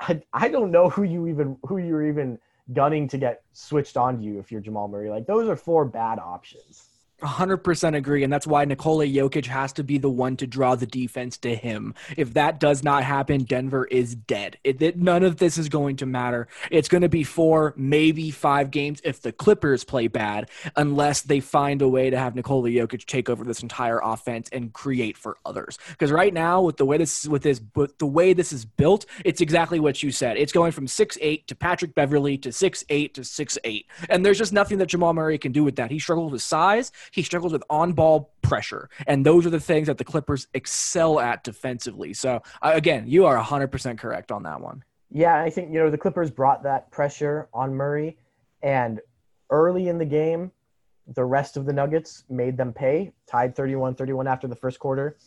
I, 0.00 0.20
I 0.32 0.48
don't 0.48 0.70
know 0.70 0.88
who 0.88 1.04
you 1.04 1.26
even 1.28 1.56
who 1.64 1.78
you're 1.78 2.06
even 2.06 2.38
gunning 2.72 3.08
to 3.08 3.18
get 3.18 3.42
switched 3.52 3.96
on 3.96 4.18
to 4.18 4.22
you 4.22 4.38
if 4.38 4.52
you're 4.52 4.60
Jamal 4.60 4.88
Murray. 4.88 5.10
Like 5.10 5.26
those 5.26 5.48
are 5.48 5.56
four 5.56 5.84
bad 5.84 6.18
options. 6.18 6.88
100% 7.22 7.96
agree. 7.96 8.24
And 8.24 8.32
that's 8.32 8.46
why 8.46 8.64
Nikola 8.64 9.06
Jokic 9.06 9.46
has 9.46 9.72
to 9.74 9.84
be 9.84 9.98
the 9.98 10.10
one 10.10 10.36
to 10.38 10.46
draw 10.46 10.74
the 10.74 10.86
defense 10.86 11.36
to 11.38 11.54
him. 11.54 11.94
If 12.16 12.34
that 12.34 12.60
does 12.60 12.82
not 12.82 13.04
happen, 13.04 13.44
Denver 13.44 13.84
is 13.86 14.14
dead. 14.14 14.58
It, 14.64 14.80
it, 14.82 14.98
none 14.98 15.22
of 15.22 15.36
this 15.36 15.58
is 15.58 15.68
going 15.68 15.96
to 15.96 16.06
matter. 16.06 16.48
It's 16.70 16.88
going 16.88 17.02
to 17.02 17.08
be 17.08 17.24
four, 17.24 17.74
maybe 17.76 18.30
five 18.30 18.70
games 18.70 19.00
if 19.04 19.22
the 19.22 19.32
Clippers 19.32 19.84
play 19.84 20.08
bad, 20.08 20.50
unless 20.76 21.22
they 21.22 21.40
find 21.40 21.82
a 21.82 21.88
way 21.88 22.10
to 22.10 22.18
have 22.18 22.34
Nikola 22.34 22.68
Jokic 22.68 23.06
take 23.06 23.28
over 23.28 23.44
this 23.44 23.62
entire 23.62 24.00
offense 24.02 24.48
and 24.52 24.72
create 24.72 25.16
for 25.16 25.36
others. 25.44 25.78
Because 25.90 26.10
right 26.10 26.32
now, 26.32 26.62
with 26.62 26.76
the 26.76 26.84
way 26.84 26.98
this 26.98 27.26
with 27.26 27.42
this 27.42 27.60
with 27.74 27.98
the 27.98 28.06
way 28.06 28.32
this 28.32 28.52
is 28.52 28.64
built, 28.64 29.06
it's 29.24 29.40
exactly 29.40 29.80
what 29.80 30.02
you 30.02 30.10
said. 30.10 30.36
It's 30.36 30.52
going 30.52 30.72
from 30.72 30.86
six 30.86 31.18
eight 31.20 31.46
to 31.48 31.54
Patrick 31.54 31.94
Beverley 31.94 32.38
to 32.38 32.52
six 32.52 32.84
eight 32.88 33.14
to 33.14 33.24
six 33.24 33.58
eight, 33.64 33.86
and 34.08 34.24
there's 34.24 34.38
just 34.38 34.52
nothing 34.52 34.78
that 34.78 34.86
Jamal 34.86 35.12
Murray 35.12 35.38
can 35.38 35.52
do 35.52 35.64
with 35.64 35.76
that. 35.76 35.90
He 35.90 35.98
struggles 35.98 36.32
with 36.32 36.42
size. 36.42 36.92
He 37.12 37.22
struggles 37.22 37.52
with 37.52 37.62
on 37.70 37.92
ball 37.92 38.32
pressure. 38.42 38.88
And 39.06 39.24
those 39.24 39.46
are 39.46 39.50
the 39.50 39.60
things 39.60 39.86
that 39.86 39.98
the 39.98 40.04
Clippers 40.04 40.48
excel 40.54 41.20
at 41.20 41.44
defensively. 41.44 42.14
So, 42.14 42.42
uh, 42.62 42.72
again, 42.74 43.04
you 43.06 43.26
are 43.26 43.38
100% 43.38 43.98
correct 43.98 44.32
on 44.32 44.42
that 44.42 44.60
one. 44.60 44.82
Yeah, 45.10 45.40
I 45.40 45.50
think, 45.50 45.72
you 45.72 45.78
know, 45.78 45.90
the 45.90 45.98
Clippers 45.98 46.30
brought 46.30 46.62
that 46.62 46.90
pressure 46.90 47.48
on 47.52 47.74
Murray. 47.74 48.16
And 48.62 49.00
early 49.50 49.88
in 49.88 49.98
the 49.98 50.06
game, 50.06 50.50
the 51.06 51.24
rest 51.24 51.56
of 51.56 51.66
the 51.66 51.72
Nuggets 51.72 52.24
made 52.30 52.56
them 52.56 52.72
pay, 52.72 53.12
tied 53.26 53.54
31 53.54 53.94
31 53.94 54.26
after 54.26 54.48
the 54.48 54.56
first 54.56 54.78
quarter. 54.78 55.18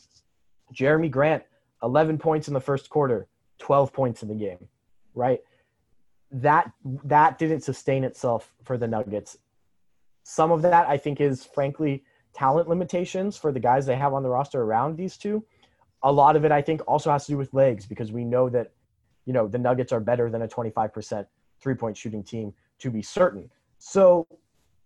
Jerami 0.73 1.11
Grant, 1.11 1.43
11 1.83 2.17
points 2.17 2.47
in 2.47 2.53
the 2.53 2.59
first 2.59 2.89
quarter, 2.89 3.27
12 3.59 3.93
points 3.93 4.23
in 4.23 4.29
the 4.29 4.35
game, 4.35 4.67
right? 5.13 5.39
That 6.31 6.71
that 7.03 7.37
didn't 7.37 7.61
sustain 7.61 8.03
itself 8.03 8.53
for 8.63 8.77
the 8.77 8.87
Nuggets. 8.87 9.37
Some 10.27 10.51
of 10.51 10.63
that 10.63 10.89
I 10.89 10.97
think 10.97 11.21
is 11.21 11.45
frankly 11.45 12.03
talent 12.33 12.67
limitations 12.67 13.37
for 13.37 13.51
the 13.51 13.59
guys 13.59 13.85
they 13.85 13.95
have 13.95 14.11
on 14.11 14.23
the 14.23 14.29
roster 14.29 14.63
around 14.63 14.97
these 14.97 15.17
two. 15.17 15.45
A 16.01 16.11
lot 16.11 16.35
of 16.35 16.43
it 16.43 16.51
I 16.51 16.63
think 16.63 16.81
also 16.87 17.11
has 17.11 17.27
to 17.27 17.33
do 17.33 17.37
with 17.37 17.53
legs 17.53 17.85
because 17.85 18.11
we 18.11 18.25
know 18.25 18.49
that 18.49 18.71
you 19.25 19.33
know 19.33 19.47
the 19.47 19.59
Nuggets 19.59 19.91
are 19.91 19.99
better 19.99 20.31
than 20.31 20.41
a 20.41 20.47
25% 20.47 21.27
three-point 21.61 21.95
shooting 21.95 22.23
team 22.23 22.51
to 22.79 22.89
be 22.89 23.03
certain. 23.03 23.51
So 23.77 24.27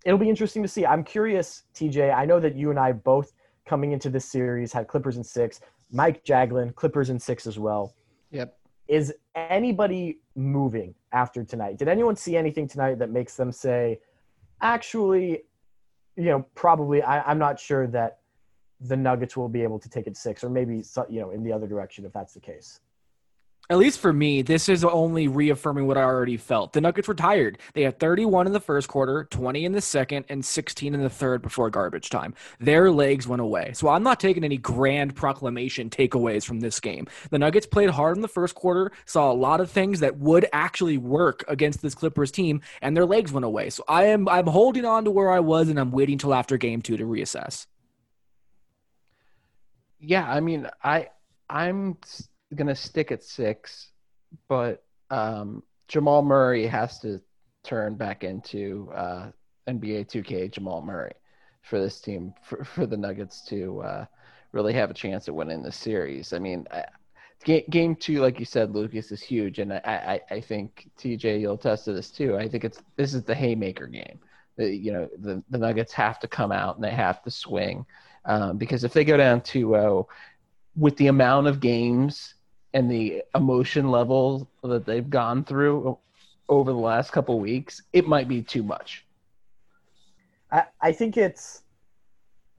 it'll 0.04 0.20
be 0.20 0.30
interesting 0.30 0.62
to 0.62 0.68
see. 0.68 0.86
I'm 0.86 1.06
curious, 1.06 1.64
TJ. 1.74 2.14
I 2.14 2.26
know 2.26 2.42
that 2.42 2.56
you 2.56 2.70
and 2.70 2.78
I 2.78 2.92
both 2.92 3.32
coming 3.66 3.94
into 3.94 4.10
this 4.10 4.26
series 4.26 4.74
had 4.74 4.90
Clippers 4.90 5.16
in 5.16 5.24
six. 5.24 5.62
Mike 5.90 6.26
Jaglin, 6.26 6.76
Clippers 6.76 7.10
in 7.10 7.18
six 7.18 7.48
as 7.48 7.58
well. 7.58 7.96
Yep. 8.32 8.58
Is 8.90 9.14
anybody 9.36 10.20
moving 10.36 10.94
after 11.14 11.46
tonight? 11.46 11.78
Did 11.78 11.88
anyone 11.88 12.18
see 12.18 12.36
anything 12.36 12.68
tonight 12.68 13.00
that 13.00 13.10
makes 13.10 13.38
them 13.38 13.54
say, 13.54 14.00
actually, 14.62 15.44
you 16.16 16.26
know, 16.26 16.46
probably 16.56 17.02
I, 17.02 17.22
I'm 17.30 17.40
not 17.40 17.60
sure 17.60 17.88
that 17.88 18.20
the 18.82 18.96
Nuggets 18.96 19.36
will 19.36 19.50
be 19.50 19.62
able 19.64 19.80
to 19.80 19.90
take 19.90 20.08
it 20.08 20.16
six, 20.16 20.44
or 20.44 20.50
maybe 20.50 20.84
you 21.10 21.20
know 21.20 21.32
in 21.32 21.44
the 21.44 21.52
other 21.52 21.68
direction 21.68 22.06
if 22.06 22.14
that's 22.14 22.34
the 22.34 22.40
case 22.40 22.80
at 23.72 23.78
least 23.78 24.00
for 24.00 24.12
me, 24.12 24.42
this 24.42 24.68
is 24.68 24.84
only 24.84 25.28
reaffirming 25.28 25.86
what 25.86 25.98
I 25.98 26.02
already 26.02 26.38
felt. 26.38 26.74
The 26.74 26.82
Nuggets 26.82 27.08
were 27.08 27.14
tired. 27.14 27.60
They 27.74 27.84
had 27.84 28.00
31 28.00 28.48
in 28.48 28.54
the 28.54 28.60
first 28.60 28.88
quarter, 28.88 29.26
20 29.26 29.64
in 29.64 29.74
the 29.74 29.82
second, 29.82 30.26
and 30.28 30.44
16 30.44 30.96
in 30.96 31.04
the 31.04 31.10
third 31.10 31.44
before 31.44 31.70
garbage 31.70 32.10
time. 32.10 32.34
Their 32.60 32.90
legs 32.90 33.28
went 33.28 33.44
away. 33.44 33.74
So 33.76 33.90
I'm 33.90 34.02
not 34.02 34.20
taking 34.20 34.44
any 34.44 34.58
grand 34.58 35.16
proclamation 35.16 35.92
takeaways 35.92 36.44
from 36.46 36.62
this 36.62 36.80
game. 36.80 37.08
The 37.30 37.38
Nuggets 37.38 37.68
played 37.68 37.92
hard 37.92 38.18
in 38.18 38.24
the 38.24 38.28
first 38.28 38.56
quarter, 38.56 38.92
saw 39.06 39.32
a 39.32 39.34
lot 39.34 39.62
of 39.62 39.70
things 39.70 40.00
that 40.00 40.18
would 40.18 40.48
actually 40.52 40.98
work 40.98 41.44
against 41.48 41.84
this 41.84 41.94
Clippers 41.94 42.32
team, 42.32 42.62
and 42.82 42.98
their 42.98 43.06
legs 43.06 43.32
went 43.32 43.46
away. 43.46 43.70
So 43.70 43.84
I 43.88 44.06
am 44.06 44.28
I'm 44.28 44.48
holding 44.48 44.86
on 44.86 45.06
to 45.06 45.12
where 45.12 45.30
I 45.30 45.42
was, 45.42 45.70
and 45.70 45.80
I'm 45.80 45.92
waiting 45.92 46.18
till 46.18 46.34
after 46.34 46.58
game 46.58 46.82
two 46.82 46.98
to 46.98 47.06
reassess. 47.06 47.68
Yeah, 50.00 50.28
I 50.28 50.40
mean, 50.40 50.68
I 50.84 51.10
I'm 51.48 51.98
gonna 52.56 52.76
stick 52.76 53.12
at 53.12 53.24
six, 53.24 53.92
but 54.48 54.84
um, 55.10 55.64
Jamal 55.88 56.22
Murray 56.22 56.68
has 56.68 57.00
to 57.00 57.22
turn 57.64 57.96
back 57.96 58.24
into 58.24 58.92
uh, 58.96 59.32
NBA 59.68 60.10
2K 60.10 60.52
Jamal 60.52 60.82
Murray 60.82 61.14
for 61.62 61.80
this 61.80 62.00
team 62.00 62.34
for, 62.44 62.64
for 62.64 62.86
the 62.86 62.98
Nuggets 62.98 63.44
to 63.46 63.82
uh, 63.82 64.06
really 64.52 64.74
have 64.74 64.90
a 64.90 64.94
chance 64.94 65.28
at 65.28 65.36
winning 65.36 65.62
the 65.62 65.72
series. 65.72 66.34
I 66.34 66.40
mean, 66.40 66.66
I, 66.72 66.86
game, 67.44 67.64
game 67.70 67.96
two, 67.96 68.22
like 68.22 68.40
you 68.40 68.46
said, 68.46 68.74
Lucas 68.74 69.12
is 69.12 69.22
huge, 69.22 69.60
and 69.60 69.74
I, 69.74 69.82
I, 70.30 70.36
I 70.36 70.42
think 70.42 70.90
TJ 70.98 71.42
you'll 71.42 71.56
attest 71.56 71.86
to 71.86 71.94
this 71.94 72.12
too. 72.12 72.38
I 72.38 72.48
think 72.48 72.64
it's 72.64 72.82
this 72.96 73.14
is 73.14 73.24
the 73.24 73.36
haymaker 73.36 73.88
game. 73.88 74.20
The, 74.58 74.76
you 74.76 74.92
know, 74.92 75.10
the, 75.20 75.44
the 75.50 75.58
Nuggets 75.58 75.94
have 75.94 76.20
to 76.20 76.28
come 76.28 76.52
out 76.52 76.76
and 76.76 76.84
they 76.84 76.92
have 76.92 77.24
to 77.24 77.32
swing 77.32 77.86
um, 78.26 78.58
because 78.58 78.84
if 78.84 78.92
they 78.92 79.06
go 79.06 79.16
down 79.16 79.40
2-0 79.42 80.06
with 80.76 80.98
the 80.98 81.08
amount 81.08 81.48
of 81.48 81.62
games 81.62 82.36
and 82.74 82.90
the 82.90 83.24
emotion 83.36 83.90
level 83.90 84.48
that 84.64 84.86
they've 84.86 85.10
gone 85.10 85.44
through 85.44 85.98
over 86.48 86.72
the 86.72 86.78
last 86.78 87.12
couple 87.12 87.40
weeks, 87.40 87.82
it 87.94 88.08
might 88.08 88.28
be 88.28 88.42
too 88.42 88.64
much. 88.64 89.06
I, 90.52 90.66
I 90.82 90.92
think 90.92 91.18
it's 91.18 91.64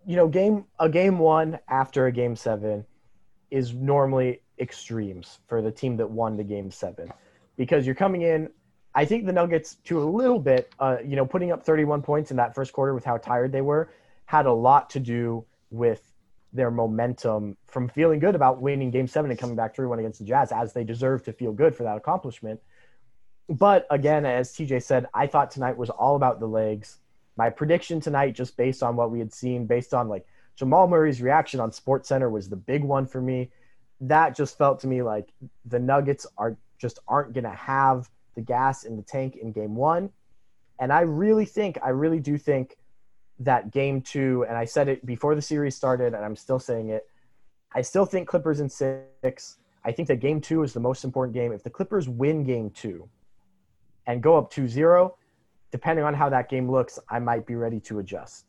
you 0.06 0.16
know 0.16 0.28
game 0.28 0.64
a 0.78 0.88
game 0.88 1.18
one 1.18 1.58
after 1.68 2.06
a 2.06 2.12
game 2.12 2.34
seven 2.36 2.84
is 3.50 3.74
normally 3.74 4.40
extremes 4.58 5.40
for 5.46 5.60
the 5.60 5.70
team 5.70 5.96
that 5.96 6.08
won 6.08 6.36
the 6.36 6.44
game 6.44 6.70
seven 6.70 7.12
because 7.56 7.84
you're 7.84 7.94
coming 7.94 8.22
in 8.22 8.48
i 8.94 9.04
think 9.04 9.26
the 9.26 9.32
nuggets 9.32 9.76
to 9.84 10.02
a 10.02 10.04
little 10.04 10.38
bit 10.38 10.72
uh, 10.80 10.96
you 11.04 11.16
know 11.16 11.26
putting 11.26 11.52
up 11.52 11.64
31 11.64 12.02
points 12.02 12.30
in 12.30 12.36
that 12.36 12.54
first 12.54 12.72
quarter 12.72 12.94
with 12.94 13.04
how 13.04 13.16
tired 13.16 13.52
they 13.52 13.60
were 13.60 13.90
had 14.26 14.46
a 14.46 14.52
lot 14.52 14.88
to 14.90 15.00
do 15.00 15.44
with 15.70 16.09
their 16.52 16.70
momentum 16.70 17.56
from 17.66 17.88
feeling 17.88 18.18
good 18.18 18.34
about 18.34 18.60
winning 18.60 18.90
game 18.90 19.06
seven 19.06 19.30
and 19.30 19.38
coming 19.38 19.56
back 19.56 19.74
3-1 19.74 20.00
against 20.00 20.18
the 20.18 20.24
jazz 20.24 20.50
as 20.52 20.72
they 20.72 20.84
deserve 20.84 21.22
to 21.24 21.32
feel 21.32 21.52
good 21.52 21.74
for 21.74 21.84
that 21.84 21.96
accomplishment 21.96 22.60
but 23.48 23.86
again 23.90 24.24
as 24.24 24.52
tj 24.52 24.82
said 24.82 25.06
i 25.14 25.26
thought 25.26 25.50
tonight 25.50 25.76
was 25.76 25.90
all 25.90 26.16
about 26.16 26.40
the 26.40 26.46
legs 26.46 26.98
my 27.40 27.48
prediction 27.48 28.00
tonight, 28.00 28.34
just 28.34 28.54
based 28.58 28.82
on 28.82 28.96
what 28.96 29.10
we 29.10 29.18
had 29.18 29.32
seen, 29.32 29.64
based 29.64 29.94
on 29.94 30.10
like 30.10 30.26
Jamal 30.56 30.86
Murray's 30.86 31.22
reaction 31.22 31.58
on 31.58 31.72
Sports 31.72 32.06
Center, 32.06 32.28
was 32.28 32.50
the 32.50 32.56
big 32.56 32.84
one 32.84 33.06
for 33.06 33.18
me. 33.18 33.50
That 34.02 34.36
just 34.36 34.58
felt 34.58 34.78
to 34.80 34.86
me 34.86 35.00
like 35.00 35.32
the 35.64 35.78
Nuggets 35.78 36.26
are 36.36 36.58
just 36.76 36.98
aren't 37.08 37.32
going 37.32 37.44
to 37.44 37.50
have 37.50 38.10
the 38.34 38.42
gas 38.42 38.84
in 38.84 38.94
the 38.94 39.02
tank 39.02 39.36
in 39.36 39.52
game 39.52 39.74
one. 39.74 40.10
And 40.78 40.92
I 40.92 41.00
really 41.00 41.46
think, 41.46 41.78
I 41.82 41.88
really 41.90 42.20
do 42.20 42.36
think 42.36 42.76
that 43.40 43.72
game 43.72 44.00
two, 44.02 44.44
and 44.48 44.56
I 44.56 44.64
said 44.64 44.88
it 44.88 45.04
before 45.04 45.34
the 45.34 45.42
series 45.42 45.74
started, 45.74 46.14
and 46.14 46.24
I'm 46.24 46.36
still 46.36 46.58
saying 46.58 46.90
it. 46.90 47.06
I 47.74 47.82
still 47.82 48.04
think 48.04 48.28
Clippers 48.28 48.60
in 48.60 48.68
six. 48.68 49.56
I 49.84 49.92
think 49.92 50.08
that 50.08 50.16
game 50.16 50.40
two 50.40 50.62
is 50.62 50.72
the 50.72 50.80
most 50.80 51.04
important 51.04 51.34
game. 51.34 51.52
If 51.52 51.62
the 51.62 51.70
Clippers 51.70 52.08
win 52.08 52.44
game 52.44 52.70
two 52.70 53.08
and 54.06 54.22
go 54.22 54.36
up 54.36 54.50
2 54.50 54.68
0, 54.68 55.16
depending 55.70 56.04
on 56.04 56.14
how 56.14 56.28
that 56.28 56.48
game 56.48 56.70
looks, 56.70 56.98
I 57.08 57.18
might 57.18 57.46
be 57.46 57.54
ready 57.54 57.80
to 57.80 57.98
adjust. 58.00 58.46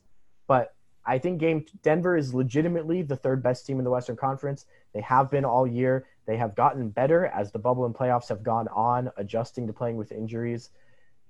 But 0.47 0.73
I 1.05 1.17
think 1.17 1.39
game 1.39 1.65
Denver 1.83 2.17
is 2.17 2.33
legitimately 2.33 3.01
the 3.03 3.15
third 3.15 3.41
best 3.41 3.65
team 3.65 3.77
in 3.77 3.83
the 3.83 3.89
Western 3.89 4.15
Conference. 4.15 4.65
They 4.93 5.01
have 5.01 5.31
been 5.31 5.45
all 5.45 5.65
year. 5.65 6.07
They 6.25 6.37
have 6.37 6.55
gotten 6.55 6.89
better 6.89 7.27
as 7.27 7.51
the 7.51 7.59
bubble 7.59 7.85
and 7.85 7.95
playoffs 7.95 8.29
have 8.29 8.43
gone 8.43 8.67
on, 8.69 9.09
adjusting 9.17 9.67
to 9.67 9.73
playing 9.73 9.97
with 9.97 10.11
injuries. 10.11 10.69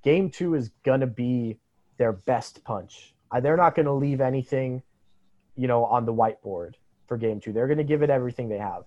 Game 0.04 0.30
two 0.30 0.56
is 0.56 0.72
gonna 0.84 1.08
be 1.08 1.58
their 1.98 2.14
best 2.14 2.64
punch. 2.64 3.14
Uh, 3.32 3.40
they're 3.40 3.58
not 3.58 3.76
gonna 3.76 3.94
leave 3.94 4.22
anything, 4.22 4.82
you 5.56 5.68
know, 5.68 5.86
on 5.86 6.06
the 6.06 6.14
whiteboard 6.14 6.74
for 7.08 7.18
game 7.18 7.40
two. 7.40 7.54
They're 7.54 7.68
gonna 7.68 7.84
give 7.84 8.02
it 8.02 8.10
everything 8.10 8.50
they 8.50 8.58
have. 8.58 8.84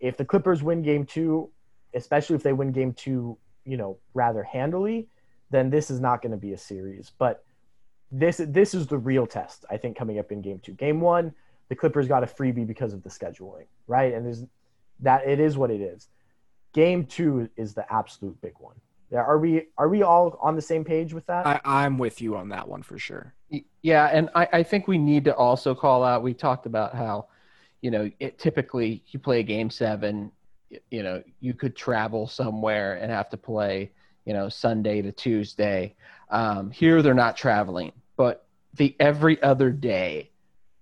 If 0.00 0.16
the 0.16 0.24
Clippers 0.24 0.62
win 0.62 0.82
game 0.82 1.04
two, 1.04 1.50
especially 1.94 2.36
if 2.36 2.42
they 2.42 2.52
win 2.52 2.72
game 2.72 2.92
two, 2.92 3.36
you 3.64 3.76
know, 3.76 3.98
rather 4.14 4.42
handily, 4.42 5.08
then 5.50 5.70
this 5.70 5.90
is 5.90 6.00
not 6.00 6.22
going 6.22 6.32
to 6.32 6.38
be 6.38 6.52
a 6.52 6.58
series. 6.58 7.12
But 7.18 7.44
this 8.10 8.40
this 8.46 8.74
is 8.74 8.86
the 8.86 8.98
real 8.98 9.26
test, 9.26 9.64
I 9.70 9.76
think, 9.76 9.96
coming 9.96 10.18
up 10.18 10.32
in 10.32 10.40
game 10.40 10.60
two. 10.60 10.72
Game 10.72 11.00
one, 11.00 11.34
the 11.68 11.74
Clippers 11.74 12.08
got 12.08 12.22
a 12.22 12.26
freebie 12.26 12.66
because 12.66 12.92
of 12.92 13.02
the 13.02 13.10
scheduling, 13.10 13.66
right? 13.86 14.14
And 14.14 14.24
there's 14.24 14.44
that 15.00 15.28
it 15.28 15.40
is 15.40 15.56
what 15.56 15.70
it 15.70 15.80
is. 15.80 16.08
Game 16.72 17.04
two 17.04 17.48
is 17.56 17.74
the 17.74 17.90
absolute 17.92 18.40
big 18.40 18.54
one. 18.58 18.76
Yeah, 19.10 19.20
are 19.20 19.38
we 19.38 19.68
are 19.78 19.88
we 19.88 20.02
all 20.02 20.38
on 20.42 20.54
the 20.54 20.62
same 20.62 20.84
page 20.84 21.14
with 21.14 21.26
that? 21.26 21.46
I, 21.46 21.60
I'm 21.64 21.96
with 21.98 22.20
you 22.20 22.36
on 22.36 22.50
that 22.50 22.68
one 22.68 22.82
for 22.82 22.98
sure. 22.98 23.34
Yeah, 23.82 24.06
and 24.06 24.28
I, 24.34 24.48
I 24.52 24.62
think 24.62 24.86
we 24.86 24.98
need 24.98 25.24
to 25.24 25.34
also 25.34 25.74
call 25.74 26.04
out. 26.04 26.22
We 26.22 26.34
talked 26.34 26.66
about 26.66 26.94
how, 26.94 27.28
you 27.80 27.90
know, 27.90 28.10
it 28.20 28.38
typically 28.38 29.02
you 29.08 29.18
play 29.18 29.40
a 29.40 29.42
game 29.42 29.70
seven, 29.70 30.30
you 30.90 31.02
know, 31.02 31.22
you 31.40 31.54
could 31.54 31.74
travel 31.74 32.26
somewhere 32.26 32.96
and 32.96 33.10
have 33.10 33.30
to 33.30 33.38
play 33.38 33.92
you 34.28 34.34
know, 34.34 34.50
Sunday 34.50 35.00
to 35.00 35.10
Tuesday. 35.10 35.94
Um, 36.28 36.70
here 36.70 37.00
they're 37.00 37.14
not 37.14 37.34
traveling, 37.34 37.92
but 38.18 38.46
the 38.74 38.94
every 39.00 39.42
other 39.42 39.70
day 39.70 40.30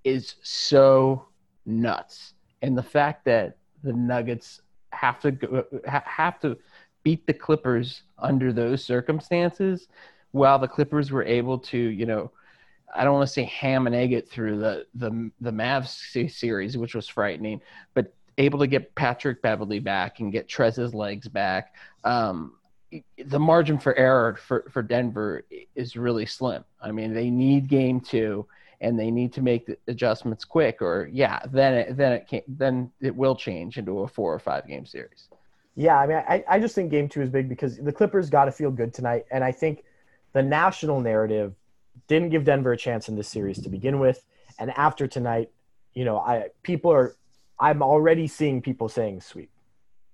is 0.02 0.34
so 0.42 1.26
nuts. 1.64 2.34
And 2.60 2.76
the 2.76 2.82
fact 2.82 3.24
that 3.26 3.58
the 3.84 3.92
Nuggets 3.92 4.62
have 4.90 5.20
to 5.20 5.30
go, 5.30 5.64
have 5.86 6.40
to 6.40 6.58
beat 7.06 7.24
the 7.24 7.32
Clippers 7.32 8.02
under 8.18 8.52
those 8.52 8.84
circumstances, 8.84 9.86
while 10.32 10.58
the 10.58 10.66
Clippers 10.66 11.12
were 11.12 11.22
able 11.22 11.56
to, 11.56 11.78
you 11.78 12.04
know, 12.04 12.32
I 12.92 13.04
don't 13.04 13.14
want 13.14 13.28
to 13.28 13.32
say 13.32 13.44
ham 13.44 13.86
and 13.86 13.94
egg 13.94 14.12
it 14.12 14.28
through 14.28 14.58
the 14.58 14.86
the 14.96 15.30
the 15.40 15.52
Mavs 15.52 15.92
series, 16.28 16.76
which 16.76 16.96
was 16.96 17.06
frightening, 17.06 17.60
but 17.94 18.12
able 18.38 18.58
to 18.58 18.66
get 18.66 18.92
Patrick 18.96 19.40
Beverley 19.40 19.78
back 19.78 20.18
and 20.18 20.32
get 20.32 20.48
Trez's 20.48 20.94
legs 20.94 21.28
back. 21.28 21.76
Um, 22.02 22.54
the 23.24 23.38
margin 23.38 23.78
for 23.78 23.94
error 23.94 24.34
for, 24.34 24.68
for 24.72 24.82
Denver 24.82 25.44
is 25.76 25.94
really 25.94 26.26
slim. 26.26 26.64
I 26.82 26.90
mean, 26.90 27.14
they 27.14 27.30
need 27.30 27.68
game 27.68 28.00
two 28.00 28.48
and 28.80 28.98
they 28.98 29.12
need 29.12 29.32
to 29.34 29.42
make 29.42 29.66
the 29.66 29.78
adjustments 29.86 30.44
quick 30.44 30.82
or 30.82 31.08
yeah, 31.12 31.38
then 31.52 31.72
it, 31.74 31.96
then 31.96 32.12
it 32.14 32.26
can 32.26 32.42
then 32.48 32.90
it 33.00 33.14
will 33.14 33.36
change 33.36 33.78
into 33.78 34.00
a 34.00 34.08
four 34.08 34.34
or 34.34 34.40
five 34.40 34.66
game 34.66 34.86
series. 34.86 35.28
Yeah, 35.76 35.98
I 35.98 36.06
mean, 36.06 36.16
I, 36.16 36.44
I 36.48 36.58
just 36.58 36.74
think 36.74 36.90
game 36.90 37.08
two 37.08 37.20
is 37.20 37.28
big 37.28 37.48
because 37.48 37.76
the 37.76 37.92
Clippers 37.92 38.30
got 38.30 38.46
to 38.46 38.52
feel 38.52 38.70
good 38.70 38.94
tonight. 38.94 39.26
And 39.30 39.44
I 39.44 39.52
think 39.52 39.84
the 40.32 40.42
national 40.42 41.00
narrative 41.00 41.54
didn't 42.08 42.30
give 42.30 42.44
Denver 42.44 42.72
a 42.72 42.76
chance 42.76 43.08
in 43.08 43.16
this 43.16 43.28
series 43.28 43.60
to 43.62 43.68
begin 43.68 43.98
with. 43.98 44.24
And 44.58 44.70
after 44.70 45.06
tonight, 45.06 45.50
you 45.92 46.04
know, 46.04 46.18
I 46.18 46.48
people 46.62 46.90
are, 46.92 47.14
I'm 47.60 47.82
already 47.82 48.26
seeing 48.26 48.62
people 48.62 48.88
saying 48.88 49.20
sweep, 49.20 49.50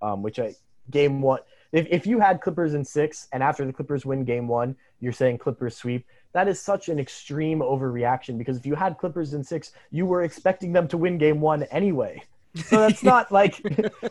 um, 0.00 0.22
which 0.22 0.38
I 0.38 0.54
game 0.90 1.22
one 1.22 1.40
if, 1.72 1.86
if 1.90 2.06
you 2.06 2.20
had 2.20 2.40
Clippers 2.40 2.74
in 2.74 2.84
six 2.84 3.28
and 3.32 3.42
after 3.42 3.64
the 3.64 3.72
Clippers 3.72 4.04
win 4.04 4.24
game 4.24 4.46
one, 4.46 4.76
you're 5.00 5.12
saying 5.12 5.38
Clippers 5.38 5.76
sweep, 5.76 6.06
that 6.32 6.46
is 6.46 6.60
such 6.60 6.88
an 6.88 6.98
extreme 6.98 7.60
overreaction 7.60 8.38
because 8.38 8.56
if 8.56 8.66
you 8.66 8.74
had 8.74 8.98
Clippers 8.98 9.34
in 9.34 9.42
six, 9.42 9.72
you 9.90 10.06
were 10.06 10.22
expecting 10.22 10.72
them 10.72 10.86
to 10.88 10.98
win 10.98 11.18
game 11.18 11.40
one 11.40 11.64
anyway. 11.64 12.22
So 12.54 12.76
that's 12.80 13.02
not 13.12 13.32
like 13.32 13.62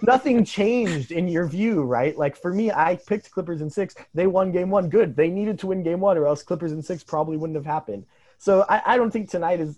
nothing 0.02 0.44
changed 0.44 1.12
in 1.12 1.28
your 1.28 1.48
view, 1.48 1.84
right? 1.84 2.18
Like 2.18 2.36
for 2.36 2.54
me, 2.54 2.72
I 2.72 2.96
picked 3.08 3.32
Clippers 3.32 3.62
in 3.62 3.70
six. 3.70 3.96
They 4.14 4.28
won 4.28 4.52
game 4.52 4.70
one. 4.70 4.90
Good. 4.90 5.16
They 5.16 5.30
needed 5.30 5.60
to 5.60 5.68
win 5.68 5.84
game 5.84 6.00
one, 6.00 6.18
or 6.18 6.28
else 6.28 6.44
Clippers 6.44 6.72
in 6.72 6.82
six 6.82 7.04
probably 7.04 7.38
wouldn't 7.38 7.56
have 7.56 7.66
happened. 7.66 8.06
So 8.38 8.66
I, 8.68 8.82
I 8.94 8.98
don't 8.98 9.12
think 9.12 9.30
tonight 9.30 9.60
is 9.60 9.78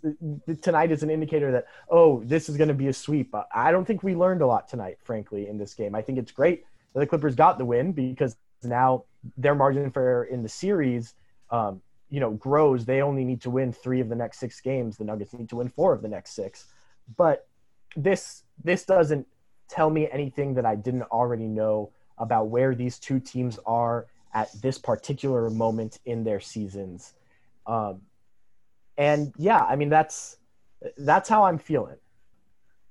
tonight 0.62 0.92
is 0.92 1.04
an 1.04 1.10
indicator 1.10 1.52
that 1.52 1.66
oh 1.90 2.24
this 2.24 2.48
is 2.48 2.56
going 2.56 2.70
to 2.70 2.74
be 2.74 2.88
a 2.88 2.94
sweep. 2.94 3.36
I 3.54 3.72
don't 3.72 3.86
think 3.86 4.04
we 4.04 4.16
learned 4.16 4.42
a 4.42 4.48
lot 4.48 4.70
tonight, 4.70 4.98
frankly, 5.04 5.48
in 5.48 5.58
this 5.58 5.74
game. 5.74 5.96
I 5.96 6.02
think 6.02 6.18
it's 6.18 6.32
great 6.32 6.66
that 6.94 7.02
the 7.02 7.08
Clippers 7.08 7.36
got 7.36 7.58
the 7.58 7.66
win 7.66 7.92
because 7.92 8.38
now 8.64 9.04
their 9.38 9.56
margin 9.56 9.92
for 9.92 10.02
error 10.02 10.24
in 10.24 10.44
the 10.44 10.50
series, 10.50 11.14
um, 11.50 11.82
you 12.10 12.22
know, 12.22 12.32
grows. 12.32 12.86
They 12.86 13.02
only 13.02 13.26
need 13.26 13.42
to 13.42 13.50
win 13.50 13.74
three 13.74 14.00
of 14.00 14.08
the 14.08 14.16
next 14.16 14.40
six 14.40 14.62
games. 14.62 14.96
The 14.96 15.04
Nuggets 15.04 15.34
need 15.34 15.50
to 15.50 15.58
win 15.58 15.68
four 15.68 15.92
of 15.92 16.02
the 16.02 16.08
next 16.08 16.32
six. 16.32 16.68
But 17.18 17.48
this 17.98 18.43
this 18.64 18.86
doesn't 18.86 19.28
tell 19.70 19.90
me 19.90 20.10
anything 20.12 20.54
that 20.56 20.66
I 20.66 20.76
didn't 20.76 21.04
already 21.04 21.48
know 21.48 21.92
about 22.18 22.48
where 22.48 22.76
these 22.76 23.00
two 23.00 23.20
teams 23.20 23.60
are 23.66 24.08
at 24.34 24.52
this 24.62 24.78
particular 24.78 25.50
moment 25.50 26.00
in 26.06 26.24
their 26.24 26.40
seasons. 26.40 27.14
Um, 27.66 28.02
and 28.98 29.34
yeah, 29.38 29.64
I 29.64 29.76
mean 29.76 29.90
that's 29.90 30.38
that's 30.98 31.30
how 31.30 31.44
I'm 31.46 31.58
feeling. 31.58 31.98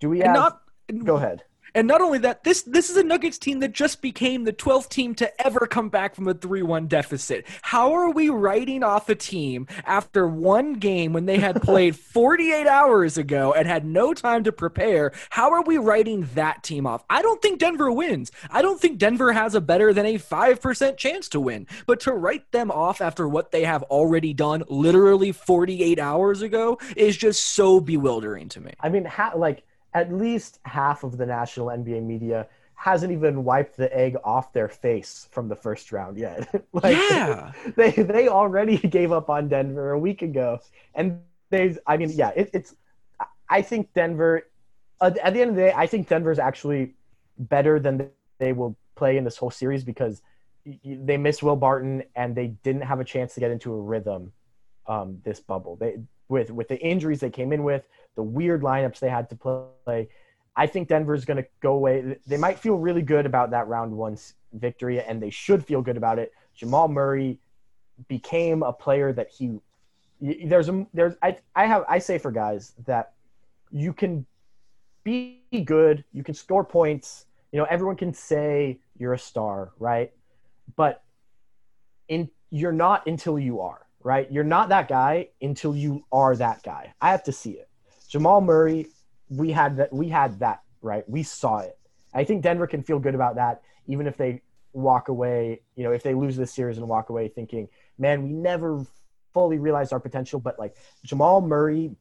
Do 0.01 0.09
we 0.09 0.21
have? 0.21 0.35
Not, 0.35 0.63
go 1.05 1.17
ahead. 1.17 1.45
And 1.75 1.89
not 1.89 2.01
only 2.01 2.18
that, 2.18 2.45
this 2.45 2.62
this 2.62 2.91
is 2.91 2.97
a 2.97 3.03
Nuggets 3.03 3.39
team 3.39 3.61
that 3.61 3.73
just 3.73 4.03
became 4.03 4.45
the 4.45 4.53
12th 4.53 4.89
team 4.89 5.14
to 5.16 5.47
ever 5.47 5.66
come 5.66 5.89
back 5.89 6.14
from 6.14 6.29
a 6.29 6.35
3-1 6.35 6.89
deficit. 6.89 7.47
How 7.62 7.93
are 7.95 8.11
we 8.11 8.29
writing 8.29 8.83
off 8.83 9.09
a 9.09 9.14
team 9.14 9.66
after 9.85 10.27
one 10.27 10.75
game 10.75 11.12
when 11.12 11.27
they 11.27 11.39
had 11.39 11.62
played 11.62 11.97
48 11.97 12.66
hours 12.66 13.16
ago 13.16 13.53
and 13.53 13.66
had 13.66 13.85
no 13.85 14.12
time 14.12 14.45
to 14.45 14.53
prepare? 14.53 15.12
How 15.31 15.53
are 15.53 15.62
we 15.62 15.79
writing 15.79 16.29
that 16.35 16.62
team 16.62 16.87
off? 16.87 17.05
I 17.09 17.23
don't 17.23 17.41
think 17.41 17.59
Denver 17.59 17.91
wins. 17.91 18.31
I 18.51 18.62
don't 18.62 18.81
think 18.81 18.99
Denver 18.99 19.33
has 19.33 19.55
a 19.55 19.61
better 19.61 19.93
than 19.93 20.07
a 20.07 20.18
5% 20.18 20.97
chance 20.97 21.29
to 21.31 21.41
win. 21.41 21.66
But 21.87 22.01
to 22.01 22.12
write 22.12 22.51
them 22.53 22.70
off 22.70 23.01
after 23.01 23.29
what 23.29 23.51
they 23.51 23.64
have 23.64 23.83
already 23.85 24.35
done 24.35 24.64
literally 24.68 25.33
48 25.33 25.99
hours 25.99 26.43
ago 26.43 26.79
is 26.97 27.16
just 27.16 27.43
so 27.45 27.81
bewildering 27.81 28.49
to 28.51 28.61
me. 28.61 28.73
I 28.81 28.89
mean, 28.89 29.05
how, 29.05 29.37
like 29.37 29.64
at 29.95 30.12
least 30.12 30.59
half 30.64 31.05
of 31.05 31.18
the 31.18 31.26
national 31.26 31.66
NBA 31.66 32.03
media 32.03 32.47
hasn't 32.74 33.12
even 33.12 33.45
wiped 33.45 33.76
the 33.76 33.95
egg 33.97 34.16
off 34.24 34.53
their 34.53 34.68
face 34.68 35.28
from 35.30 35.49
the 35.49 35.55
first 35.55 35.93
round 35.93 36.18
yet. 36.18 36.49
like, 36.72 36.97
yeah. 36.97 37.53
they 37.76 37.90
they 37.90 38.28
already 38.28 38.76
gave 38.99 39.12
up 39.12 39.30
on 39.30 39.49
Denver 39.49 39.93
a 39.93 39.99
week 39.99 40.22
ago, 40.22 40.59
and 40.95 41.20
they. 41.51 41.76
I 41.86 41.97
mean, 41.97 42.11
yeah, 42.11 42.30
it, 42.34 42.51
it's. 42.53 42.74
I 43.49 43.62
think 43.62 43.93
Denver. 43.95 44.49
At 45.01 45.18
at 45.18 45.34
the 45.34 45.40
end 45.40 45.51
of 45.51 45.57
the 45.57 45.62
day, 45.62 45.72
I 45.74 45.86
think 45.86 46.09
Denver's 46.09 46.38
actually 46.38 46.95
better 47.38 47.78
than 47.78 48.11
they 48.38 48.53
will 48.53 48.76
play 48.95 49.16
in 49.16 49.24
this 49.24 49.36
whole 49.36 49.51
series 49.51 49.84
because 49.84 50.22
they 50.84 51.16
missed 51.16 51.43
Will 51.43 51.57
Barton 51.57 52.05
and 52.14 52.34
they 52.34 52.49
didn't 52.49 52.82
have 52.82 53.01
a 53.01 53.05
chance 53.05 53.34
to 53.34 53.40
get 53.40 53.51
into 53.51 53.72
a 53.72 53.80
rhythm 53.80 54.32
um, 54.86 55.18
this 55.24 55.40
bubble. 55.40 55.76
They 55.76 55.97
with 56.33 56.51
with 56.51 56.66
the 56.66 56.80
injuries 56.80 57.20
they 57.20 57.30
came 57.30 57.53
in 57.53 57.62
with, 57.62 57.85
the 58.16 58.22
weird 58.22 58.62
lineups 58.62 58.99
they 58.99 59.11
had 59.11 59.30
to 59.30 59.37
play. 59.37 60.09
I 60.57 60.66
think 60.66 60.89
Denver's 60.89 61.24
going 61.24 61.39
to 61.39 61.47
go 61.61 61.74
away. 61.74 62.18
They 62.26 62.37
might 62.37 62.59
feel 62.59 62.76
really 62.76 63.03
good 63.03 63.24
about 63.24 63.51
that 63.53 63.68
round 63.68 63.93
one 63.93 64.18
victory, 64.53 65.01
and 65.01 65.22
they 65.22 65.30
should 65.30 65.64
feel 65.64 65.80
good 65.80 65.97
about 65.97 66.18
it. 66.18 66.33
Jamal 66.55 66.89
Murray 66.89 67.39
became 68.09 68.62
a 68.62 68.72
player 68.72 69.12
that 69.12 69.28
he. 69.30 69.61
There's 70.20 70.68
a 70.68 70.87
there's 70.93 71.14
I 71.22 71.37
I 71.55 71.66
have 71.66 71.85
I 71.89 71.99
say 71.99 72.18
for 72.18 72.33
guys 72.33 72.72
that 72.87 73.12
you 73.70 73.93
can 73.93 74.26
be 75.05 75.41
good, 75.64 76.05
you 76.12 76.22
can 76.22 76.35
score 76.35 76.64
points. 76.64 77.26
You 77.53 77.59
know, 77.59 77.66
everyone 77.68 77.97
can 77.97 78.14
say 78.14 78.78
you're 78.99 79.14
a 79.14 79.18
star, 79.18 79.72
right? 79.78 80.12
But 80.76 81.03
in 82.09 82.30
you're 82.51 82.72
not 82.72 83.07
until 83.07 83.39
you 83.39 83.61
are, 83.61 83.87
right? 84.05 84.31
You're 84.31 84.45
not 84.45 84.69
that 84.71 84.89
guy 84.89 85.29
until 85.41 85.75
you 85.75 86.05
are 86.13 86.37
that 86.37 86.63
guy. 86.63 86.95
I 87.01 87.11
have 87.11 87.25
to 87.25 87.33
see 87.33 87.53
it. 87.53 87.69
Jamal 88.09 88.41
Murray, 88.41 88.87
we 89.29 89.51
had 89.51 89.77
that 89.79 89.93
we 89.93 90.09
had 90.09 90.39
that, 90.41 90.63
right? 90.81 91.09
We 91.09 91.23
saw 91.23 91.59
it. 91.59 91.79
I 92.15 92.25
think 92.25 92.43
Denver 92.43 92.67
can 92.67 92.83
feel 92.83 92.99
good 92.99 93.15
about 93.15 93.37
that 93.37 93.63
even 93.87 94.07
if 94.07 94.17
they 94.17 94.43
walk 94.73 95.09
away, 95.09 95.61
you 95.77 95.85
know, 95.85 95.93
if 95.93 96.03
they 96.03 96.15
lose 96.15 96.37
this 96.37 96.53
series 96.53 96.79
and 96.79 96.89
walk 96.89 97.11
away 97.11 97.29
thinking, 97.29 97.69
"Man, 97.99 98.23
we 98.23 98.33
never 98.33 98.85
fully 99.33 99.59
realized 99.59 99.93
our 99.93 100.01
potential." 100.01 100.41
But 100.41 100.59
like 100.59 100.77
Jamal 101.05 101.41
Murray 101.41 101.95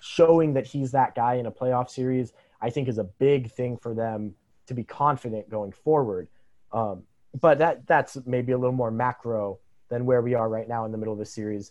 showing 0.00 0.54
that 0.54 0.66
he's 0.66 0.92
that 0.92 1.14
guy 1.14 1.34
in 1.34 1.46
a 1.46 1.52
playoff 1.52 1.90
series, 1.90 2.32
I 2.60 2.70
think 2.70 2.88
is 2.88 2.98
a 2.98 3.04
big 3.04 3.50
thing 3.50 3.76
for 3.76 3.94
them 3.94 4.34
to 4.66 4.74
be 4.74 4.84
confident 4.84 5.50
going 5.50 5.72
forward. 5.72 6.28
Um, 6.72 7.04
but 7.38 7.58
that 7.58 7.86
that's 7.86 8.16
maybe 8.26 8.52
a 8.52 8.58
little 8.58 8.74
more 8.74 8.90
macro 8.90 9.58
than 9.94 10.04
where 10.04 10.20
we 10.20 10.34
are 10.34 10.48
right 10.48 10.68
now 10.68 10.84
in 10.84 10.92
the 10.92 10.98
middle 10.98 11.12
of 11.12 11.18
the 11.20 11.24
series. 11.24 11.70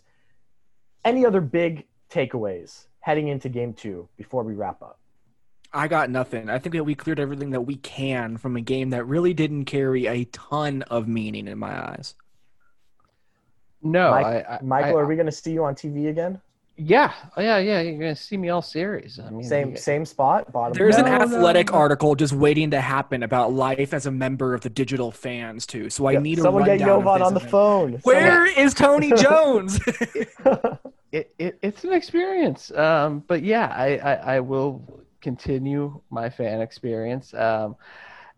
Any 1.04 1.26
other 1.26 1.42
big 1.42 1.86
takeaways 2.10 2.86
heading 3.00 3.28
into 3.28 3.50
game 3.50 3.74
two 3.74 4.08
before 4.16 4.42
we 4.42 4.54
wrap 4.54 4.80
up? 4.82 4.98
I 5.72 5.88
got 5.88 6.08
nothing. 6.08 6.48
I 6.48 6.58
think 6.58 6.74
that 6.74 6.84
we 6.84 6.94
cleared 6.94 7.20
everything 7.20 7.50
that 7.50 7.60
we 7.62 7.76
can 7.76 8.38
from 8.38 8.56
a 8.56 8.60
game 8.60 8.90
that 8.90 9.04
really 9.04 9.34
didn't 9.34 9.66
carry 9.66 10.06
a 10.06 10.24
ton 10.26 10.82
of 10.82 11.06
meaning 11.06 11.48
in 11.48 11.58
my 11.58 11.90
eyes. 11.90 12.14
No, 13.82 14.12
Mike- 14.12 14.26
I, 14.26 14.38
I, 14.54 14.58
Michael, 14.62 14.96
I- 14.96 15.00
are 15.02 15.06
we 15.06 15.16
going 15.16 15.26
to 15.26 15.32
see 15.32 15.52
you 15.52 15.64
on 15.64 15.74
TV 15.74 16.08
again? 16.08 16.40
Yeah, 16.76 17.12
oh, 17.36 17.40
yeah, 17.40 17.58
yeah. 17.58 17.80
You're 17.80 17.98
gonna 17.98 18.16
see 18.16 18.36
me 18.36 18.48
all 18.48 18.62
series. 18.62 19.20
I 19.20 19.30
mean, 19.30 19.48
Same 19.48 19.76
same 19.76 20.04
spot, 20.04 20.50
bottom. 20.52 20.76
There's 20.76 20.98
an 20.98 21.06
No, 21.06 21.24
no, 21.24 21.24
athletic 21.24 21.72
no. 21.72 21.72
article 21.72 22.14
just 22.16 22.32
waiting 22.32 22.72
to 22.72 22.80
happen 22.80 23.22
about 23.22 23.52
life 23.52 23.94
as 23.94 24.06
a 24.06 24.10
member 24.10 24.54
of 24.54 24.62
the 24.62 24.70
digital 24.70 25.12
fans 25.12 25.66
too. 25.66 25.88
So 25.88 26.08
I 26.08 26.12
Yeah, 26.12 26.20
need 26.20 26.38
a 26.40 26.42
someone 26.42 26.64
get 26.64 26.78
rundown 26.78 27.02
of 27.02 27.14
Jovan 27.14 27.22
on 27.22 27.34
the 27.34 27.40
event. 27.40 27.50
phone. 27.50 28.02
Where 28.02 28.46
is 28.46 28.74
Tony 28.74 29.12
Jones? 29.14 29.78
it, 31.12 31.34
it 31.38 31.58
it's 31.62 31.84
an 31.84 31.92
experience. 31.92 32.70
Um, 32.72 33.20
but 33.26 33.42
yeah, 33.42 33.68
I, 33.68 33.96
I, 33.98 34.14
I 34.36 34.40
will 34.40 35.04
continue 35.20 36.00
my 36.10 36.28
fan 36.30 36.60
experience. 36.60 37.32
Um, 37.34 37.76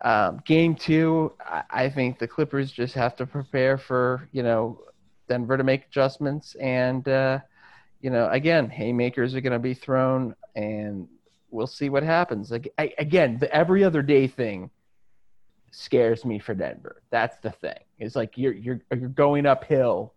um, 0.01 0.41
game 0.45 0.75
two, 0.75 1.33
I, 1.39 1.63
I 1.71 1.89
think 1.89 2.19
the 2.19 2.27
Clippers 2.27 2.71
just 2.71 2.93
have 2.93 3.15
to 3.17 3.25
prepare 3.25 3.77
for 3.77 4.29
you 4.31 4.43
know 4.43 4.81
Denver 5.27 5.57
to 5.57 5.63
make 5.63 5.85
adjustments, 5.87 6.55
and 6.55 7.07
uh, 7.07 7.39
you 8.01 8.09
know 8.09 8.29
again 8.29 8.69
haymakers 8.69 9.35
are 9.35 9.41
going 9.41 9.53
to 9.53 9.59
be 9.59 9.73
thrown, 9.73 10.35
and 10.55 11.07
we'll 11.49 11.67
see 11.67 11.89
what 11.89 12.03
happens. 12.03 12.51
Like 12.51 12.73
I, 12.77 12.93
again, 12.97 13.37
the 13.39 13.53
every 13.53 13.83
other 13.83 14.01
day 14.01 14.27
thing 14.27 14.69
scares 15.71 16.25
me 16.25 16.39
for 16.39 16.53
Denver. 16.53 17.01
That's 17.09 17.39
the 17.39 17.51
thing. 17.51 17.79
It's 17.99 18.15
like 18.15 18.37
you're 18.37 18.53
you're 18.53 18.81
you're 18.91 19.09
going 19.09 19.45
uphill 19.45 20.13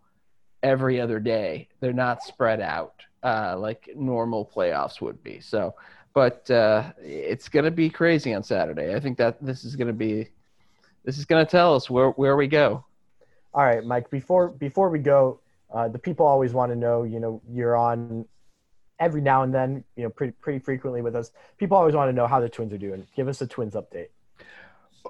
every 0.63 1.01
other 1.01 1.19
day. 1.19 1.69
They're 1.79 1.93
not 1.93 2.23
spread 2.23 2.61
out 2.61 3.03
uh, 3.23 3.55
like 3.57 3.89
normal 3.95 4.49
playoffs 4.53 5.01
would 5.01 5.23
be. 5.23 5.39
So, 5.39 5.75
but 6.13 6.49
uh, 6.49 6.91
it's 6.99 7.49
going 7.49 7.65
to 7.65 7.71
be 7.71 7.89
crazy 7.89 8.33
on 8.33 8.43
Saturday. 8.43 8.95
I 8.95 8.99
think 8.99 9.17
that 9.17 9.43
this 9.43 9.63
is 9.63 9.75
going 9.75 9.87
to 9.87 9.93
be 9.93 10.29
this 11.03 11.17
is 11.17 11.25
going 11.25 11.45
to 11.45 11.49
tell 11.49 11.75
us 11.75 11.89
where 11.89 12.09
where 12.11 12.35
we 12.35 12.47
go. 12.47 12.85
All 13.53 13.63
right, 13.63 13.83
Mike. 13.83 14.09
Before 14.09 14.49
before 14.49 14.89
we 14.89 14.99
go, 14.99 15.39
uh, 15.73 15.87
the 15.87 15.99
people 15.99 16.25
always 16.25 16.53
want 16.53 16.71
to 16.71 16.75
know. 16.75 17.03
You 17.03 17.19
know, 17.19 17.41
you're 17.49 17.75
on 17.75 18.25
every 18.99 19.21
now 19.21 19.43
and 19.43 19.53
then. 19.53 19.83
You 19.95 20.03
know, 20.03 20.09
pretty 20.09 20.33
pretty 20.41 20.59
frequently 20.59 21.01
with 21.01 21.15
us. 21.15 21.31
People 21.57 21.77
always 21.77 21.95
want 21.95 22.09
to 22.09 22.13
know 22.13 22.27
how 22.27 22.39
the 22.39 22.49
Twins 22.49 22.73
are 22.73 22.77
doing. 22.77 23.05
Give 23.15 23.27
us 23.27 23.41
a 23.41 23.47
Twins 23.47 23.73
update. 23.73 24.07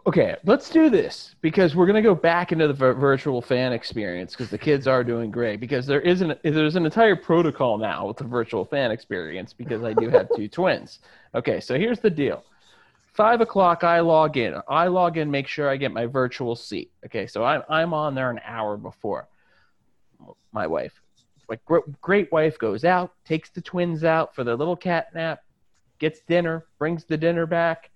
Okay, 0.08 0.36
let's 0.46 0.70
do 0.70 0.90
this 0.90 1.36
because 1.42 1.76
we're 1.76 1.86
going 1.86 2.02
to 2.02 2.02
go 2.02 2.16
back 2.16 2.52
into 2.52 2.68
the 2.68 2.74
vir- 2.74 2.94
virtual 2.94 3.42
fan 3.42 3.74
experience 3.74 4.32
because 4.32 4.50
the 4.50 4.58
kids 4.58 4.88
are 4.88 5.04
doing 5.04 5.30
great. 5.30 5.60
Because 5.60 5.86
there 5.86 6.02
isn't 6.02 6.42
there's 6.44 6.76
an 6.76 6.86
entire 6.86 7.16
protocol 7.16 7.78
now 7.78 8.08
with 8.08 8.18
the 8.18 8.24
virtual 8.24 8.66
fan 8.66 8.92
experience 8.92 9.54
because 9.54 9.84
I 9.84 9.94
do 9.94 10.10
have 10.10 10.30
two 10.36 10.48
twins. 10.58 11.00
Okay, 11.36 11.60
so 11.60 11.78
here's 11.78 12.00
the 12.00 12.10
deal. 12.10 12.44
Five 13.14 13.42
o'clock, 13.42 13.84
I 13.84 14.00
log 14.00 14.38
in. 14.38 14.56
I 14.70 14.88
log 14.88 15.18
in, 15.18 15.30
make 15.30 15.48
sure 15.48 15.70
I 15.70 15.76
get 15.76 15.92
my 15.92 16.06
virtual 16.06 16.56
seat. 16.56 16.92
Okay, 17.06 17.28
so 17.28 17.44
I'm 17.44 17.62
I'm 17.70 17.94
on 17.94 18.16
there 18.16 18.32
an 18.32 18.40
hour 18.46 18.78
before. 18.78 19.28
My 20.52 20.68
wife, 20.68 20.94
gr- 21.66 21.78
great 22.02 22.32
wife, 22.32 22.58
goes 22.58 22.84
out, 22.84 23.14
takes 23.26 23.50
the 23.50 23.62
twins 23.62 24.04
out 24.04 24.36
for 24.36 24.44
their 24.44 24.56
little 24.56 24.76
cat 24.76 25.14
nap, 25.14 25.44
gets 26.00 26.22
dinner, 26.22 26.66
brings 26.80 27.06
the 27.06 27.18
dinner 27.18 27.46
back. 27.46 27.92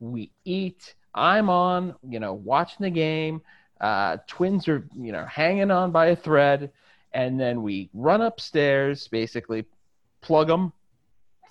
We 0.00 0.30
eat. 0.44 0.94
I'm 1.14 1.50
on, 1.50 1.94
you 2.08 2.20
know, 2.20 2.34
watching 2.34 2.84
the 2.84 2.90
game. 2.90 3.42
Uh, 3.80 4.18
twins 4.26 4.68
are, 4.68 4.88
you 4.96 5.12
know, 5.12 5.24
hanging 5.26 5.70
on 5.70 5.90
by 5.92 6.06
a 6.06 6.16
thread, 6.16 6.70
and 7.12 7.38
then 7.38 7.62
we 7.62 7.90
run 7.94 8.22
upstairs, 8.22 9.08
basically 9.08 9.64
plug 10.20 10.48
them, 10.48 10.72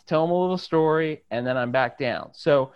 tell 0.06 0.26
them 0.26 0.32
a 0.32 0.40
little 0.40 0.58
story, 0.58 1.24
and 1.32 1.46
then 1.46 1.58
I'm 1.58 1.72
back 1.72 1.98
down. 1.98 2.30
So 2.34 2.74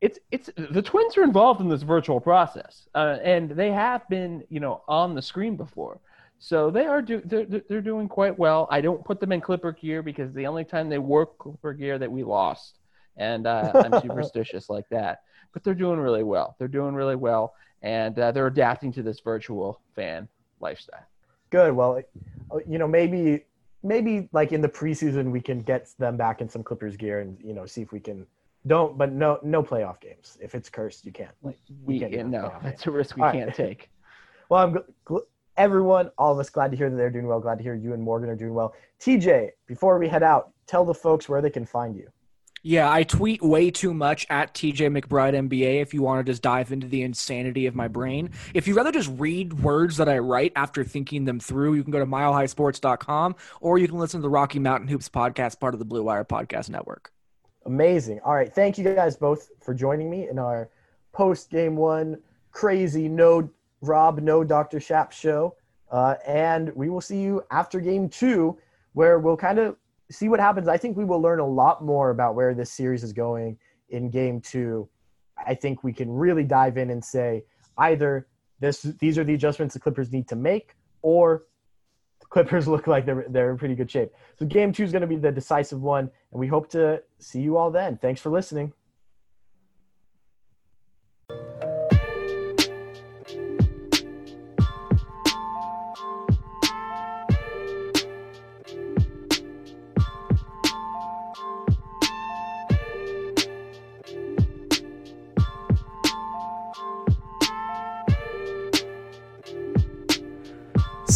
it's 0.00 0.18
it's 0.30 0.50
the 0.56 0.82
twins 0.82 1.16
are 1.16 1.24
involved 1.24 1.60
in 1.60 1.68
this 1.68 1.82
virtual 1.82 2.20
process, 2.20 2.88
uh, 2.94 3.18
and 3.22 3.50
they 3.50 3.70
have 3.72 4.08
been, 4.08 4.44
you 4.48 4.60
know, 4.60 4.82
on 4.88 5.14
the 5.14 5.22
screen 5.22 5.56
before. 5.56 6.00
So 6.38 6.70
they 6.70 6.86
are 6.86 7.02
do 7.02 7.20
they're, 7.24 7.44
they're 7.44 7.80
doing 7.80 8.08
quite 8.08 8.38
well. 8.38 8.68
I 8.70 8.80
don't 8.80 9.04
put 9.04 9.20
them 9.20 9.32
in 9.32 9.40
Clipper 9.40 9.72
gear 9.72 10.02
because 10.02 10.32
the 10.32 10.46
only 10.46 10.64
time 10.64 10.88
they 10.88 10.98
wore 10.98 11.26
Clipper 11.26 11.72
gear 11.72 11.98
that 11.98 12.10
we 12.10 12.22
lost, 12.22 12.78
and 13.16 13.46
uh, 13.46 13.72
I'm 13.74 14.00
superstitious 14.02 14.70
like 14.70 14.88
that. 14.90 15.22
But 15.52 15.64
they're 15.64 15.74
doing 15.74 15.98
really 15.98 16.22
well. 16.22 16.54
They're 16.58 16.68
doing 16.68 16.94
really 16.94 17.16
well, 17.16 17.54
and 17.82 18.16
uh, 18.18 18.30
they're 18.30 18.46
adapting 18.46 18.92
to 18.92 19.02
this 19.02 19.20
virtual 19.20 19.80
fan 19.96 20.28
lifestyle. 20.60 21.06
Good. 21.50 21.74
Well, 21.74 22.00
uh, 22.52 22.58
you 22.68 22.78
know, 22.78 22.86
maybe 22.86 23.44
maybe 23.82 24.28
like 24.32 24.52
in 24.52 24.60
the 24.60 24.68
preseason 24.68 25.30
we 25.30 25.40
can 25.40 25.60
get 25.60 25.88
them 25.98 26.16
back 26.16 26.40
in 26.40 26.48
some 26.48 26.62
Clippers 26.62 26.96
gear 26.96 27.20
and 27.20 27.36
you 27.42 27.52
know 27.52 27.66
see 27.66 27.82
if 27.82 27.90
we 27.90 28.00
can. 28.00 28.26
Don't, 28.66 28.98
but 28.98 29.12
no, 29.12 29.38
no 29.42 29.62
playoff 29.62 30.00
games. 30.00 30.36
If 30.40 30.54
it's 30.54 30.68
cursed, 30.68 31.06
you 31.06 31.12
can't. 31.12 31.30
Like, 31.42 31.58
We 31.84 32.00
can't 32.00 32.28
no, 32.28 32.52
that's 32.62 32.86
a 32.86 32.90
risk 32.90 33.16
we 33.16 33.22
All 33.22 33.28
right. 33.28 33.38
can't 33.38 33.54
take. 33.54 33.90
Well, 34.50 34.64
I'm 34.64 34.78
gl- 35.04 35.26
everyone, 35.58 36.10
all 36.16 36.32
of 36.32 36.38
us, 36.38 36.48
glad 36.48 36.70
to 36.70 36.76
hear 36.76 36.88
that 36.88 36.96
they're 36.96 37.10
doing 37.10 37.26
well. 37.26 37.40
Glad 37.40 37.58
to 37.58 37.64
hear 37.64 37.74
you 37.74 37.92
and 37.92 38.02
Morgan 38.02 38.30
are 38.30 38.36
doing 38.36 38.54
well. 38.54 38.74
TJ, 39.00 39.50
before 39.66 39.98
we 39.98 40.08
head 40.08 40.22
out, 40.22 40.52
tell 40.66 40.84
the 40.84 40.94
folks 40.94 41.28
where 41.28 41.42
they 41.42 41.50
can 41.50 41.66
find 41.66 41.96
you. 41.96 42.08
Yeah, 42.62 42.90
I 42.90 43.04
tweet 43.04 43.42
way 43.42 43.70
too 43.70 43.94
much 43.94 44.26
at 44.30 44.52
TJ 44.54 45.00
McBride 45.00 45.34
NBA 45.34 45.80
if 45.80 45.94
you 45.94 46.02
want 46.02 46.24
to 46.24 46.32
just 46.32 46.42
dive 46.42 46.72
into 46.72 46.88
the 46.88 47.02
insanity 47.02 47.66
of 47.66 47.74
my 47.74 47.86
brain. 47.86 48.30
If 48.52 48.66
you'd 48.66 48.76
rather 48.76 48.90
just 48.90 49.10
read 49.16 49.52
words 49.62 49.96
that 49.98 50.08
I 50.08 50.18
write 50.18 50.52
after 50.56 50.82
thinking 50.82 51.24
them 51.24 51.38
through, 51.38 51.74
you 51.74 51.82
can 51.82 51.92
go 51.92 52.00
to 52.00 52.06
milehighsports.com 52.06 53.36
or 53.60 53.78
you 53.78 53.86
can 53.86 53.98
listen 53.98 54.20
to 54.20 54.22
the 54.22 54.30
Rocky 54.30 54.58
Mountain 54.58 54.88
Hoops 54.88 55.08
podcast, 55.08 55.60
part 55.60 55.74
of 55.74 55.78
the 55.78 55.84
Blue 55.84 56.02
Wire 56.02 56.24
Podcast 56.24 56.68
Network. 56.68 57.12
Amazing. 57.64 58.20
All 58.24 58.34
right. 58.34 58.52
Thank 58.52 58.76
you 58.76 58.84
guys 58.84 59.16
both 59.16 59.50
for 59.60 59.72
joining 59.72 60.10
me 60.10 60.28
in 60.28 60.38
our 60.38 60.68
post 61.12 61.50
game 61.50 61.76
one 61.76 62.18
crazy 62.50 63.08
no 63.08 63.48
Rob, 63.80 64.20
no 64.20 64.44
Dr. 64.44 64.80
Shap 64.80 65.12
show. 65.12 65.56
Uh, 65.90 66.16
and 66.26 66.70
we 66.74 66.90
will 66.90 67.00
see 67.00 67.20
you 67.20 67.42
after 67.50 67.80
game 67.80 68.08
two, 68.08 68.58
where 68.92 69.18
we'll 69.18 69.36
kind 69.36 69.58
of 69.58 69.76
see 70.10 70.28
what 70.28 70.40
happens. 70.40 70.68
I 70.68 70.76
think 70.76 70.96
we 70.96 71.04
will 71.04 71.20
learn 71.20 71.40
a 71.40 71.46
lot 71.46 71.84
more 71.84 72.10
about 72.10 72.34
where 72.34 72.54
this 72.54 72.70
series 72.70 73.02
is 73.02 73.12
going 73.12 73.58
in 73.90 74.10
game 74.10 74.40
two. 74.40 74.88
I 75.46 75.54
think 75.54 75.84
we 75.84 75.92
can 75.92 76.10
really 76.10 76.44
dive 76.44 76.76
in 76.76 76.90
and 76.90 77.02
say 77.02 77.44
either 77.78 78.26
this 78.60 78.82
these 78.82 79.18
are 79.18 79.24
the 79.24 79.34
adjustments 79.34 79.74
the 79.74 79.80
Clippers 79.80 80.12
need 80.12 80.28
to 80.28 80.36
make, 80.36 80.74
or 81.02 81.44
the 82.20 82.26
Clippers 82.26 82.66
look 82.72 82.86
like 82.86 83.06
they're 83.06 83.26
they're 83.28 83.50
in 83.50 83.58
pretty 83.58 83.74
good 83.74 83.90
shape. 83.90 84.12
So 84.38 84.46
game 84.46 84.72
two 84.72 84.84
is 84.84 84.92
going 84.92 85.02
to 85.02 85.08
be 85.08 85.16
the 85.16 85.30
decisive 85.30 85.80
one, 85.80 86.10
and 86.32 86.40
we 86.40 86.48
hope 86.48 86.68
to 86.70 87.02
see 87.18 87.40
you 87.40 87.56
all 87.56 87.70
then. 87.70 87.96
Thanks 87.98 88.20
for 88.20 88.30
listening. 88.30 88.72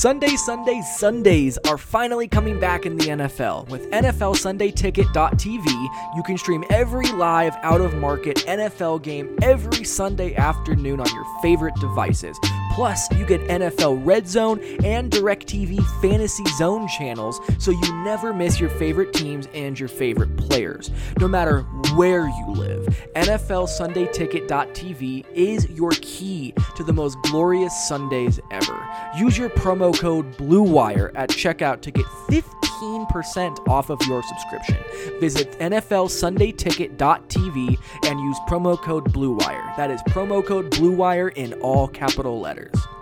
Sunday, 0.03 0.35
Sundays, 0.35 0.97
Sundays 0.97 1.59
are 1.59 1.79
finally 1.79 2.27
coming 2.27 2.59
back 2.59 2.87
in 2.87 2.97
the 2.97 3.05
NFL. 3.05 3.69
With 3.69 3.89
NFLSundayTicket.tv, 3.93 6.17
you 6.17 6.23
can 6.25 6.37
stream 6.37 6.65
every 6.71 7.07
live, 7.13 7.55
out 7.63 7.81
of 7.81 7.95
market 7.95 8.39
NFL 8.39 9.05
game 9.05 9.39
every 9.43 9.85
Sunday 9.85 10.35
afternoon 10.35 10.99
on 10.99 11.07
your 11.15 11.25
favorite 11.41 11.77
devices. 11.77 12.37
Plus, 12.75 13.11
you 13.13 13.25
get 13.27 13.41
NFL 13.43 14.05
Red 14.05 14.27
Zone 14.27 14.59
and 14.83 15.11
DirecTV 15.11 15.85
Fantasy 16.01 16.45
Zone 16.57 16.89
channels 16.89 17.39
so 17.59 17.71
you 17.71 18.03
never 18.03 18.33
miss 18.33 18.59
your 18.59 18.71
favorite 18.71 19.13
teams 19.13 19.47
and 19.53 19.79
your 19.79 19.91
favorite 19.91 20.35
players. 20.39 20.91
No 21.21 21.29
matter 21.29 21.61
where 21.95 22.27
you 22.27 22.47
live, 22.49 22.87
NFLSundayTicket.tv 23.15 25.27
is 25.35 25.69
your 25.71 25.91
key 26.01 26.55
to 26.77 26.83
the 26.83 26.93
most 26.93 27.19
glorious 27.25 27.75
Sundays 27.87 28.41
ever. 28.51 28.89
Use 29.17 29.37
your 29.37 29.51
promo 29.51 29.95
code 29.99 30.35
BLUEWIRE 30.39 31.13
at 31.15 31.29
checkout 31.31 31.83
to 31.83 31.91
get 31.91 32.07
15% 32.31 33.69
off 33.69 33.91
of 33.91 34.01
your 34.07 34.23
subscription. 34.23 34.79
Visit 35.21 35.53
NFLSundayTicket.tv 35.59 37.79
and 38.05 38.21
use 38.21 38.39
promo 38.49 38.81
code 38.81 39.13
BLUEWIRE. 39.13 39.77
That 39.77 39.91
is 39.91 40.01
promo 40.05 40.43
code 40.45 40.71
BLUEWIRE 40.73 41.37
in 41.37 41.53
all 41.55 41.89
capital 41.89 42.39
letters. 42.41 42.62
Matters. 42.63 43.02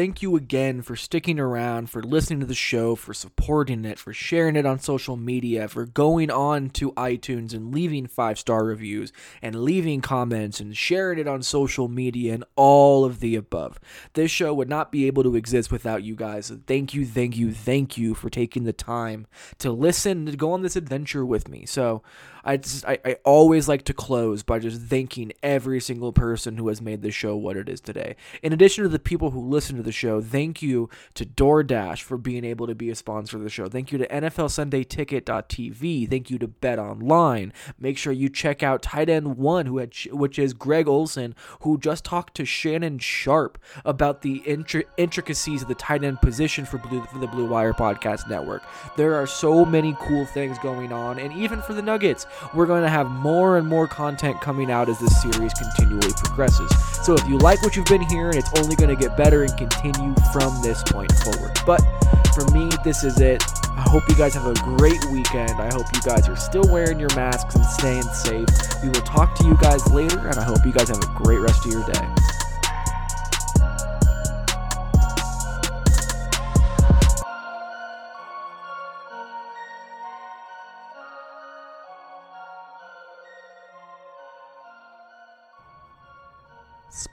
Thank 0.00 0.22
you 0.22 0.34
again 0.34 0.80
for 0.80 0.96
sticking 0.96 1.38
around, 1.38 1.90
for 1.90 2.02
listening 2.02 2.40
to 2.40 2.46
the 2.46 2.54
show, 2.54 2.94
for 2.96 3.12
supporting 3.12 3.84
it, 3.84 3.98
for 3.98 4.14
sharing 4.14 4.56
it 4.56 4.64
on 4.64 4.78
social 4.78 5.14
media, 5.14 5.68
for 5.68 5.84
going 5.84 6.30
on 6.30 6.70
to 6.70 6.92
iTunes 6.92 7.52
and 7.52 7.74
leaving 7.74 8.06
five 8.06 8.38
star 8.38 8.64
reviews 8.64 9.12
and 9.42 9.62
leaving 9.62 10.00
comments 10.00 10.58
and 10.58 10.74
sharing 10.74 11.18
it 11.18 11.28
on 11.28 11.42
social 11.42 11.86
media 11.86 12.32
and 12.32 12.44
all 12.56 13.04
of 13.04 13.20
the 13.20 13.36
above. 13.36 13.78
This 14.14 14.30
show 14.30 14.54
would 14.54 14.70
not 14.70 14.90
be 14.90 15.06
able 15.06 15.22
to 15.22 15.36
exist 15.36 15.70
without 15.70 16.02
you 16.02 16.16
guys. 16.16 16.50
Thank 16.66 16.94
you, 16.94 17.04
thank 17.04 17.36
you, 17.36 17.52
thank 17.52 17.98
you 17.98 18.14
for 18.14 18.30
taking 18.30 18.64
the 18.64 18.72
time 18.72 19.26
to 19.58 19.70
listen, 19.70 20.24
to 20.24 20.34
go 20.34 20.52
on 20.52 20.62
this 20.62 20.76
adventure 20.76 21.26
with 21.26 21.46
me. 21.46 21.66
So, 21.66 22.02
I 22.44 22.56
just 22.56 22.84
I, 22.86 22.98
I 23.04 23.16
always 23.24 23.68
like 23.68 23.84
to 23.84 23.94
close 23.94 24.42
by 24.42 24.58
just 24.58 24.80
thanking 24.80 25.32
every 25.42 25.80
single 25.80 26.12
person 26.12 26.56
who 26.56 26.68
has 26.68 26.80
made 26.80 27.02
this 27.02 27.14
show 27.14 27.36
what 27.36 27.56
it 27.56 27.68
is 27.68 27.80
today. 27.80 28.16
In 28.42 28.52
addition 28.52 28.84
to 28.84 28.88
the 28.88 28.98
people 28.98 29.30
who 29.30 29.40
listen 29.40 29.76
to 29.76 29.82
the 29.82 29.92
show, 29.92 30.20
thank 30.20 30.62
you 30.62 30.88
to 31.14 31.24
DoorDash 31.24 32.02
for 32.02 32.16
being 32.16 32.44
able 32.44 32.66
to 32.66 32.74
be 32.74 32.90
a 32.90 32.94
sponsor 32.94 33.36
of 33.36 33.42
the 33.42 33.50
show. 33.50 33.68
Thank 33.68 33.92
you 33.92 33.98
to 33.98 34.08
NFLSundayTicket.tv. 34.08 36.10
Thank 36.10 36.30
you 36.30 36.38
to 36.38 36.48
Bet 36.48 36.78
Online. 36.78 37.52
Make 37.78 37.98
sure 37.98 38.12
you 38.12 38.28
check 38.28 38.62
out 38.62 38.82
Tight 38.82 39.08
End 39.08 39.36
One, 39.36 39.66
who 39.66 39.78
had 39.78 39.94
which 40.12 40.38
is 40.38 40.54
Greg 40.54 40.88
Olsen, 40.88 41.34
who 41.60 41.78
just 41.78 42.04
talked 42.04 42.34
to 42.36 42.44
Shannon 42.44 42.98
Sharpe 42.98 43.58
about 43.84 44.22
the 44.22 44.40
intri- 44.46 44.84
intricacies 44.96 45.62
of 45.62 45.68
the 45.68 45.74
tight 45.74 46.04
end 46.04 46.20
position 46.20 46.64
for 46.64 46.78
Blue 46.78 47.02
for 47.04 47.18
the 47.18 47.26
Blue 47.26 47.48
Wire 47.48 47.72
Podcast 47.72 48.28
Network. 48.28 48.62
There 48.96 49.14
are 49.14 49.26
so 49.26 49.64
many 49.64 49.96
cool 50.00 50.26
things 50.26 50.58
going 50.58 50.92
on, 50.92 51.18
and 51.18 51.32
even 51.32 51.62
for 51.62 51.74
the 51.74 51.82
Nuggets 51.82 52.26
we're 52.54 52.66
going 52.66 52.82
to 52.82 52.88
have 52.88 53.10
more 53.10 53.58
and 53.58 53.66
more 53.66 53.86
content 53.86 54.40
coming 54.40 54.70
out 54.70 54.88
as 54.88 54.98
this 54.98 55.20
series 55.22 55.52
continually 55.54 56.12
progresses. 56.16 56.70
So 57.04 57.14
if 57.14 57.26
you 57.28 57.38
like 57.38 57.62
what 57.62 57.76
you've 57.76 57.86
been 57.86 58.02
hearing, 58.02 58.36
it's 58.36 58.50
only 58.58 58.76
going 58.76 58.90
to 58.90 58.96
get 58.96 59.16
better 59.16 59.42
and 59.42 59.56
continue 59.56 60.14
from 60.32 60.60
this 60.62 60.82
point 60.84 61.12
forward. 61.12 61.58
But 61.66 61.80
for 62.34 62.44
me, 62.52 62.70
this 62.84 63.04
is 63.04 63.20
it. 63.20 63.42
I 63.76 63.82
hope 63.88 64.02
you 64.08 64.14
guys 64.14 64.34
have 64.34 64.46
a 64.46 64.54
great 64.76 65.04
weekend. 65.06 65.52
I 65.52 65.72
hope 65.72 65.86
you 65.94 66.00
guys 66.02 66.28
are 66.28 66.36
still 66.36 66.64
wearing 66.70 66.98
your 66.98 67.14
masks 67.16 67.54
and 67.54 67.64
staying 67.64 68.02
safe. 68.02 68.48
We 68.82 68.88
will 68.88 69.02
talk 69.02 69.34
to 69.36 69.44
you 69.44 69.56
guys 69.56 69.90
later, 69.90 70.18
and 70.28 70.38
I 70.38 70.44
hope 70.44 70.58
you 70.64 70.72
guys 70.72 70.88
have 70.88 71.02
a 71.02 71.22
great 71.22 71.38
rest 71.38 71.64
of 71.66 71.72
your 71.72 71.84
day. 71.86 72.39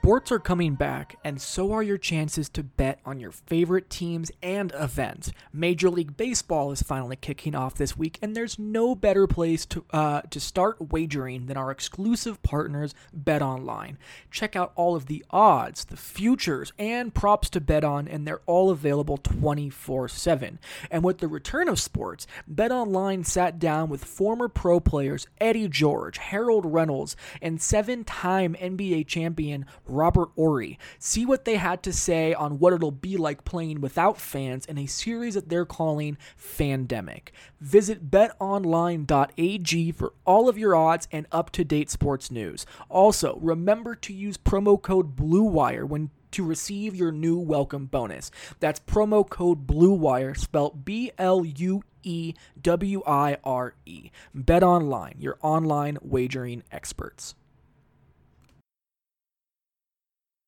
Sports 0.08 0.32
are 0.32 0.40
coming 0.40 0.76
back, 0.76 1.18
and 1.26 1.42
so 1.42 1.74
are 1.74 1.84
your 1.84 1.98
chances 1.98 2.48
to 2.48 2.64
bet 2.64 3.02
on 3.06 3.20
your 3.20 3.34
favorite 3.34 3.90
teams 3.90 4.32
and 4.42 4.72
events. 4.80 5.34
Major 5.52 5.90
League 5.90 6.16
Baseball 6.16 6.72
is 6.72 6.82
finally 6.82 7.18
kicking 7.18 7.54
off 7.54 7.76
this 7.76 7.98
week, 7.98 8.18
and 8.22 8.34
there's 8.34 8.58
no 8.58 8.96
better 8.96 9.28
place 9.28 9.66
to 9.66 9.84
uh, 9.92 10.22
to 10.22 10.40
start 10.40 10.94
wagering 10.94 11.48
than 11.48 11.58
our 11.58 11.72
exclusive 11.72 12.42
partners, 12.42 12.96
Bet 13.12 13.42
Online. 13.42 13.98
Check 14.32 14.56
out 14.56 14.72
all 14.78 14.96
of 14.96 15.08
the 15.08 15.26
odds, 15.30 15.84
the 15.84 15.98
futures, 15.98 16.72
and 16.80 17.14
props 17.14 17.50
to 17.50 17.60
bet 17.60 17.84
on, 17.84 18.08
and 18.08 18.26
they're 18.26 18.40
all 18.46 18.70
available 18.70 19.18
24/7. 19.18 20.58
And 20.90 21.04
with 21.04 21.18
the 21.18 21.28
return 21.28 21.68
of 21.68 21.82
sports, 21.82 22.26
Bet 22.48 22.72
Online 22.72 23.26
sat 23.26 23.60
down 23.60 23.90
with 23.90 24.06
former 24.06 24.48
pro 24.48 24.80
players 24.80 25.28
Eddie 25.42 25.68
George, 25.68 26.18
Harold 26.18 26.66
Reynolds, 26.66 27.18
and 27.42 27.62
seven-time 27.62 28.56
NBA 28.58 29.06
champion 29.06 29.66
Robert 29.98 30.30
Horry. 30.36 30.78
See 31.00 31.26
what 31.26 31.46
they 31.46 31.56
had 31.56 31.82
to 31.84 31.92
say 31.92 32.34
on 32.34 32.60
what 32.60 32.74
it'll 32.74 32.92
be 32.92 33.18
like 33.18 33.44
playing 33.44 33.82
without 33.82 34.18
fans 34.18 34.66
in 34.66 34.78
a 34.78 34.86
series 34.86 35.34
that 35.34 35.50
they're 35.50 35.66
calling 35.66 36.18
Fandemic. 36.38 37.30
Visit 37.60 38.12
betonline.ag 38.12 39.92
for 39.92 40.14
all 40.26 40.48
of 40.48 40.58
your 40.58 40.76
odds 40.76 41.08
and 41.12 41.26
up 41.32 41.52
to 41.52 41.64
date 41.64 41.90
sports 41.90 42.30
news. 42.30 42.66
Also, 42.90 43.38
remember 43.42 43.96
to 43.96 44.14
use 44.14 44.38
promo 44.38 44.82
code 44.82 45.16
BLUEWIRE 45.16 45.88
when 45.88 46.12
to 46.32 46.44
receive 46.44 46.96
your 46.96 47.12
new 47.12 47.40
welcome 47.40 47.86
bonus. 47.86 48.32
That's 48.60 48.80
promo 48.80 49.28
code 49.28 49.66
BLUEWIRE 49.66 50.38
spelled 50.38 50.86
B 50.86 51.12
L 51.18 51.44
U 51.44 51.84
E 52.04 52.34
W 52.62 53.02
I 53.08 53.38
R 53.44 53.74
E. 53.86 54.12
Bet 54.34 54.64
online, 54.64 55.16
your 55.18 55.38
online 55.42 55.98
wagering 56.02 56.64
experts. 56.72 57.36